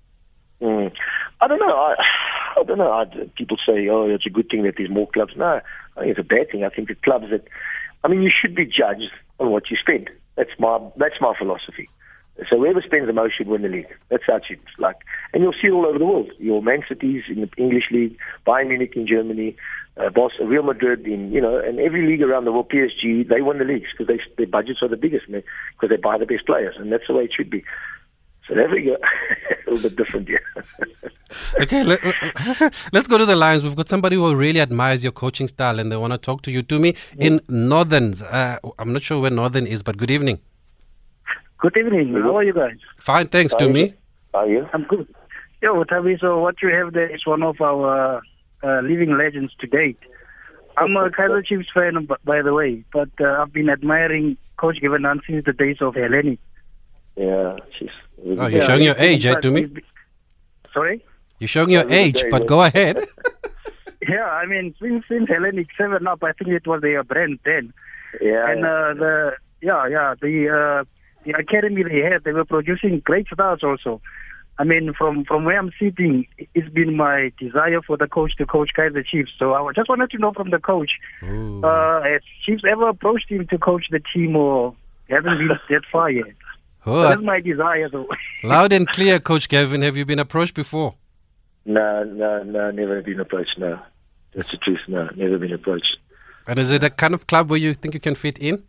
Mm. 0.62 0.92
I 1.40 1.48
don't 1.48 1.60
know. 1.60 1.74
I, 1.74 1.96
I 2.58 2.64
don't 2.64 2.78
know. 2.78 2.92
I, 2.92 3.06
people 3.38 3.58
say, 3.66 3.88
oh, 3.88 4.10
it's 4.10 4.26
a 4.26 4.30
good 4.30 4.50
thing 4.50 4.64
that 4.64 4.76
there's 4.78 4.90
more 4.90 5.08
clubs. 5.08 5.34
No, 5.38 5.62
I 5.96 6.00
think 6.00 6.12
it's 6.12 6.20
a 6.20 6.24
bad 6.24 6.52
thing. 6.52 6.64
I 6.64 6.70
think 6.70 6.88
the 6.88 6.96
clubs 6.96 7.30
that, 7.30 7.46
I 8.06 8.08
mean, 8.08 8.22
you 8.22 8.30
should 8.30 8.54
be 8.54 8.66
judged 8.66 9.10
on 9.40 9.50
what 9.50 9.72
you 9.72 9.78
spend. 9.78 10.12
That's 10.36 10.52
my 10.60 10.78
that's 10.96 11.16
my 11.20 11.34
philosophy. 11.36 11.90
So 12.50 12.58
whoever 12.58 12.84
spends 12.86 13.08
the 13.08 13.14
most 13.14 13.36
should 13.36 13.48
win 13.48 13.64
the 13.64 13.68
league. 13.68 13.88
That's 14.10 14.24
how 14.28 14.36
it's 14.36 14.62
like. 14.78 14.98
And 15.34 15.42
you'll 15.42 15.54
see 15.54 15.70
it 15.70 15.72
all 15.72 15.88
over 15.88 15.98
the 15.98 16.06
world. 16.06 16.30
Your 16.38 16.62
Man 16.62 16.84
Cities 16.88 17.24
in 17.30 17.42
the 17.42 17.50
English 17.58 17.86
league, 17.92 18.16
Bayern 18.46 18.68
Munich 18.68 18.94
in 18.96 19.08
Germany, 19.08 19.56
uh, 19.98 20.12
Boston, 20.12 20.48
Real 20.48 20.62
Madrid 20.62 21.08
in, 21.08 21.32
you 21.32 21.42
know, 21.42 21.58
and 21.58 21.80
every 21.80 22.06
league 22.06 22.22
around 22.22 22.46
the 22.46 22.52
world, 22.52 22.70
PSG, 22.70 23.28
they 23.28 23.42
win 23.42 23.58
the 23.58 23.64
leagues 23.64 23.88
because 23.98 24.20
their 24.38 24.46
budgets 24.46 24.84
are 24.84 24.90
the 24.90 24.98
biggest 24.98 25.26
because 25.26 25.90
they 25.90 25.96
buy 25.96 26.20
the 26.20 26.28
best 26.28 26.46
players. 26.46 26.76
And 26.78 26.92
that's 26.92 27.08
the 27.08 27.14
way 27.14 27.24
it 27.24 27.34
should 27.36 27.50
be. 27.50 27.64
So 28.48 28.54
there 28.54 28.70
we 28.70 28.84
go. 28.84 28.96
a 29.68 29.72
little 29.72 29.90
bit 29.90 29.98
different, 29.98 30.30
yeah. 30.30 30.38
okay, 31.62 31.84
let, 31.84 32.04
us 32.06 33.08
go 33.08 33.18
to 33.18 33.26
the 33.26 33.36
lines. 33.36 33.64
We've 33.64 33.76
got 33.76 33.90
somebody 33.90 34.16
who 34.16 34.36
really 34.36 34.62
admires 34.62 35.04
your 35.04 35.12
coaching 35.12 35.48
style 35.48 35.80
and 35.80 35.92
they 35.92 35.98
want 35.98 36.14
to 36.14 36.18
talk 36.18 36.44
to 36.44 36.52
you. 36.52 36.62
To 36.64 36.80
me, 36.80 36.96
in 37.18 37.42
Northerns, 37.48 38.22
uh, 38.22 38.60
I'm 38.78 38.94
not 38.94 39.02
sure 39.02 39.22
where 39.22 39.32
Northern 39.32 39.66
is, 39.66 39.82
but 39.82 39.98
good 39.98 40.12
evening. 40.12 40.40
Good 41.60 41.78
evening. 41.78 42.14
How 42.14 42.38
are 42.38 42.44
you 42.44 42.54
guys? 42.54 42.78
Fine, 42.98 43.30
thanks. 43.30 43.56
to 43.56 43.68
me. 43.70 43.96
How 44.34 44.42
are 44.42 44.48
you? 44.48 44.68
I'm 44.74 44.84
good. 44.84 45.08
Yo, 45.62 45.84
Tabi, 45.84 46.18
so 46.20 46.40
what 46.40 46.62
you 46.62 46.70
have 46.70 46.94
there 46.94 47.14
is 47.14 47.26
one 47.26 47.42
of 47.42 47.60
our 47.62 48.22
uh, 48.64 48.82
living 48.82 49.18
legends 49.18 49.54
to 49.60 49.68
date. 49.68 49.98
I'm 50.78 50.96
a 50.98 51.10
Kaizer 51.10 51.44
Chiefs 51.46 51.70
fan, 51.74 52.08
by 52.26 52.42
the 52.42 52.54
way, 52.54 52.84
but 52.92 53.10
uh, 53.20 53.42
I've 53.42 53.54
been 53.54 53.70
admiring 53.70 54.38
Coach 54.58 54.82
Gavin 54.82 55.06
since 55.26 55.46
the 55.46 55.54
days 55.54 55.78
of 55.80 55.96
Hellenic. 55.96 56.40
Yeah, 57.16 57.58
she's. 57.78 57.90
Oh, 58.20 58.48
you're 58.48 58.50
yeah, 58.50 58.66
showing 58.66 58.84
your 58.84 58.98
age, 58.98 59.26
eh, 59.26 59.36
to 59.36 59.52
me? 59.52 59.68
Sorry? 60.74 61.04
You're 61.40 61.48
showing 61.48 61.70
your 61.70 61.90
age, 61.92 62.24
but 62.32 62.48
go 62.48 62.62
ahead. 62.64 62.98
yeah, 64.10 64.26
I 64.26 64.46
mean, 64.46 64.74
since, 64.82 65.04
since 65.08 65.30
Hellenic 65.30 65.68
7 65.78 66.08
up, 66.08 66.24
I 66.24 66.32
think 66.32 66.50
it 66.52 66.66
was 66.66 66.82
their 66.82 67.04
brand 67.04 67.40
then. 67.46 67.74
Yeah. 68.22 68.50
And 68.50 68.66
uh, 68.66 68.94
the, 68.94 69.32
yeah, 69.62 69.88
yeah, 69.88 70.16
the, 70.20 70.50
uh, 70.50 70.84
the 71.26 71.32
academy 71.38 71.84
they 71.84 72.00
had, 72.00 72.24
they 72.24 72.32
were 72.32 72.46
producing 72.46 73.02
great 73.02 73.28
stars 73.28 73.62
also. 73.64 74.02
I 74.58 74.64
mean, 74.64 74.94
from 74.98 75.26
from 75.26 75.44
where 75.44 75.60
I'm 75.60 75.72
sitting, 75.78 76.28
it's 76.54 76.70
been 76.70 76.96
my 76.96 77.32
desire 77.38 77.82
for 77.82 77.98
the 77.98 78.08
coach 78.08 78.38
to 78.38 78.46
coach 78.46 78.70
Kaizer 78.78 79.06
Chiefs. 79.06 79.32
So 79.38 79.54
I 79.54 79.74
just 79.74 79.90
wanted 79.90 80.12
to 80.12 80.18
know 80.18 80.32
from 80.32 80.50
the 80.50 80.60
coach, 80.60 80.92
uh, 81.22 82.02
has 82.04 82.22
Chiefs 82.46 82.64
ever 82.70 82.88
approached 82.88 83.30
him 83.30 83.46
to 83.48 83.58
coach 83.58 83.88
the 83.92 84.00
team, 84.14 84.38
or 84.38 84.74
haven't 85.10 85.40
been 85.40 85.50
that 85.70 85.82
far 85.92 86.10
yet? 86.10 86.26
Oh, 86.86 87.02
that's 87.02 87.22
my 87.22 87.40
desire, 87.40 87.90
though. 87.90 88.08
loud 88.44 88.72
and 88.72 88.88
clear, 88.88 89.20
Coach 89.20 89.50
Gavin. 89.50 89.82
Have 89.82 89.98
you 89.98 90.06
been 90.06 90.20
approached 90.20 90.54
before? 90.54 90.96
No, 91.66 92.04
no, 92.04 92.44
no, 92.44 92.72
never 92.72 93.02
been 93.02 93.20
approached. 93.20 93.58
No, 93.58 93.80
that's 94.36 94.52
the 94.52 94.58
truth. 94.58 94.82
No, 94.88 95.10
never 95.16 95.40
been 95.40 95.54
approached. 95.54 95.98
And 96.48 96.60
is 96.60 96.72
it 96.72 96.84
a 96.84 96.92
kind 96.92 97.14
of 97.16 97.26
club 97.26 97.50
where 97.50 97.58
you 97.58 97.74
think 97.74 97.96
you 97.96 98.00
can 98.00 98.14
fit 98.14 98.38
in? 98.38 98.64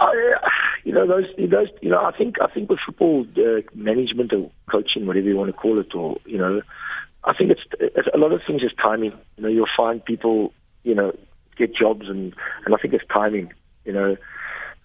I, 0.00 0.34
you 0.82 0.92
know, 0.92 1.06
those, 1.06 1.26
those, 1.38 1.68
you 1.80 1.90
know, 1.90 2.04
I 2.04 2.16
think, 2.16 2.36
I 2.40 2.48
think 2.48 2.68
with 2.68 2.80
football 2.84 3.24
uh, 3.36 3.60
management 3.74 4.32
or 4.32 4.50
coaching, 4.68 5.06
whatever 5.06 5.28
you 5.28 5.36
want 5.36 5.48
to 5.48 5.56
call 5.56 5.78
it, 5.78 5.94
or 5.94 6.18
you 6.24 6.38
know, 6.38 6.60
I 7.24 7.34
think 7.34 7.50
it's, 7.52 7.62
it's 7.78 8.08
a 8.12 8.18
lot 8.18 8.32
of 8.32 8.40
things 8.46 8.62
is 8.62 8.72
timing. 8.82 9.12
You 9.36 9.44
know, 9.44 9.48
you'll 9.48 9.66
find 9.76 10.04
people, 10.04 10.52
you 10.82 10.94
know, 10.94 11.16
get 11.56 11.74
jobs, 11.74 12.08
and 12.08 12.34
and 12.64 12.74
I 12.74 12.78
think 12.78 12.94
it's 12.94 13.04
timing. 13.12 13.52
You 13.84 13.92
know, 13.92 14.16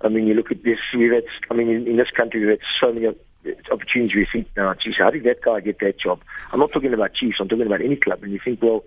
I 0.02 0.10
mean, 0.10 0.28
you 0.28 0.34
look 0.34 0.52
at 0.52 0.64
this. 0.64 0.78
We've 0.96 1.12
had, 1.12 1.24
I 1.50 1.54
mean, 1.54 1.70
in, 1.70 1.88
in 1.88 1.98
this 1.98 2.12
country, 2.16 2.40
we've 2.42 2.50
had 2.50 2.60
so 2.80 2.94
many 2.94 3.08
opportunities. 3.72 4.16
We 4.16 4.28
think 4.32 4.48
now, 4.56 4.74
geez, 4.74 4.96
how 5.00 5.10
did 5.10 5.24
that 5.24 5.42
guy 5.42 5.60
get 5.62 5.80
that 5.80 6.00
job? 6.00 6.22
I'm 6.52 6.60
not 6.60 6.72
talking 6.72 6.94
about 6.94 7.14
Chiefs. 7.14 7.38
I'm 7.40 7.48
talking 7.48 7.66
about 7.66 7.82
any 7.82 7.96
club, 7.96 8.22
and 8.24 8.32
you 8.32 8.40
think, 8.44 8.62
well, 8.62 8.84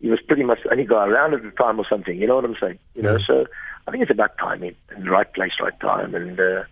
he 0.00 0.08
was 0.08 0.20
pretty 0.26 0.44
much 0.44 0.58
the 0.62 0.70
only 0.70 0.84
guy 0.84 1.06
around 1.06 1.34
at 1.34 1.42
the 1.42 1.50
time 1.50 1.78
or 1.78 1.86
something. 1.88 2.16
You 2.18 2.26
know 2.26 2.36
what 2.36 2.44
I'm 2.44 2.56
saying? 2.60 2.78
You 2.94 3.02
know, 3.02 3.16
mm-hmm. 3.16 3.32
so 3.32 3.46
I 3.86 3.90
think 3.90 4.02
it's 4.02 4.10
about 4.10 4.38
timing 4.38 4.74
and 4.90 5.06
the 5.06 5.10
right 5.10 5.32
place, 5.32 5.52
right 5.60 5.78
time. 5.80 6.14
And 6.14 6.38
uh, 6.38 6.64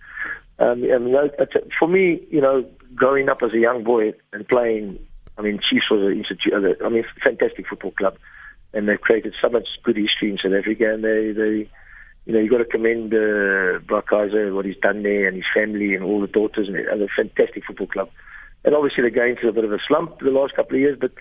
um, 0.58 0.84
I 0.84 0.98
mean, 0.98 1.32
for 1.78 1.88
me, 1.88 2.20
you 2.30 2.40
know, 2.40 2.64
growing 2.94 3.28
up 3.28 3.42
as 3.42 3.52
a 3.52 3.58
young 3.58 3.82
boy 3.82 4.12
and 4.32 4.46
playing, 4.48 4.98
I 5.36 5.42
mean, 5.42 5.58
Chiefs 5.58 5.90
was 5.90 6.00
an 6.00 6.18
institute. 6.18 6.52
I 6.84 6.88
mean, 6.88 7.04
fantastic 7.22 7.66
football 7.68 7.92
club. 7.92 8.16
and 8.74 8.88
they've 8.88 9.00
created 9.00 9.34
so 9.40 9.48
much 9.48 9.68
good 9.84 9.96
history 9.96 10.30
in 10.30 10.38
South 10.38 10.52
Africa. 10.52 10.92
And 10.92 11.04
they, 11.04 11.32
they 11.32 11.70
you 12.26 12.32
know, 12.32 12.40
you've 12.40 12.50
got 12.50 12.58
to 12.58 12.64
commend 12.64 13.12
uh, 13.12 13.80
Brock 13.86 14.08
Kaizer, 14.10 14.54
what 14.54 14.64
he's 14.64 14.76
done 14.76 15.02
there, 15.02 15.28
and 15.28 15.36
his 15.36 15.44
family, 15.54 15.94
and 15.94 16.04
all 16.04 16.20
the 16.20 16.26
daughters, 16.26 16.68
and 16.68 16.76
a 16.76 17.08
fantastic 17.14 17.64
football 17.66 17.86
club. 17.86 18.10
And 18.64 18.74
obviously, 18.74 19.02
they're 19.02 19.10
going 19.10 19.36
through 19.36 19.50
a 19.50 19.52
bit 19.52 19.64
of 19.64 19.72
a 19.72 19.78
slump 19.86 20.20
the 20.20 20.30
last 20.30 20.56
couple 20.56 20.76
of 20.76 20.80
years, 20.80 20.96
but 20.98 21.12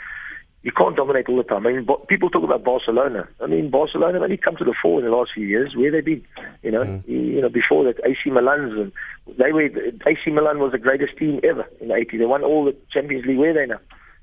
you 0.64 0.72
can't 0.72 0.96
dominate 0.96 1.28
all 1.28 1.36
the 1.36 1.44
time. 1.44 1.68
I 1.68 1.74
mean, 1.74 1.88
people 2.08 2.30
talk 2.30 2.44
about 2.44 2.64
Barcelona. 2.64 3.28
I 3.42 3.48
mean, 3.48 3.70
Barcelona 3.70 4.22
only 4.22 4.38
come 4.38 4.56
to 4.56 4.64
the 4.64 4.74
fore 4.82 5.00
in 5.00 5.06
the 5.06 5.12
last 5.12 5.32
few 5.34 5.46
years. 5.46 5.76
Where 5.76 5.92
they 5.92 6.00
been? 6.00 6.24
You 6.62 6.72
know, 6.72 6.84
mm. 6.84 7.06
you 7.06 7.42
know, 7.42 7.50
before 7.50 7.84
that, 7.84 8.00
AC 8.06 8.30
Milan's 8.30 8.72
and 8.74 9.38
they 9.38 9.52
were 9.52 9.64
AC 9.64 10.32
Milan 10.32 10.60
was 10.60 10.72
the 10.72 10.78
greatest 10.78 11.18
team 11.18 11.42
ever 11.44 11.68
in 11.82 11.90
the 11.90 11.96
80s. 11.96 12.18
They 12.18 12.26
won 12.26 12.44
all 12.44 12.64
the 12.64 12.76
Champions 12.94 13.26
League. 13.26 13.38
Where 13.38 13.54
they 13.54 13.66
now? 13.66 13.80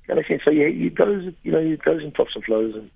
You 0.08 0.14
understand? 0.14 0.40
So 0.42 0.50
yeah, 0.50 0.64
it 0.64 0.94
goes, 0.94 1.30
you 1.42 1.52
know, 1.52 1.58
it 1.58 1.84
goes 1.84 2.02
in 2.02 2.10
tops 2.12 2.32
and 2.34 2.42
flows, 2.42 2.74
and, 2.74 2.90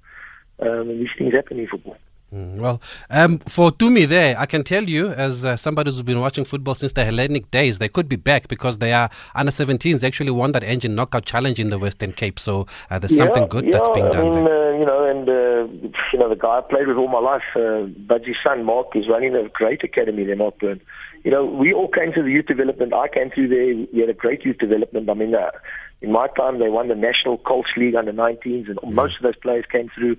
um, 0.60 0.88
and 0.88 1.00
these 1.00 1.10
things 1.18 1.34
happen 1.34 1.58
in 1.58 1.68
football. 1.68 1.98
Mm, 2.34 2.58
well, 2.58 2.82
um, 3.10 3.38
for 3.46 3.70
Tumi 3.70 4.08
there, 4.08 4.36
I 4.36 4.46
can 4.46 4.64
tell 4.64 4.82
you, 4.82 5.10
as 5.10 5.44
uh, 5.44 5.56
somebody 5.56 5.90
who's 5.90 6.02
been 6.02 6.20
watching 6.20 6.44
football 6.44 6.74
since 6.74 6.92
the 6.92 7.04
Hellenic 7.04 7.48
days, 7.52 7.78
they 7.78 7.88
could 7.88 8.08
be 8.08 8.16
back 8.16 8.48
because 8.48 8.78
they 8.78 8.92
are 8.92 9.08
under 9.36 9.52
17s 9.52 10.02
actually 10.02 10.32
won 10.32 10.50
that 10.50 10.64
Engen 10.64 10.96
knockout 10.96 11.26
challenge 11.26 11.60
in 11.60 11.68
the 11.68 11.78
Western 11.78 12.12
Cape. 12.12 12.40
So 12.40 12.66
uh, 12.90 12.98
there's 12.98 13.12
yeah, 13.12 13.18
something 13.18 13.46
good 13.46 13.66
yeah, 13.66 13.72
that's 13.72 13.88
being 13.90 14.10
done 14.10 14.26
I 14.26 14.34
mean, 14.34 14.44
there. 14.44 14.72
Uh, 14.72 14.78
you 14.78 14.84
know, 14.84 15.04
and 15.04 15.28
uh, 15.28 15.88
you 16.12 16.18
know 16.18 16.28
the 16.28 16.34
guy 16.34 16.58
I 16.58 16.60
played 16.62 16.88
with 16.88 16.96
all 16.96 17.06
my 17.06 17.20
life, 17.20 17.42
uh, 17.54 17.86
Budgie's 18.08 18.36
son 18.42 18.64
Mark, 18.64 18.88
is 18.96 19.08
running 19.08 19.36
a 19.36 19.48
great 19.48 19.84
academy 19.84 20.24
there, 20.24 20.34
Mark 20.34 20.58
Byrne. 20.58 20.80
You 21.22 21.30
know, 21.30 21.44
we 21.44 21.72
all 21.72 21.88
came 21.88 22.12
through 22.12 22.24
the 22.24 22.32
youth 22.32 22.46
development. 22.46 22.92
I 22.92 23.06
came 23.06 23.30
through 23.30 23.48
there. 23.48 23.86
We 23.92 24.00
had 24.00 24.10
a 24.10 24.14
great 24.14 24.44
youth 24.44 24.58
development. 24.58 25.08
I 25.08 25.14
mean, 25.14 25.36
uh, 25.36 25.52
in 26.02 26.10
my 26.10 26.26
time, 26.36 26.58
they 26.58 26.68
won 26.68 26.88
the 26.88 26.96
National 26.96 27.38
Colts 27.38 27.70
League 27.76 27.94
under 27.94 28.12
19s, 28.12 28.68
and 28.68 28.76
mm. 28.76 28.92
most 28.92 29.16
of 29.16 29.22
those 29.22 29.36
players 29.36 29.64
came 29.70 29.88
through 29.94 30.16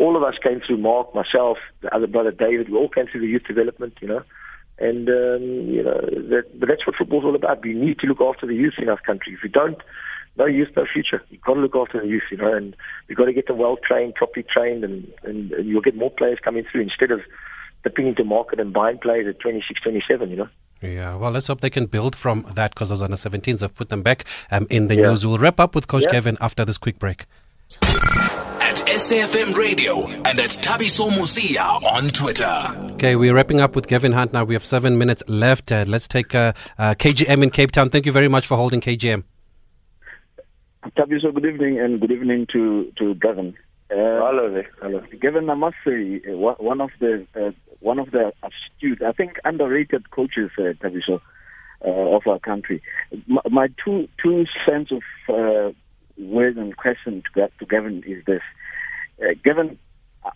all 0.00 0.16
of 0.16 0.22
us 0.22 0.34
came 0.42 0.60
through 0.66 0.78
Mark, 0.78 1.14
myself, 1.14 1.58
the 1.80 1.94
other 1.94 2.06
brother 2.06 2.30
David. 2.30 2.68
We 2.68 2.76
all 2.76 2.88
came 2.88 3.06
through 3.06 3.20
the 3.20 3.26
youth 3.26 3.44
development, 3.46 3.94
you 4.00 4.08
know. 4.08 4.22
And 4.78 5.08
um, 5.08 5.42
you 5.68 5.82
know, 5.82 6.00
that, 6.30 6.44
but 6.58 6.68
that's 6.68 6.86
what 6.86 6.96
football's 6.96 7.24
all 7.24 7.34
about. 7.34 7.62
We 7.62 7.74
need 7.74 7.98
to 7.98 8.06
look 8.06 8.20
after 8.20 8.46
the 8.46 8.54
youth 8.54 8.74
in 8.78 8.88
our 8.88 9.00
country. 9.00 9.34
If 9.34 9.40
we 9.42 9.48
don't, 9.48 9.78
no 10.36 10.46
youth, 10.46 10.68
no 10.76 10.86
future. 10.90 11.22
You've 11.30 11.42
got 11.42 11.54
to 11.54 11.60
look 11.60 11.74
after 11.74 12.00
the 12.00 12.06
youth, 12.06 12.22
you 12.30 12.36
know, 12.36 12.52
and 12.52 12.76
we've 13.08 13.18
got 13.18 13.24
to 13.24 13.32
get 13.32 13.48
them 13.48 13.58
well 13.58 13.76
trained, 13.76 14.14
properly 14.14 14.46
trained, 14.48 14.84
and, 14.84 15.12
and, 15.24 15.50
and 15.52 15.68
you'll 15.68 15.82
get 15.82 15.96
more 15.96 16.10
players 16.10 16.38
coming 16.42 16.64
through 16.70 16.82
instead 16.82 17.10
of 17.10 17.20
dipping 17.82 18.06
into 18.06 18.24
market 18.24 18.60
and 18.60 18.72
buying 18.72 18.98
players 18.98 19.26
at 19.26 19.40
26, 19.40 19.82
27, 19.82 20.30
you 20.30 20.36
know. 20.36 20.48
Yeah, 20.80 21.16
well, 21.16 21.32
let's 21.32 21.48
hope 21.48 21.60
they 21.60 21.70
can 21.70 21.86
build 21.86 22.14
from 22.14 22.46
that 22.54 22.72
because 22.72 22.90
those 22.90 23.02
under 23.02 23.16
17s 23.16 23.60
have 23.60 23.74
put 23.74 23.88
them 23.88 24.02
back 24.02 24.24
um, 24.52 24.68
in 24.70 24.86
the 24.86 24.94
yeah. 24.94 25.10
news. 25.10 25.26
We'll 25.26 25.38
wrap 25.38 25.58
up 25.58 25.74
with 25.74 25.88
Coach 25.88 26.04
yeah. 26.04 26.12
Gavin 26.12 26.38
after 26.40 26.64
this 26.64 26.78
quick 26.78 27.00
break. 27.00 27.26
SAFM 28.98 29.54
Radio 29.54 30.08
and 30.08 30.40
at 30.40 30.50
Thabiso 30.50 31.08
Mosia 31.08 31.80
on 31.84 32.08
Twitter. 32.08 32.66
Okay, 32.94 33.14
we're 33.14 33.32
wrapping 33.32 33.60
up 33.60 33.76
with 33.76 33.86
Gavin 33.86 34.10
Hunt 34.10 34.32
now. 34.32 34.42
We 34.42 34.54
have 34.54 34.64
seven 34.64 34.98
minutes 34.98 35.22
left. 35.28 35.70
Uh, 35.70 35.84
let's 35.86 36.08
take 36.08 36.34
uh, 36.34 36.52
uh, 36.78 36.96
KGM 36.98 37.44
in 37.44 37.50
Cape 37.50 37.70
Town. 37.70 37.90
Thank 37.90 38.06
you 38.06 38.12
very 38.12 38.26
much 38.26 38.48
for 38.48 38.56
holding 38.56 38.80
KGM. 38.80 39.22
Thabiso, 40.96 41.32
good 41.32 41.46
evening 41.46 41.78
and 41.78 42.00
good 42.00 42.10
evening 42.10 42.48
to, 42.52 42.92
to 42.98 43.14
Gavin. 43.14 43.56
Uh, 43.88 43.94
hello 43.94 44.52
there. 44.52 44.68
Hello. 44.82 45.00
Gavin, 45.20 45.48
I 45.48 45.54
must 45.54 45.76
say, 45.86 46.20
uh, 46.28 46.36
one 46.36 46.80
of 46.80 46.90
the 46.98 47.24
uh, 47.36 47.52
one 47.78 48.00
of 48.00 48.10
the 48.10 48.32
astute, 48.42 49.00
I 49.00 49.12
think, 49.12 49.38
underrated 49.44 50.10
coaches, 50.10 50.50
uh, 50.58 50.72
Thabiso, 50.82 51.20
of 51.82 52.26
our 52.26 52.40
country. 52.40 52.82
My, 53.28 53.42
my 53.48 53.68
two 53.84 54.08
two 54.20 54.46
cents 54.66 54.90
of 54.90 55.72
words 56.18 56.58
and 56.58 56.76
question 56.76 57.22
to, 57.36 57.48
to 57.60 57.64
Gavin 57.64 58.02
is 58.04 58.24
this 58.24 58.42
uh, 59.22 59.34
given 59.44 59.78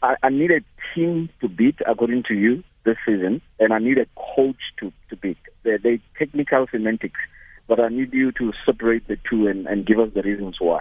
I, 0.02 0.16
I 0.22 0.28
need 0.30 0.50
a 0.50 0.60
team 0.94 1.28
to 1.40 1.48
beat, 1.48 1.76
according 1.86 2.24
to 2.24 2.34
you, 2.34 2.62
this 2.84 2.96
season, 3.06 3.40
and 3.58 3.72
I 3.72 3.78
need 3.78 3.98
a 3.98 4.06
coach 4.16 4.56
to, 4.80 4.92
to 5.10 5.16
beat. 5.16 5.38
They're, 5.62 5.78
they're 5.78 5.98
technical 6.18 6.66
semantics, 6.70 7.20
but 7.68 7.80
I 7.80 7.88
need 7.88 8.12
you 8.12 8.32
to 8.32 8.52
separate 8.66 9.06
the 9.08 9.18
two 9.28 9.46
and, 9.46 9.66
and 9.66 9.86
give 9.86 9.98
us 9.98 10.10
the 10.14 10.22
reasons 10.22 10.56
why. 10.58 10.80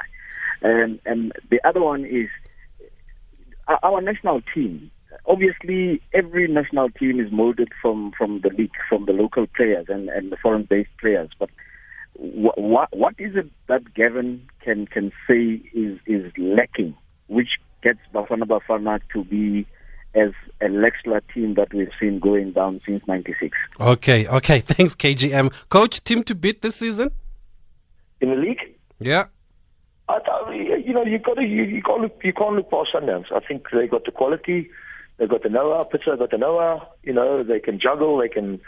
And, 0.61 0.99
and 1.05 1.31
the 1.49 1.59
other 1.67 1.81
one 1.81 2.05
is 2.05 2.29
our 3.83 4.01
national 4.01 4.41
team. 4.53 4.91
Obviously, 5.25 6.01
every 6.13 6.47
national 6.47 6.89
team 6.89 7.19
is 7.19 7.31
molded 7.31 7.69
from, 7.81 8.11
from 8.17 8.41
the 8.41 8.49
league, 8.49 8.71
from 8.89 9.05
the 9.05 9.13
local 9.13 9.45
players 9.47 9.85
and, 9.89 10.09
and 10.09 10.31
the 10.31 10.37
foreign 10.37 10.63
based 10.63 10.89
players. 10.99 11.29
But 11.37 11.49
what, 12.13 12.95
what 12.95 13.15
is 13.17 13.35
it 13.35 13.49
that 13.67 13.93
Gavin 13.93 14.47
can, 14.63 14.87
can 14.87 15.11
say 15.27 15.61
is, 15.73 15.99
is 16.05 16.31
lacking, 16.37 16.95
Bafana 18.31 18.45
Bafana 18.45 18.99
to 19.13 19.23
be 19.23 19.65
as 20.13 20.31
a 20.59 20.65
Lexler 20.65 21.21
team 21.33 21.53
that 21.55 21.73
we've 21.73 21.91
seen 21.99 22.19
going 22.19 22.51
down 22.51 22.81
since 22.85 23.05
'96. 23.07 23.57
Okay, 23.79 24.27
okay. 24.27 24.59
Thanks, 24.65 24.95
KGM. 24.95 25.69
Coach, 25.69 26.03
team 26.03 26.23
to 26.23 26.35
beat 26.35 26.61
this 26.61 26.75
season 26.75 27.11
in 28.21 28.29
the 28.29 28.35
league? 28.35 28.59
Yeah. 28.99 29.25
I 30.07 30.19
you 30.51 30.93
know, 30.93 31.03
you 31.03 31.19
got 31.19 31.35
to 31.35 31.43
you, 31.43 31.63
you 31.63 31.81
can't 31.81 32.01
look 32.01 32.19
you 32.23 32.33
can't 32.33 32.55
look 32.55 32.69
past 32.69 32.89
Sundowns. 32.93 33.31
I 33.31 33.39
think 33.39 33.67
they 33.71 33.87
got 33.87 34.05
the 34.05 34.11
quality, 34.11 34.69
they 35.17 35.27
got 35.27 35.43
the 35.43 35.49
know-how. 35.49 35.89
Pitso 35.91 36.17
got 36.17 36.31
the 36.31 36.37
know-how. 36.37 36.87
You 37.03 37.13
know, 37.13 37.43
they 37.43 37.59
can 37.59 37.79
juggle, 37.79 38.17
they 38.17 38.27
can 38.27 38.59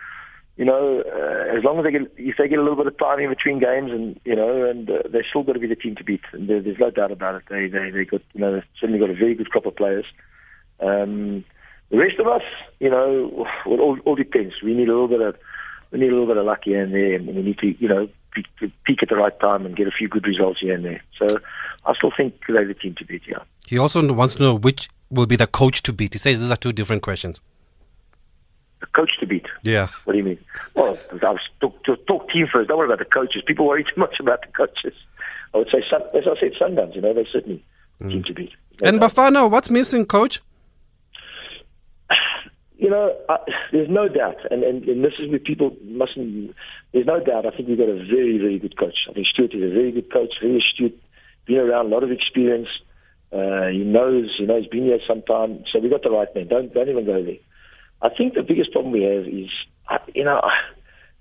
you 0.56 0.66
know, 0.66 1.02
uh, 1.02 1.58
as 1.58 1.64
long 1.64 1.80
as 1.80 1.84
they 1.84 1.92
get, 1.92 2.02
if 2.18 2.38
they 2.38 2.48
get 2.48 2.60
a 2.60 2.62
little 2.62 2.78
bit 2.78 2.88
of 2.88 2.98
time 2.98 3.20
in 3.20 3.30
between 3.30 3.60
games, 3.60 3.92
and 3.92 4.20
you 4.24 4.36
know, 4.36 4.70
and 4.70 4.90
uh, 4.90 5.00
they're 5.12 5.26
still 5.28 5.44
got 5.44 5.54
to 5.54 5.60
be 5.60 5.68
the 5.68 5.76
team 5.76 5.96
to 5.96 6.04
beat. 6.04 6.22
There, 6.32 6.62
there's 6.62 6.78
no 6.80 6.92
doubt 6.92 7.12
about 7.12 7.36
it. 7.36 7.44
They, 7.50 7.68
they, 7.68 7.90
they 7.90 8.06
got, 8.06 8.22
you 8.34 8.42
know, 8.42 8.54
they've 8.54 8.64
certainly 8.80 9.00
got 9.00 9.10
a 9.10 9.16
very 9.16 9.34
good 9.34 9.50
crop 9.50 9.66
of 9.66 9.76
players. 9.76 10.06
Um, 10.80 11.44
the 11.90 11.98
rest 11.98 12.20
of 12.20 12.28
us, 12.28 12.44
you 12.80 12.90
know, 12.90 13.48
it 13.66 13.80
all, 13.80 13.98
all 14.06 14.16
depends. 14.16 14.54
We 14.64 14.76
need 14.76 14.90
a 14.90 14.94
little 14.94 15.08
bit 15.08 15.22
of, 15.22 15.36
we 15.92 16.00
need 16.00 16.10
a 16.10 16.12
little 16.12 16.28
bit 16.28 16.38
of 16.38 16.46
luck 16.46 16.62
here 16.64 16.84
and 16.84 16.94
there, 16.94 17.16
and 17.16 17.28
we 17.28 17.42
need 17.42 17.58
to, 17.60 17.76
you 17.80 17.88
know, 17.88 18.08
peak, 18.32 18.46
peak 18.86 19.00
at 19.02 19.10
the 19.10 19.16
right 19.16 19.38
time 19.40 19.66
and 19.66 19.76
get 19.76 19.88
a 19.88 19.92
few 19.92 20.08
good 20.08 20.28
results 20.28 20.60
here 20.60 20.76
and 20.76 20.86
there. 20.86 21.02
So, 21.18 21.28
I 21.86 21.94
still 21.96 22.12
think 22.16 22.36
they're 22.48 22.68
the 22.68 22.74
team 22.74 22.96
to 23.00 23.06
beat. 23.06 23.24
Yeah. 23.28 23.40
He 23.68 23.78
also 23.78 24.14
wants 24.14 24.36
to 24.36 24.44
know 24.44 24.56
which 24.56 24.90
will 25.10 25.26
be 25.26 25.36
the 25.36 25.48
coach 25.48 25.84
to 25.84 25.94
beat. 25.94 26.14
He 26.14 26.20
says 26.20 26.40
these 26.40 26.50
are 26.52 26.56
two 26.56 26.74
different 26.74 27.02
questions 27.02 27.42
coach 28.88 29.12
to 29.20 29.26
beat. 29.26 29.46
Yeah. 29.64 29.88
What 30.06 30.14
do 30.14 30.20
you 30.20 30.24
mean? 30.24 30.40
Well, 30.76 30.88
I 30.88 31.32
was 31.32 31.40
talk, 31.62 31.84
to 31.86 31.96
talk 32.08 32.30
team 32.30 32.48
first. 32.52 32.70
Don't 32.70 32.78
worry 32.78 32.88
about 32.88 33.00
the 33.00 33.06
coaches. 33.06 33.44
People 33.46 33.68
worry 33.68 33.84
too 33.84 34.00
much 34.00 34.20
about 34.20 34.42
the 34.42 34.48
coaches. 34.48 34.94
I 35.54 35.58
would 35.58 35.70
say, 35.72 35.80
as 35.80 36.24
I 36.28 36.40
said, 36.40 36.54
Sundowns. 36.60 36.96
You 36.96 37.02
know, 37.02 37.14
they 37.14 37.26
certainly 37.32 37.64
mm. 38.02 38.10
team 38.10 38.24
to 38.24 38.34
beat. 38.34 38.52
No 38.82 38.90
and 38.90 39.00
doubt. 39.00 39.14
Bafana, 39.14 39.52
what's 39.52 39.70
missing, 39.70 40.06
coach? 40.06 40.42
You 42.76 42.90
know, 42.90 43.16
I, 43.30 43.38
there's 43.72 43.88
no 43.90 44.10
doubt, 44.10 44.36
and, 44.52 44.62
and, 44.62 44.84
and 44.84 45.06
this 45.06 45.14
is 45.18 45.30
where 45.30 45.40
people 45.40 45.74
mustn't. 45.86 46.54
There's 46.92 47.06
no 47.06 47.24
doubt. 47.24 47.46
I 47.46 47.52
think 47.52 47.70
we've 47.70 47.78
got 47.78 47.88
a 47.88 47.96
very, 47.96 48.38
very 48.38 48.60
good 48.60 48.78
coach. 48.78 49.08
I 49.10 49.14
think 49.14 49.28
Stuart 49.28 49.54
is 49.54 49.64
a 49.64 49.74
very 49.74 49.92
good 49.94 50.12
coach, 50.12 50.34
very 50.42 50.58
astute, 50.58 51.02
been 51.46 51.60
around 51.60 51.86
a 51.86 51.90
lot 51.90 52.04
of 52.04 52.12
experience. 52.12 52.68
Uh, 53.32 53.68
he 53.68 53.80
knows, 53.80 54.36
you 54.38 54.48
know, 54.48 54.60
he's 54.60 54.68
been 54.68 54.84
here 54.84 55.00
some 55.08 55.22
time. 55.22 55.64
So 55.72 55.80
we 55.80 55.90
got 55.90 56.04
the 56.04 56.12
right 56.12 56.28
man. 56.36 56.48
Don't 56.50 56.74
don't 56.74 56.90
even 56.90 57.06
go 57.06 57.24
there. 57.24 57.38
I 58.04 58.10
think 58.10 58.36
the 58.36 58.44
biggest 58.44 58.72
problem 58.72 58.92
we 58.92 59.04
have 59.04 59.26
is, 59.26 59.50
you 60.14 60.26
know, 60.26 60.42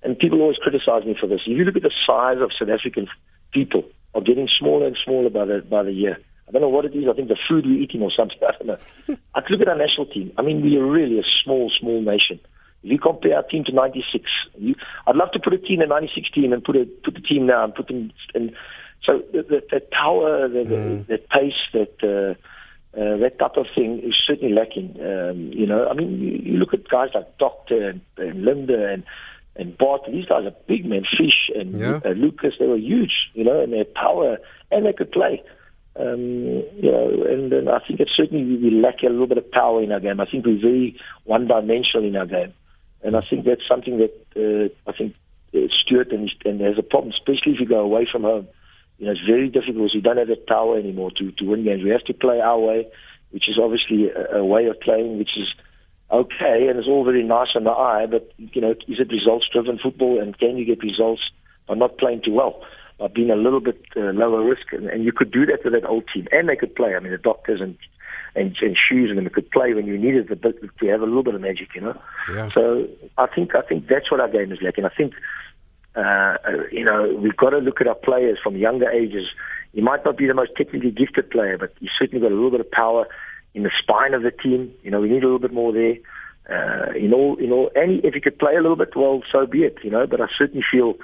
and 0.02 0.18
people 0.18 0.42
always 0.42 0.58
criticize 0.58 1.04
me 1.04 1.16
for 1.18 1.26
this. 1.26 1.40
If 1.46 1.56
you 1.56 1.64
look 1.64 1.76
at 1.76 1.82
the 1.82 1.92
size 2.06 2.38
of 2.42 2.50
South 2.58 2.68
African 2.68 3.06
people 3.52 3.84
are 4.14 4.20
getting 4.20 4.48
smaller 4.58 4.86
and 4.86 4.96
smaller 5.04 5.30
by 5.30 5.44
the 5.44 5.64
by 5.68 5.82
the 5.82 5.92
year. 5.92 6.18
I 6.48 6.52
don't 6.52 6.62
know 6.62 6.68
what 6.68 6.84
it 6.84 6.94
is. 6.94 7.04
I 7.08 7.14
think 7.14 7.28
the 7.28 7.38
food 7.48 7.64
we're 7.64 7.80
eating 7.80 8.02
or 8.02 8.10
something. 8.10 8.36
I 8.42 8.52
don't 8.58 8.66
know. 8.66 9.16
I 9.34 9.40
look 9.48 9.60
at 9.60 9.68
our 9.68 9.78
national 9.78 10.06
team. 10.06 10.32
I 10.36 10.42
mean, 10.42 10.62
we 10.62 10.76
are 10.76 10.84
really 10.84 11.18
a 11.18 11.22
small, 11.44 11.70
small 11.80 12.02
nation. 12.02 12.40
If 12.82 12.90
you 12.90 12.98
compare 12.98 13.36
our 13.36 13.44
team 13.44 13.64
to 13.64 13.72
'96, 13.72 14.24
you, 14.58 14.74
I'd 15.06 15.16
love 15.16 15.30
to 15.32 15.38
put 15.38 15.54
a 15.54 15.58
team 15.58 15.80
in 15.80 15.88
'96 15.88 16.30
team 16.32 16.52
and 16.52 16.64
put 16.64 16.76
a 16.76 16.84
put 17.04 17.14
the 17.14 17.20
team 17.20 17.46
now 17.46 17.64
and 17.64 17.74
put 17.74 17.86
them. 17.86 18.10
And 18.34 18.52
so 19.04 19.22
the, 19.32 19.42
the, 19.42 19.62
the 19.70 19.80
tower, 19.92 20.48
the, 20.48 20.64
mm. 20.64 21.06
the, 21.06 21.16
the 21.16 21.18
pace, 21.18 21.54
that. 21.72 22.02
Uh, 22.02 22.34
uh, 22.94 23.16
that 23.16 23.38
type 23.38 23.56
of 23.56 23.66
thing 23.74 24.00
is 24.00 24.14
certainly 24.26 24.54
lacking. 24.54 24.96
Um, 25.00 25.50
you 25.52 25.66
know, 25.66 25.88
I 25.88 25.94
mean, 25.94 26.20
you, 26.20 26.52
you 26.52 26.58
look 26.58 26.74
at 26.74 26.88
guys 26.88 27.08
like 27.14 27.38
Doctor 27.38 27.88
and, 27.88 28.00
and 28.18 28.44
Linda 28.44 28.92
and 28.92 29.04
and 29.56 29.76
Bart. 29.76 30.02
These 30.06 30.26
guys 30.26 30.44
are 30.44 30.54
big 30.66 30.84
men. 30.84 31.02
Fish 31.02 31.50
and 31.54 31.78
yeah. 31.78 32.00
uh, 32.04 32.10
Lucas, 32.10 32.54
they 32.58 32.66
were 32.66 32.76
huge. 32.76 33.30
You 33.32 33.44
know, 33.44 33.60
and 33.60 33.72
their 33.72 33.84
power 33.84 34.38
and 34.70 34.84
they 34.84 34.92
could 34.92 35.10
play. 35.10 35.42
Um, 35.94 36.64
you 36.76 36.90
know, 36.90 37.24
and, 37.28 37.52
and 37.52 37.68
I 37.68 37.78
think 37.86 38.00
it's 38.00 38.12
certainly 38.16 38.44
we, 38.44 38.56
we 38.56 38.70
lack 38.70 39.02
a 39.02 39.08
little 39.08 39.26
bit 39.26 39.38
of 39.38 39.50
power 39.50 39.82
in 39.82 39.92
our 39.92 40.00
game. 40.00 40.20
I 40.20 40.26
think 40.26 40.44
we're 40.46 40.60
very 40.60 40.98
one-dimensional 41.24 42.06
in 42.06 42.16
our 42.16 42.26
game, 42.26 42.54
and 43.02 43.14
I 43.14 43.20
think 43.28 43.44
that's 43.44 43.66
something 43.68 43.98
that 43.98 44.14
uh, 44.34 44.90
I 44.90 44.96
think 44.96 45.14
uh, 45.54 45.68
Stuart 45.82 46.12
and, 46.12 46.30
and 46.46 46.60
there's 46.60 46.78
a 46.78 46.82
problem, 46.82 47.12
especially 47.12 47.52
if 47.52 47.60
you 47.60 47.66
go 47.66 47.80
away 47.80 48.08
from 48.10 48.22
home 48.22 48.48
you 48.98 49.06
know, 49.06 49.12
it's 49.12 49.20
very 49.26 49.48
difficult 49.48 49.90
we 49.94 50.00
don't 50.00 50.18
have 50.18 50.28
that 50.28 50.46
power 50.46 50.78
anymore 50.78 51.10
to, 51.18 51.32
to 51.32 51.44
win 51.44 51.64
games. 51.64 51.82
We 51.82 51.90
have 51.90 52.04
to 52.04 52.14
play 52.14 52.40
our 52.40 52.58
way, 52.58 52.88
which 53.30 53.48
is 53.48 53.58
obviously 53.60 54.10
a, 54.10 54.38
a 54.38 54.44
way 54.44 54.66
of 54.66 54.80
playing 54.80 55.18
which 55.18 55.36
is 55.36 55.48
okay 56.10 56.68
and 56.68 56.78
it's 56.78 56.88
all 56.88 57.04
very 57.04 57.22
nice 57.22 57.48
on 57.54 57.64
the 57.64 57.70
eye, 57.70 58.06
but, 58.06 58.30
you 58.38 58.60
know, 58.60 58.72
is 58.72 59.00
it 59.00 59.10
results 59.10 59.46
driven 59.52 59.78
football 59.78 60.20
and 60.20 60.38
can 60.38 60.56
you 60.56 60.64
get 60.64 60.82
results 60.82 61.22
by 61.66 61.74
not 61.74 61.98
playing 61.98 62.22
too 62.24 62.32
well? 62.32 62.62
by 62.98 63.08
being 63.08 63.30
a 63.30 63.36
little 63.36 63.60
bit 63.60 63.82
uh, 63.96 64.12
lower 64.12 64.44
risk, 64.44 64.72
and, 64.72 64.86
and 64.86 65.04
you 65.04 65.12
could 65.12 65.32
do 65.32 65.44
that 65.46 65.64
with 65.64 65.72
that 65.72 65.88
old 65.88 66.04
team, 66.14 66.28
and 66.30 66.48
they 66.48 66.56
could 66.56 66.74
play. 66.74 66.94
I 66.94 67.00
mean, 67.00 67.10
the 67.10 67.18
doctors 67.18 67.60
and 67.60 67.76
and, 68.34 68.56
and 68.62 68.76
shoes, 68.76 69.10
and 69.10 69.26
they 69.26 69.30
could 69.30 69.50
play 69.50 69.74
when 69.74 69.86
you 69.86 69.98
needed 69.98 70.28
the 70.28 70.36
bit 70.36 70.56
to 70.62 70.86
have 70.86 71.02
a 71.02 71.04
little 71.04 71.22
bit 71.22 71.34
of 71.34 71.40
magic, 71.40 71.74
you 71.74 71.82
know. 71.82 72.00
Yeah. 72.32 72.48
So 72.50 72.88
I 73.18 73.26
think 73.26 73.54
I 73.54 73.62
think 73.62 73.88
that's 73.88 74.10
what 74.10 74.20
our 74.20 74.28
game 74.28 74.52
is 74.52 74.62
like, 74.62 74.78
and 74.78 74.86
I 74.86 74.90
think 74.90 75.14
uh, 75.94 76.36
you 76.70 76.84
know 76.84 77.14
we've 77.20 77.36
got 77.36 77.50
to 77.50 77.58
look 77.58 77.80
at 77.80 77.86
our 77.86 77.94
players 77.94 78.38
from 78.42 78.56
younger 78.56 78.90
ages. 78.90 79.26
You 79.72 79.82
might 79.82 80.04
not 80.04 80.16
be 80.16 80.26
the 80.26 80.34
most 80.34 80.52
technically 80.56 80.90
gifted 80.90 81.30
player, 81.30 81.56
but 81.58 81.72
you 81.80 81.88
certainly 81.98 82.20
got 82.20 82.32
a 82.32 82.34
little 82.34 82.50
bit 82.50 82.60
of 82.60 82.70
power 82.70 83.06
in 83.54 83.62
the 83.62 83.70
spine 83.82 84.14
of 84.14 84.22
the 84.22 84.30
team. 84.30 84.72
You 84.82 84.90
know, 84.90 85.00
we 85.00 85.08
need 85.08 85.22
a 85.22 85.26
little 85.26 85.38
bit 85.38 85.52
more 85.52 85.72
there. 85.72 85.96
Uh, 86.50 86.92
in 86.92 87.14
all, 87.14 87.36
in 87.36 87.52
all, 87.52 87.70
any 87.76 87.98
if 87.98 88.14
you 88.14 88.20
could 88.20 88.38
play 88.38 88.54
a 88.54 88.60
little 88.60 88.76
bit, 88.76 88.94
well, 88.96 89.22
so 89.30 89.46
be 89.46 89.64
it. 89.64 89.78
You 89.82 89.90
know, 89.90 90.06
but 90.06 90.20
I 90.20 90.26
certainly 90.36 90.64
feel 90.70 90.94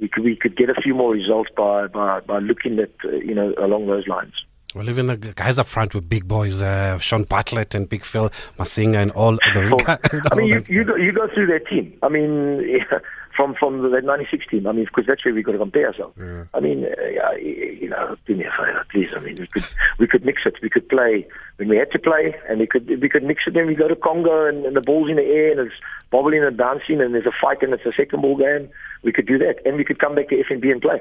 we 0.00 0.08
could 0.08 0.24
we 0.24 0.36
could 0.36 0.56
get 0.56 0.68
a 0.70 0.74
few 0.74 0.94
more 0.94 1.12
results 1.12 1.50
by 1.56 1.86
by 1.86 2.20
by 2.20 2.38
looking 2.38 2.78
at 2.78 2.90
uh, 3.04 3.10
you 3.12 3.34
know 3.34 3.54
along 3.58 3.86
those 3.86 4.08
lines. 4.08 4.34
Well, 4.74 4.88
even 4.88 5.06
the 5.06 5.16
guys 5.16 5.58
up 5.58 5.66
front 5.66 5.94
with 5.96 6.08
big 6.08 6.28
boys, 6.28 6.62
uh, 6.62 6.98
Shaun 6.98 7.24
Bartlett 7.24 7.74
and 7.74 7.88
Big 7.88 8.04
Phil 8.04 8.30
Masinga 8.56 8.98
and 9.02 9.10
all 9.12 9.36
those 9.52 9.72
guys. 9.82 9.98
I 10.30 10.34
mean, 10.36 10.46
you, 10.46 10.64
you, 10.68 10.84
go, 10.84 10.94
you 10.94 11.12
go 11.12 11.26
through 11.34 11.48
their 11.48 11.58
team. 11.58 11.98
I 12.04 12.08
mean, 12.08 12.60
yeah, 12.68 12.98
from 13.36 13.54
from 13.54 13.82
the 13.82 14.00
96 14.00 14.46
team. 14.48 14.66
I 14.66 14.72
mean, 14.72 14.84
because 14.84 15.06
that's 15.06 15.24
where 15.24 15.34
we 15.34 15.42
got 15.42 15.52
to 15.52 15.58
compare 15.58 15.88
ourselves. 15.88 16.16
Yeah. 16.18 16.44
I 16.54 16.60
mean, 16.60 16.84
uh, 16.84 17.32
you 17.36 17.88
know, 17.88 18.16
do 18.26 18.36
me 18.36 18.44
a 18.44 18.50
favor, 18.50 18.86
please. 18.90 19.08
I 19.16 19.20
mean, 19.20 19.36
we 19.38 19.46
could 19.46 19.66
we 19.98 20.06
could 20.06 20.24
mix 20.24 20.42
it. 20.44 20.54
We 20.62 20.70
could 20.70 20.88
play 20.88 21.26
when 21.56 21.68
we 21.68 21.76
had 21.76 21.90
to 21.92 21.98
play, 21.98 22.34
and 22.48 22.60
we 22.60 22.66
could 22.66 22.88
we 23.00 23.08
could 23.08 23.22
mix 23.22 23.42
it 23.46 23.54
when 23.54 23.66
we 23.66 23.74
go 23.74 23.88
to 23.88 23.96
Congo 23.96 24.46
and, 24.46 24.64
and 24.66 24.76
the 24.76 24.80
ball's 24.80 25.10
in 25.10 25.16
the 25.16 25.22
air 25.22 25.52
and 25.52 25.60
it's 25.60 25.74
bobbling 26.10 26.42
and 26.44 26.56
bouncing 26.56 27.00
and 27.00 27.14
there's 27.14 27.26
a 27.26 27.32
fight 27.40 27.62
and 27.62 27.72
it's 27.72 27.86
a 27.86 27.92
second 27.96 28.20
ball 28.22 28.36
game. 28.36 28.68
We 29.02 29.12
could 29.12 29.26
do 29.26 29.38
that, 29.38 29.56
and 29.64 29.76
we 29.76 29.84
could 29.84 29.98
come 29.98 30.14
back 30.14 30.28
to 30.28 30.36
FNB 30.36 30.70
and 30.72 30.82
play. 30.82 31.00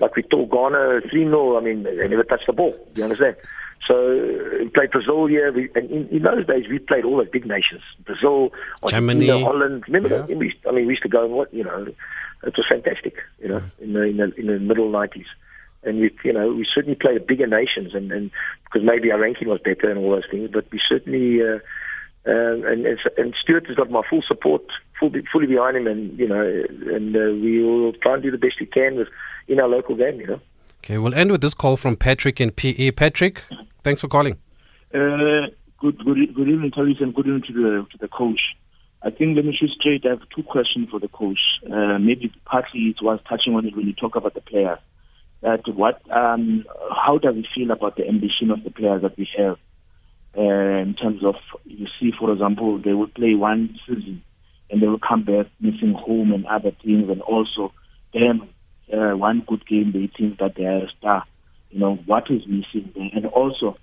Like 0.00 0.16
we 0.16 0.22
told 0.24 0.50
Ghana 0.50 1.02
3 1.08 1.24
0. 1.24 1.56
I 1.56 1.60
mean, 1.60 1.84
they 1.84 2.08
never 2.08 2.24
touched 2.24 2.46
the 2.48 2.52
ball. 2.52 2.72
Do 2.94 2.98
you 3.00 3.04
understand? 3.04 3.36
So 3.86 3.94
we 4.58 4.68
played 4.70 4.90
Brazil 4.90 5.26
here. 5.26 5.52
We, 5.52 5.70
and 5.76 5.88
in, 5.90 6.08
in 6.08 6.22
those 6.22 6.44
days, 6.46 6.66
we 6.68 6.78
played 6.80 7.04
all 7.04 7.18
the 7.18 7.24
big 7.30 7.46
nations: 7.46 7.82
Brazil, 8.04 8.52
Germany. 8.88 9.28
Holland. 9.28 9.84
Remember 9.86 10.08
Yeah. 10.08 10.22
that? 10.26 10.36
We, 10.36 10.46
used- 10.46 10.66
I 10.68 10.72
mean, 10.72 10.86
we 10.86 10.92
used 10.94 11.02
to 11.04 11.08
go 11.08 11.24
and 11.24 11.32
what 11.32 11.54
you 11.54 11.62
know, 11.62 11.86
it 12.42 12.54
was 12.56 12.66
fantastic. 12.68 13.14
You 13.40 13.48
know, 13.50 13.62
in 13.80 13.92
the 13.92 14.02
in 14.02 14.16
the, 14.16 14.34
in 14.34 14.46
the 14.48 14.58
middle 14.58 14.90
'90s, 14.90 15.26
and 15.84 16.00
we 16.00 16.10
you 16.24 16.32
know 16.32 16.48
we 16.48 16.66
certainly 16.74 16.96
played 16.96 17.24
bigger 17.26 17.46
nations, 17.46 17.94
and 17.94 18.10
and 18.10 18.30
because 18.64 18.84
maybe 18.84 19.12
our 19.12 19.20
ranking 19.20 19.46
was 19.48 19.60
better 19.60 19.88
and 19.88 19.98
all 19.98 20.10
those 20.10 20.28
things, 20.30 20.50
but 20.52 20.66
we 20.72 20.80
certainly. 20.88 21.40
Uh, 21.40 21.58
uh, 22.28 22.70
and, 22.70 22.86
and 22.86 22.98
and 23.16 23.34
Stuart 23.42 23.66
has 23.68 23.76
got 23.76 23.90
my 23.90 24.02
full 24.08 24.22
support, 24.28 24.62
full, 25.00 25.10
fully 25.32 25.46
behind 25.46 25.76
him, 25.76 25.86
and 25.86 26.18
you 26.18 26.28
know, 26.28 26.42
and 26.42 27.16
uh, 27.16 27.32
we 27.42 27.62
will 27.62 27.94
try 27.94 28.14
and 28.14 28.22
do 28.22 28.30
the 28.30 28.38
best 28.38 28.56
we 28.60 28.66
can 28.66 28.96
with 28.96 29.08
in 29.48 29.58
our 29.58 29.68
local 29.68 29.96
game. 29.96 30.20
You 30.20 30.26
know. 30.26 30.40
Okay, 30.84 30.98
we'll 30.98 31.14
end 31.14 31.32
with 31.32 31.40
this 31.40 31.54
call 31.54 31.76
from 31.76 31.96
Patrick 31.96 32.40
in 32.40 32.50
PE. 32.50 32.90
Patrick, 32.90 33.42
thanks 33.82 34.02
for 34.02 34.08
calling. 34.08 34.34
Uh, 34.94 35.48
good, 35.78 35.98
good, 36.04 36.34
good 36.34 36.48
evening, 36.48 36.70
Terry, 36.70 36.96
and 37.00 37.14
good 37.14 37.26
evening 37.26 37.44
to 37.46 37.52
the 37.52 37.86
to 37.92 37.98
the 37.98 38.08
coach. 38.08 38.40
I 39.02 39.10
think 39.10 39.36
let 39.36 39.44
me 39.44 39.56
shoot 39.58 39.70
straight. 39.70 40.04
I 40.04 40.10
have 40.10 40.22
two 40.34 40.42
questions 40.42 40.90
for 40.90 41.00
the 41.00 41.08
coach. 41.08 41.38
Uh, 41.64 41.98
maybe 41.98 42.32
partly 42.44 42.80
it 42.80 43.02
was 43.02 43.20
touching 43.28 43.54
on 43.54 43.64
it 43.64 43.76
when 43.76 43.86
you 43.86 43.94
talk 43.94 44.16
about 44.16 44.34
the 44.34 44.40
players. 44.40 44.78
That 45.40 45.62
what, 45.68 46.02
um, 46.10 46.64
how 46.90 47.18
does 47.18 47.36
he 47.36 47.46
feel 47.54 47.70
about 47.70 47.96
the 47.96 48.08
ambition 48.08 48.50
of 48.50 48.64
the 48.64 48.70
players 48.70 49.02
that 49.02 49.16
we 49.16 49.28
have? 49.38 49.56
Uh, 50.38 50.82
in 50.86 50.94
terms 50.94 51.24
of, 51.24 51.34
you 51.64 51.88
see, 51.98 52.12
for 52.16 52.32
example, 52.32 52.78
they 52.78 52.92
will 52.92 53.08
play 53.08 53.34
one 53.34 53.76
season 53.84 54.22
and 54.70 54.80
they 54.80 54.86
will 54.86 55.00
come 55.00 55.24
back 55.24 55.46
missing 55.60 55.94
home 55.94 56.32
and 56.32 56.46
other 56.46 56.70
things, 56.84 57.10
and 57.10 57.20
also 57.22 57.72
them 58.14 58.48
uh, 58.92 59.16
one 59.16 59.42
good 59.48 59.66
game 59.66 59.90
they 59.92 60.08
think 60.16 60.38
that 60.38 60.54
they 60.54 60.64
are 60.64 60.84
a 60.84 60.90
star. 60.98 61.24
You 61.70 61.80
know 61.80 61.96
what 62.06 62.30
is 62.30 62.46
missing 62.46 62.92
there, 62.94 63.10
and 63.14 63.26
also 63.26 63.76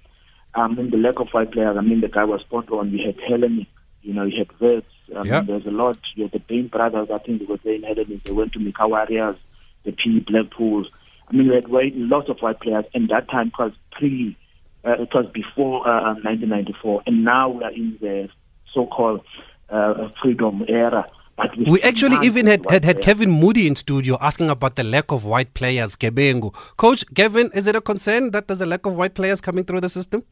um, 0.56 0.80
in 0.80 0.90
the 0.92 0.98
lack 0.98 1.20
of 1.20 1.30
white 1.32 1.52
players, 1.52 1.76
I 1.78 1.82
mean, 1.82 2.02
the 2.02 2.08
guy 2.08 2.24
was 2.24 2.42
spot 2.42 2.72
on. 2.72 2.92
We 2.92 3.04
had 3.06 3.20
Hellenic, 3.28 3.68
you 4.02 4.14
know, 4.14 4.24
you 4.24 4.38
had 4.40 4.60
Wits. 4.60 4.88
I 5.16 5.24
Yeah. 5.24 5.40
mean, 5.42 5.48
there's 5.48 5.66
a 5.66 5.72
lot. 5.72 5.98
You 6.16 6.24
had 6.24 6.32
the 6.32 6.40
Bain 6.40 6.68
brothers, 6.68 7.10
I 7.12 7.18
think 7.18 7.40
they 7.40 7.46
were 7.46 7.58
playing 7.58 7.84
Hellenic. 7.84 8.24
They 8.24 8.32
went 8.32 8.54
to 8.54 8.60
Michau 8.60 8.88
Warriors, 8.88 9.38
the 9.84 9.92
P 9.92 10.20
Blackpools. 10.22 10.86
I 11.28 11.34
mean, 11.34 11.50
we 11.50 11.56
had 11.56 11.68
white, 11.68 11.96
lots 11.96 12.30
of 12.30 12.40
white 12.40 12.60
players, 12.62 12.86
and 12.94 13.10
that 13.10 13.30
time 13.30 13.52
was 13.60 13.74
pre, 13.92 14.38
uh, 14.86 15.02
it 15.02 15.14
was 15.14 15.26
before 15.34 15.88
uh, 15.88 16.14
1994, 16.24 17.04
and 17.08 17.24
now 17.24 17.50
we 17.50 17.64
are 17.64 17.72
in 17.72 17.98
the 18.02 18.30
so-called 18.74 19.22
uh, 19.70 20.10
freedom 20.22 20.64
era. 20.68 21.10
But 21.38 21.58
We 21.58 21.82
actually 21.82 22.26
even 22.26 22.46
had, 22.46 22.66
had, 22.70 22.86
had. 22.86 23.02
Kevin 23.02 23.30
Moody 23.30 23.68
in 23.68 23.76
studio 23.76 24.18
asking 24.22 24.50
about 24.50 24.76
the 24.76 24.84
lack 24.84 25.12
of 25.12 25.26
white 25.26 25.54
players, 25.54 25.96
Gebengu. 25.96 26.54
Coach, 26.78 27.04
Gavin, 27.14 27.50
is 27.54 27.68
it 27.68 27.76
a 27.76 27.82
concern 27.82 28.32
that 28.32 28.48
there's 28.48 28.62
a 28.62 28.66
lack 28.66 28.86
of 28.86 28.94
white 28.94 29.16
players 29.16 29.42
coming 29.42 29.66
through 29.66 29.82
the 29.82 29.90
system? 29.90 30.24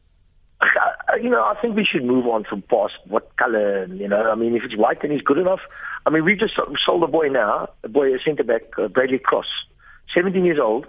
Uh, 0.62 1.16
you 1.16 1.28
know, 1.28 1.42
I 1.42 1.60
think 1.60 1.76
we 1.76 1.84
should 1.84 2.04
move 2.04 2.26
on 2.26 2.44
from 2.44 2.62
past 2.62 2.94
what 3.06 3.36
color. 3.36 3.86
You 3.86 4.08
know, 4.08 4.30
I 4.30 4.34
mean, 4.34 4.56
if 4.56 4.62
it's 4.64 4.76
white, 4.76 5.02
then 5.02 5.10
he's 5.10 5.20
good 5.20 5.38
enough. 5.38 5.60
I 6.06 6.10
mean, 6.10 6.24
we 6.24 6.36
just 6.36 6.54
sold 6.84 7.02
a 7.02 7.06
boy 7.06 7.28
now, 7.28 7.68
a 7.82 7.88
boy, 7.88 8.14
a 8.14 8.18
centre 8.24 8.44
back, 8.44 8.62
uh, 8.78 8.88
Bradley 8.88 9.18
Cross, 9.18 9.46
17 10.14 10.44
years 10.44 10.58
old. 10.58 10.86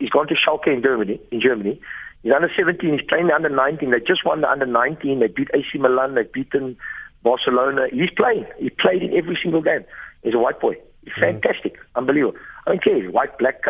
He's 0.00 0.10
gone 0.10 0.26
to 0.28 0.34
Schalke 0.34 0.66
in 0.68 0.82
Germany. 0.82 1.20
In 1.30 1.40
Germany, 1.40 1.80
he's 2.28 2.34
under 2.34 2.50
17. 2.54 2.92
He's 2.92 3.08
playing 3.08 3.28
the 3.28 3.34
under 3.34 3.48
19. 3.48 3.90
They 3.90 4.00
just 4.00 4.24
won 4.24 4.42
the 4.42 4.50
under 4.50 4.66
19. 4.66 5.20
They 5.20 5.28
beat 5.28 5.48
AC 5.54 5.78
Milan. 5.78 6.14
They've 6.14 6.30
beaten 6.30 6.76
Barcelona. 7.22 7.86
He's 7.90 8.10
playing. 8.14 8.44
He 8.58 8.70
played 8.70 9.02
in 9.02 9.16
every 9.16 9.38
single 9.42 9.62
game. 9.62 9.84
He's 10.22 10.34
a 10.34 10.38
white 10.38 10.60
boy. 10.60 10.74
He's 11.04 11.14
fantastic, 11.18 11.78
unbelievable. 11.94 12.38
I 12.66 12.70
don't 12.72 12.84
care, 12.84 13.10
white, 13.10 13.38
black, 13.38 13.62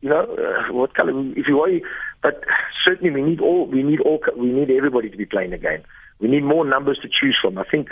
you 0.00 0.08
know, 0.08 0.22
uh, 0.22 0.72
what 0.72 0.94
color 0.94 1.12
if 1.36 1.46
you 1.46 1.56
want. 1.56 1.82
But 2.22 2.42
certainly, 2.86 3.10
we 3.10 3.22
need 3.22 3.40
all. 3.40 3.66
We 3.66 3.82
need 3.82 4.00
all. 4.00 4.20
We 4.36 4.46
need 4.46 4.70
everybody 4.70 5.10
to 5.10 5.16
be 5.16 5.26
playing 5.26 5.50
the 5.50 5.58
game. 5.58 5.82
We 6.20 6.28
need 6.28 6.44
more 6.44 6.64
numbers 6.64 6.98
to 7.02 7.08
choose 7.08 7.36
from. 7.40 7.58
I 7.58 7.64
think 7.70 7.88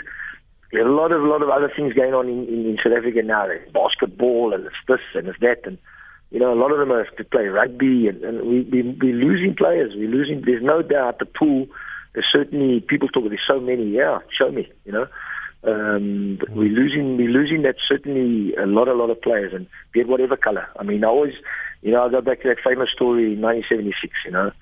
there's 0.72 0.86
a 0.86 0.90
lot 0.90 1.12
of 1.12 1.22
a 1.22 1.26
lot 1.26 1.42
of 1.42 1.50
other 1.50 1.70
things 1.74 1.92
going 1.92 2.14
on 2.14 2.28
in, 2.28 2.48
in, 2.48 2.66
in 2.66 2.78
South 2.82 2.96
Africa 2.96 3.20
now. 3.22 3.46
There's 3.46 3.70
basketball 3.72 4.54
and 4.54 4.64
it's 4.64 4.74
this 4.88 5.00
and 5.14 5.28
it's 5.28 5.38
that 5.40 5.60
and 5.64 5.76
you 6.34 6.40
know 6.40 6.52
a 6.52 6.58
lot 6.58 6.72
of 6.72 6.78
them 6.78 6.90
have 6.90 7.14
to 7.16 7.24
play 7.24 7.46
rugby 7.46 8.08
and, 8.08 8.22
and 8.24 8.42
we, 8.42 8.62
we 8.62 8.82
we're 9.00 9.14
losing 9.14 9.54
players. 9.54 9.92
We're 9.94 10.10
losing. 10.10 10.42
There's 10.44 10.64
no 10.64 10.82
doubt 10.82 11.20
the 11.20 11.26
pool. 11.26 11.68
There's 12.12 12.26
certainly 12.32 12.80
people 12.80 13.08
talk. 13.08 13.22
There's 13.28 13.40
so 13.46 13.60
many. 13.60 13.88
Yeah, 13.90 14.18
show 14.36 14.50
me. 14.50 14.68
You 14.84 14.92
know. 14.92 15.06
Um, 15.62 16.36
but 16.38 16.50
we're 16.50 16.68
losing, 16.68 17.16
we're 17.16 17.30
losing 17.30 17.62
that 17.62 17.76
certainly 17.88 18.54
a 18.56 18.66
lot, 18.66 18.86
a 18.86 18.92
lot 18.92 19.08
of 19.08 19.22
players, 19.22 19.54
and 19.54 19.66
be 19.92 20.00
it 20.00 20.08
whatever 20.08 20.36
color. 20.36 20.68
I 20.78 20.82
mean, 20.82 21.04
I 21.04 21.06
always, 21.06 21.32
you 21.80 21.92
know, 21.92 22.04
I 22.04 22.10
go 22.10 22.20
back 22.20 22.42
to 22.42 22.48
that 22.48 22.58
famous 22.62 22.90
story 22.92 23.32
in 23.32 23.40
1976. 23.40 24.12
You 24.26 24.32
know, 24.32 24.52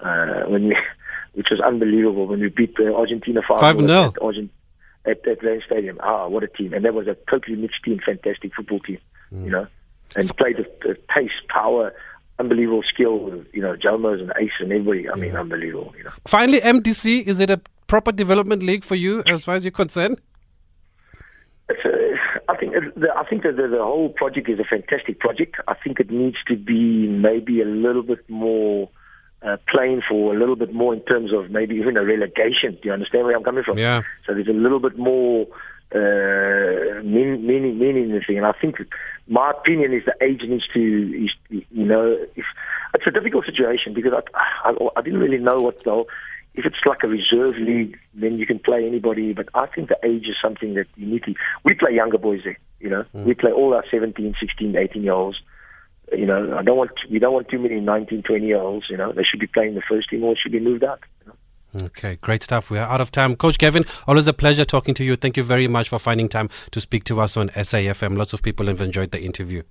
uh, 0.00 0.48
when 0.48 0.68
we, 0.68 0.76
which 1.34 1.48
was 1.50 1.60
unbelievable 1.60 2.26
when 2.26 2.40
we 2.40 2.48
beat 2.48 2.76
the 2.76 2.94
Argentina 2.94 3.42
5 3.46 3.58
5-0. 3.58 4.08
at, 4.16 4.22
Argent, 4.22 4.50
at 5.04 5.28
at 5.28 5.38
Stadium. 5.66 5.98
Ah, 6.00 6.28
what 6.28 6.44
a 6.44 6.48
team! 6.48 6.72
And 6.72 6.84
that 6.84 6.94
was 6.94 7.08
a 7.08 7.16
totally 7.28 7.56
mixed 7.56 7.82
team, 7.84 7.98
fantastic 8.06 8.54
football 8.54 8.80
team. 8.80 8.98
You 9.30 9.50
know, 9.50 9.66
and 10.16 10.36
played 10.36 10.58
with 10.58 10.68
uh, 10.88 10.94
pace, 11.14 11.30
power, 11.48 11.92
unbelievable 12.38 12.82
skill. 12.92 13.44
You 13.52 13.62
know, 13.62 13.74
Jalmos 13.76 14.20
and 14.20 14.32
Ace 14.38 14.50
and 14.60 14.72
everybody. 14.72 15.08
I 15.08 15.14
mean, 15.16 15.36
unbelievable. 15.36 15.94
You 15.96 16.04
know. 16.04 16.10
Finally, 16.26 16.60
MDC, 16.60 17.26
is 17.26 17.40
it 17.40 17.50
a 17.50 17.60
proper 17.86 18.12
development 18.12 18.62
league 18.62 18.84
for 18.84 18.94
you 18.94 19.22
as 19.26 19.44
far 19.44 19.54
as 19.54 19.64
you're 19.64 19.72
concerned? 19.72 20.20
It's 21.68 21.84
a, 21.84 22.50
I 22.50 22.56
think 22.56 22.72
the, 22.96 23.08
I 23.14 23.24
think 23.28 23.42
that 23.42 23.56
the, 23.56 23.68
the 23.68 23.82
whole 23.82 24.08
project 24.10 24.48
is 24.48 24.58
a 24.58 24.64
fantastic 24.64 25.20
project. 25.20 25.56
I 25.68 25.74
think 25.74 26.00
it 26.00 26.10
needs 26.10 26.36
to 26.46 26.56
be 26.56 27.06
maybe 27.06 27.60
a 27.60 27.66
little 27.66 28.02
bit 28.02 28.28
more 28.28 28.88
uh, 29.42 29.56
playing 29.68 30.02
for 30.08 30.34
a 30.34 30.38
little 30.38 30.56
bit 30.56 30.72
more 30.72 30.94
in 30.94 31.00
terms 31.00 31.32
of 31.32 31.50
maybe 31.50 31.74
even 31.76 31.96
a 31.96 32.04
relegation. 32.04 32.72
Do 32.72 32.80
you 32.84 32.92
understand 32.92 33.24
where 33.24 33.36
I'm 33.36 33.44
coming 33.44 33.64
from? 33.64 33.78
Yeah. 33.78 34.02
So 34.26 34.34
there's 34.34 34.48
a 34.48 34.52
little 34.52 34.80
bit 34.80 34.98
more 34.98 35.46
uh, 35.94 37.02
meaning, 37.02 37.46
meaning, 37.46 37.78
meaning 37.78 38.04
in 38.04 38.12
the 38.12 38.20
thing. 38.26 38.38
And 38.38 38.46
I 38.46 38.52
think 38.52 38.76
my 39.28 39.50
opinion 39.50 39.92
is 39.92 40.02
the 40.04 40.14
age 40.24 40.42
needs 40.48 40.66
to, 40.74 41.24
is, 41.24 41.62
you 41.70 41.84
know, 41.84 42.16
if, 42.34 42.44
it's 42.94 43.06
a 43.06 43.10
difficult 43.10 43.44
situation 43.44 43.92
because 43.94 44.12
I, 44.14 44.70
I, 44.70 44.88
I 44.96 45.02
didn't 45.02 45.20
really 45.20 45.38
know 45.38 45.58
what 45.58 45.84
the 45.84 46.04
if 46.54 46.64
it's 46.64 46.76
like 46.84 47.04
a 47.04 47.08
reserve 47.08 47.56
league, 47.56 47.96
then 48.14 48.36
you 48.38 48.44
can 48.44 48.58
play 48.58 48.84
anybody. 48.84 49.32
But 49.32 49.48
I 49.54 49.66
think 49.66 49.88
the 49.88 49.98
age 50.04 50.24
is 50.24 50.34
something 50.42 50.74
that 50.74 50.86
you 50.96 51.06
need 51.06 51.22
to. 51.24 51.34
We 51.64 51.74
play 51.74 51.94
younger 51.94 52.18
boys 52.18 52.40
there, 52.42 52.58
you 52.80 52.90
know. 52.90 53.04
Mm. 53.14 53.24
We 53.24 53.34
play 53.34 53.52
all 53.52 53.74
our 53.74 53.84
17, 53.88 54.34
16, 54.40 54.76
18 54.76 55.02
year 55.02 55.12
olds. 55.12 55.38
You 56.10 56.26
know, 56.26 56.56
I 56.58 56.62
don't 56.62 56.76
want 56.76 56.90
we 57.10 57.20
don't 57.20 57.32
want 57.34 57.48
too 57.48 57.60
many 57.60 57.78
19, 57.78 58.22
20 58.22 58.44
year 58.44 58.60
olds. 58.60 58.86
You 58.90 58.96
know, 58.96 59.12
they 59.12 59.22
should 59.22 59.38
be 59.38 59.46
playing 59.46 59.74
the 59.74 59.82
first 59.88 60.10
team 60.10 60.24
or 60.24 60.34
should 60.36 60.50
be 60.50 60.58
moved 60.58 60.82
out. 60.82 61.00
Okay, 61.76 62.16
great 62.22 62.42
stuff. 62.42 62.70
We 62.70 62.78
are 62.78 62.88
out 62.88 63.00
of 63.00 63.10
time. 63.10 63.36
Coach 63.36 63.58
Gavin, 63.58 63.84
always 64.06 64.26
a 64.26 64.32
pleasure 64.32 64.64
talking 64.64 64.94
to 64.94 65.04
you. 65.04 65.16
Thank 65.16 65.36
you 65.36 65.44
very 65.44 65.68
much 65.68 65.90
for 65.90 65.98
finding 65.98 66.28
time 66.28 66.48
to 66.70 66.80
speak 66.80 67.04
to 67.04 67.20
us 67.20 67.36
on 67.36 67.50
SAFM. 67.50 68.16
Lots 68.16 68.32
of 68.32 68.42
people 68.42 68.66
have 68.66 68.80
enjoyed 68.80 69.10
the 69.10 69.20
interview. 69.20 69.62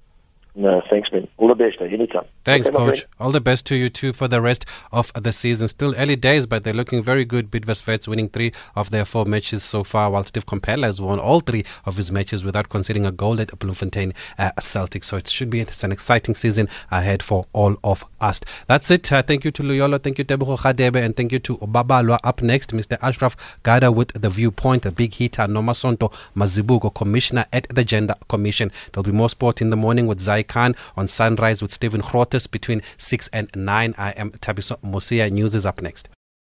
No, 0.60 0.82
thanks, 0.90 1.12
man. 1.12 1.28
All 1.38 1.50
the 1.50 1.54
best. 1.56 1.78
Eh? 1.80 1.86
Anytime. 1.86 2.26
Thanks, 2.44 2.66
Okay, 2.68 2.76
coach. 2.76 3.06
All 3.20 3.32
the 3.32 3.40
best 3.40 3.64
to 3.68 3.76
you 3.76 3.92
too 3.92 4.12
for 4.12 4.28
the 4.28 4.42
rest 4.42 4.66
of 4.92 5.12
the 5.14 5.32
season. 5.32 5.68
Still 5.68 5.94
early 5.96 6.16
days, 6.16 6.48
but 6.48 6.64
they're 6.64 6.74
looking 6.74 7.04
very 7.04 7.26
good. 7.26 7.52
Bidvest 7.52 7.86
Wits 7.86 8.08
winning 8.08 8.28
three 8.28 8.52
of 8.76 8.90
their 8.90 9.06
four 9.06 9.26
matches 9.26 9.62
so 9.64 9.84
far, 9.84 10.10
while 10.10 10.24
Steve 10.24 10.48
Komphela 10.48 10.86
has 10.86 11.00
won 11.00 11.20
all 11.20 11.42
three 11.42 11.64
of 11.86 11.96
his 11.98 12.12
matches 12.12 12.44
without 12.44 12.70
conceding 12.70 13.06
a 13.06 13.12
goal 13.12 13.40
at 13.40 13.58
Bloemfontein 13.60 14.14
uh, 14.40 14.50
Celtic. 14.60 15.04
So 15.04 15.18
it 15.18 15.28
should 15.28 15.52
be 15.52 15.60
it's 15.60 15.84
an 15.84 15.92
exciting 15.92 16.34
season 16.34 16.70
ahead 16.90 17.22
for 17.22 17.46
all 17.54 17.78
of 17.84 18.04
us. 18.20 18.42
That's 18.66 18.90
it. 18.90 19.12
Uh, 19.12 19.22
thank 19.22 19.46
you 19.46 19.52
to 19.52 19.62
Luyolo, 19.62 20.02
thank 20.02 20.18
you 20.18 20.24
to 20.24 20.38
Tebogo 20.38 20.58
Khadebe, 20.58 20.96
and 21.06 21.16
thank 21.16 21.32
you 21.34 21.40
to 21.40 21.58
Obabalwa. 21.58 22.18
Up 22.24 22.42
next, 22.42 22.72
Mr. 22.74 22.98
Ashraf 23.04 23.60
Garda 23.62 23.92
with 23.92 24.20
the 24.20 24.32
viewpoint, 24.32 24.88
a 24.88 24.92
big 24.92 25.14
hitter, 25.14 25.44
Nomasonto 25.44 26.12
Mazibuko, 26.36 26.92
Commissioner 26.96 27.46
at 27.54 27.68
the 27.70 27.84
Gender 27.84 28.16
Commission. 28.28 28.72
There'll 28.92 29.04
be 29.04 29.12
more 29.12 29.30
sport 29.30 29.62
in 29.62 29.70
the 29.70 29.76
morning 29.76 30.08
with 30.08 30.20
Zai 30.20 30.47
Khan 30.48 30.76
on 30.96 31.08
Sunrise 31.08 31.62
with 31.62 31.72
Stephen 31.72 32.02
Grootes 32.02 32.50
between 32.50 32.82
6 32.98 33.30
and 33.34 33.50
9. 33.56 33.96
I 33.98 34.12
am 34.12 34.32
Thabiso 34.32 34.80
Mosia. 34.82 35.32
News 35.32 35.56
is 35.56 35.66
up 35.66 35.82
next. 35.82 36.10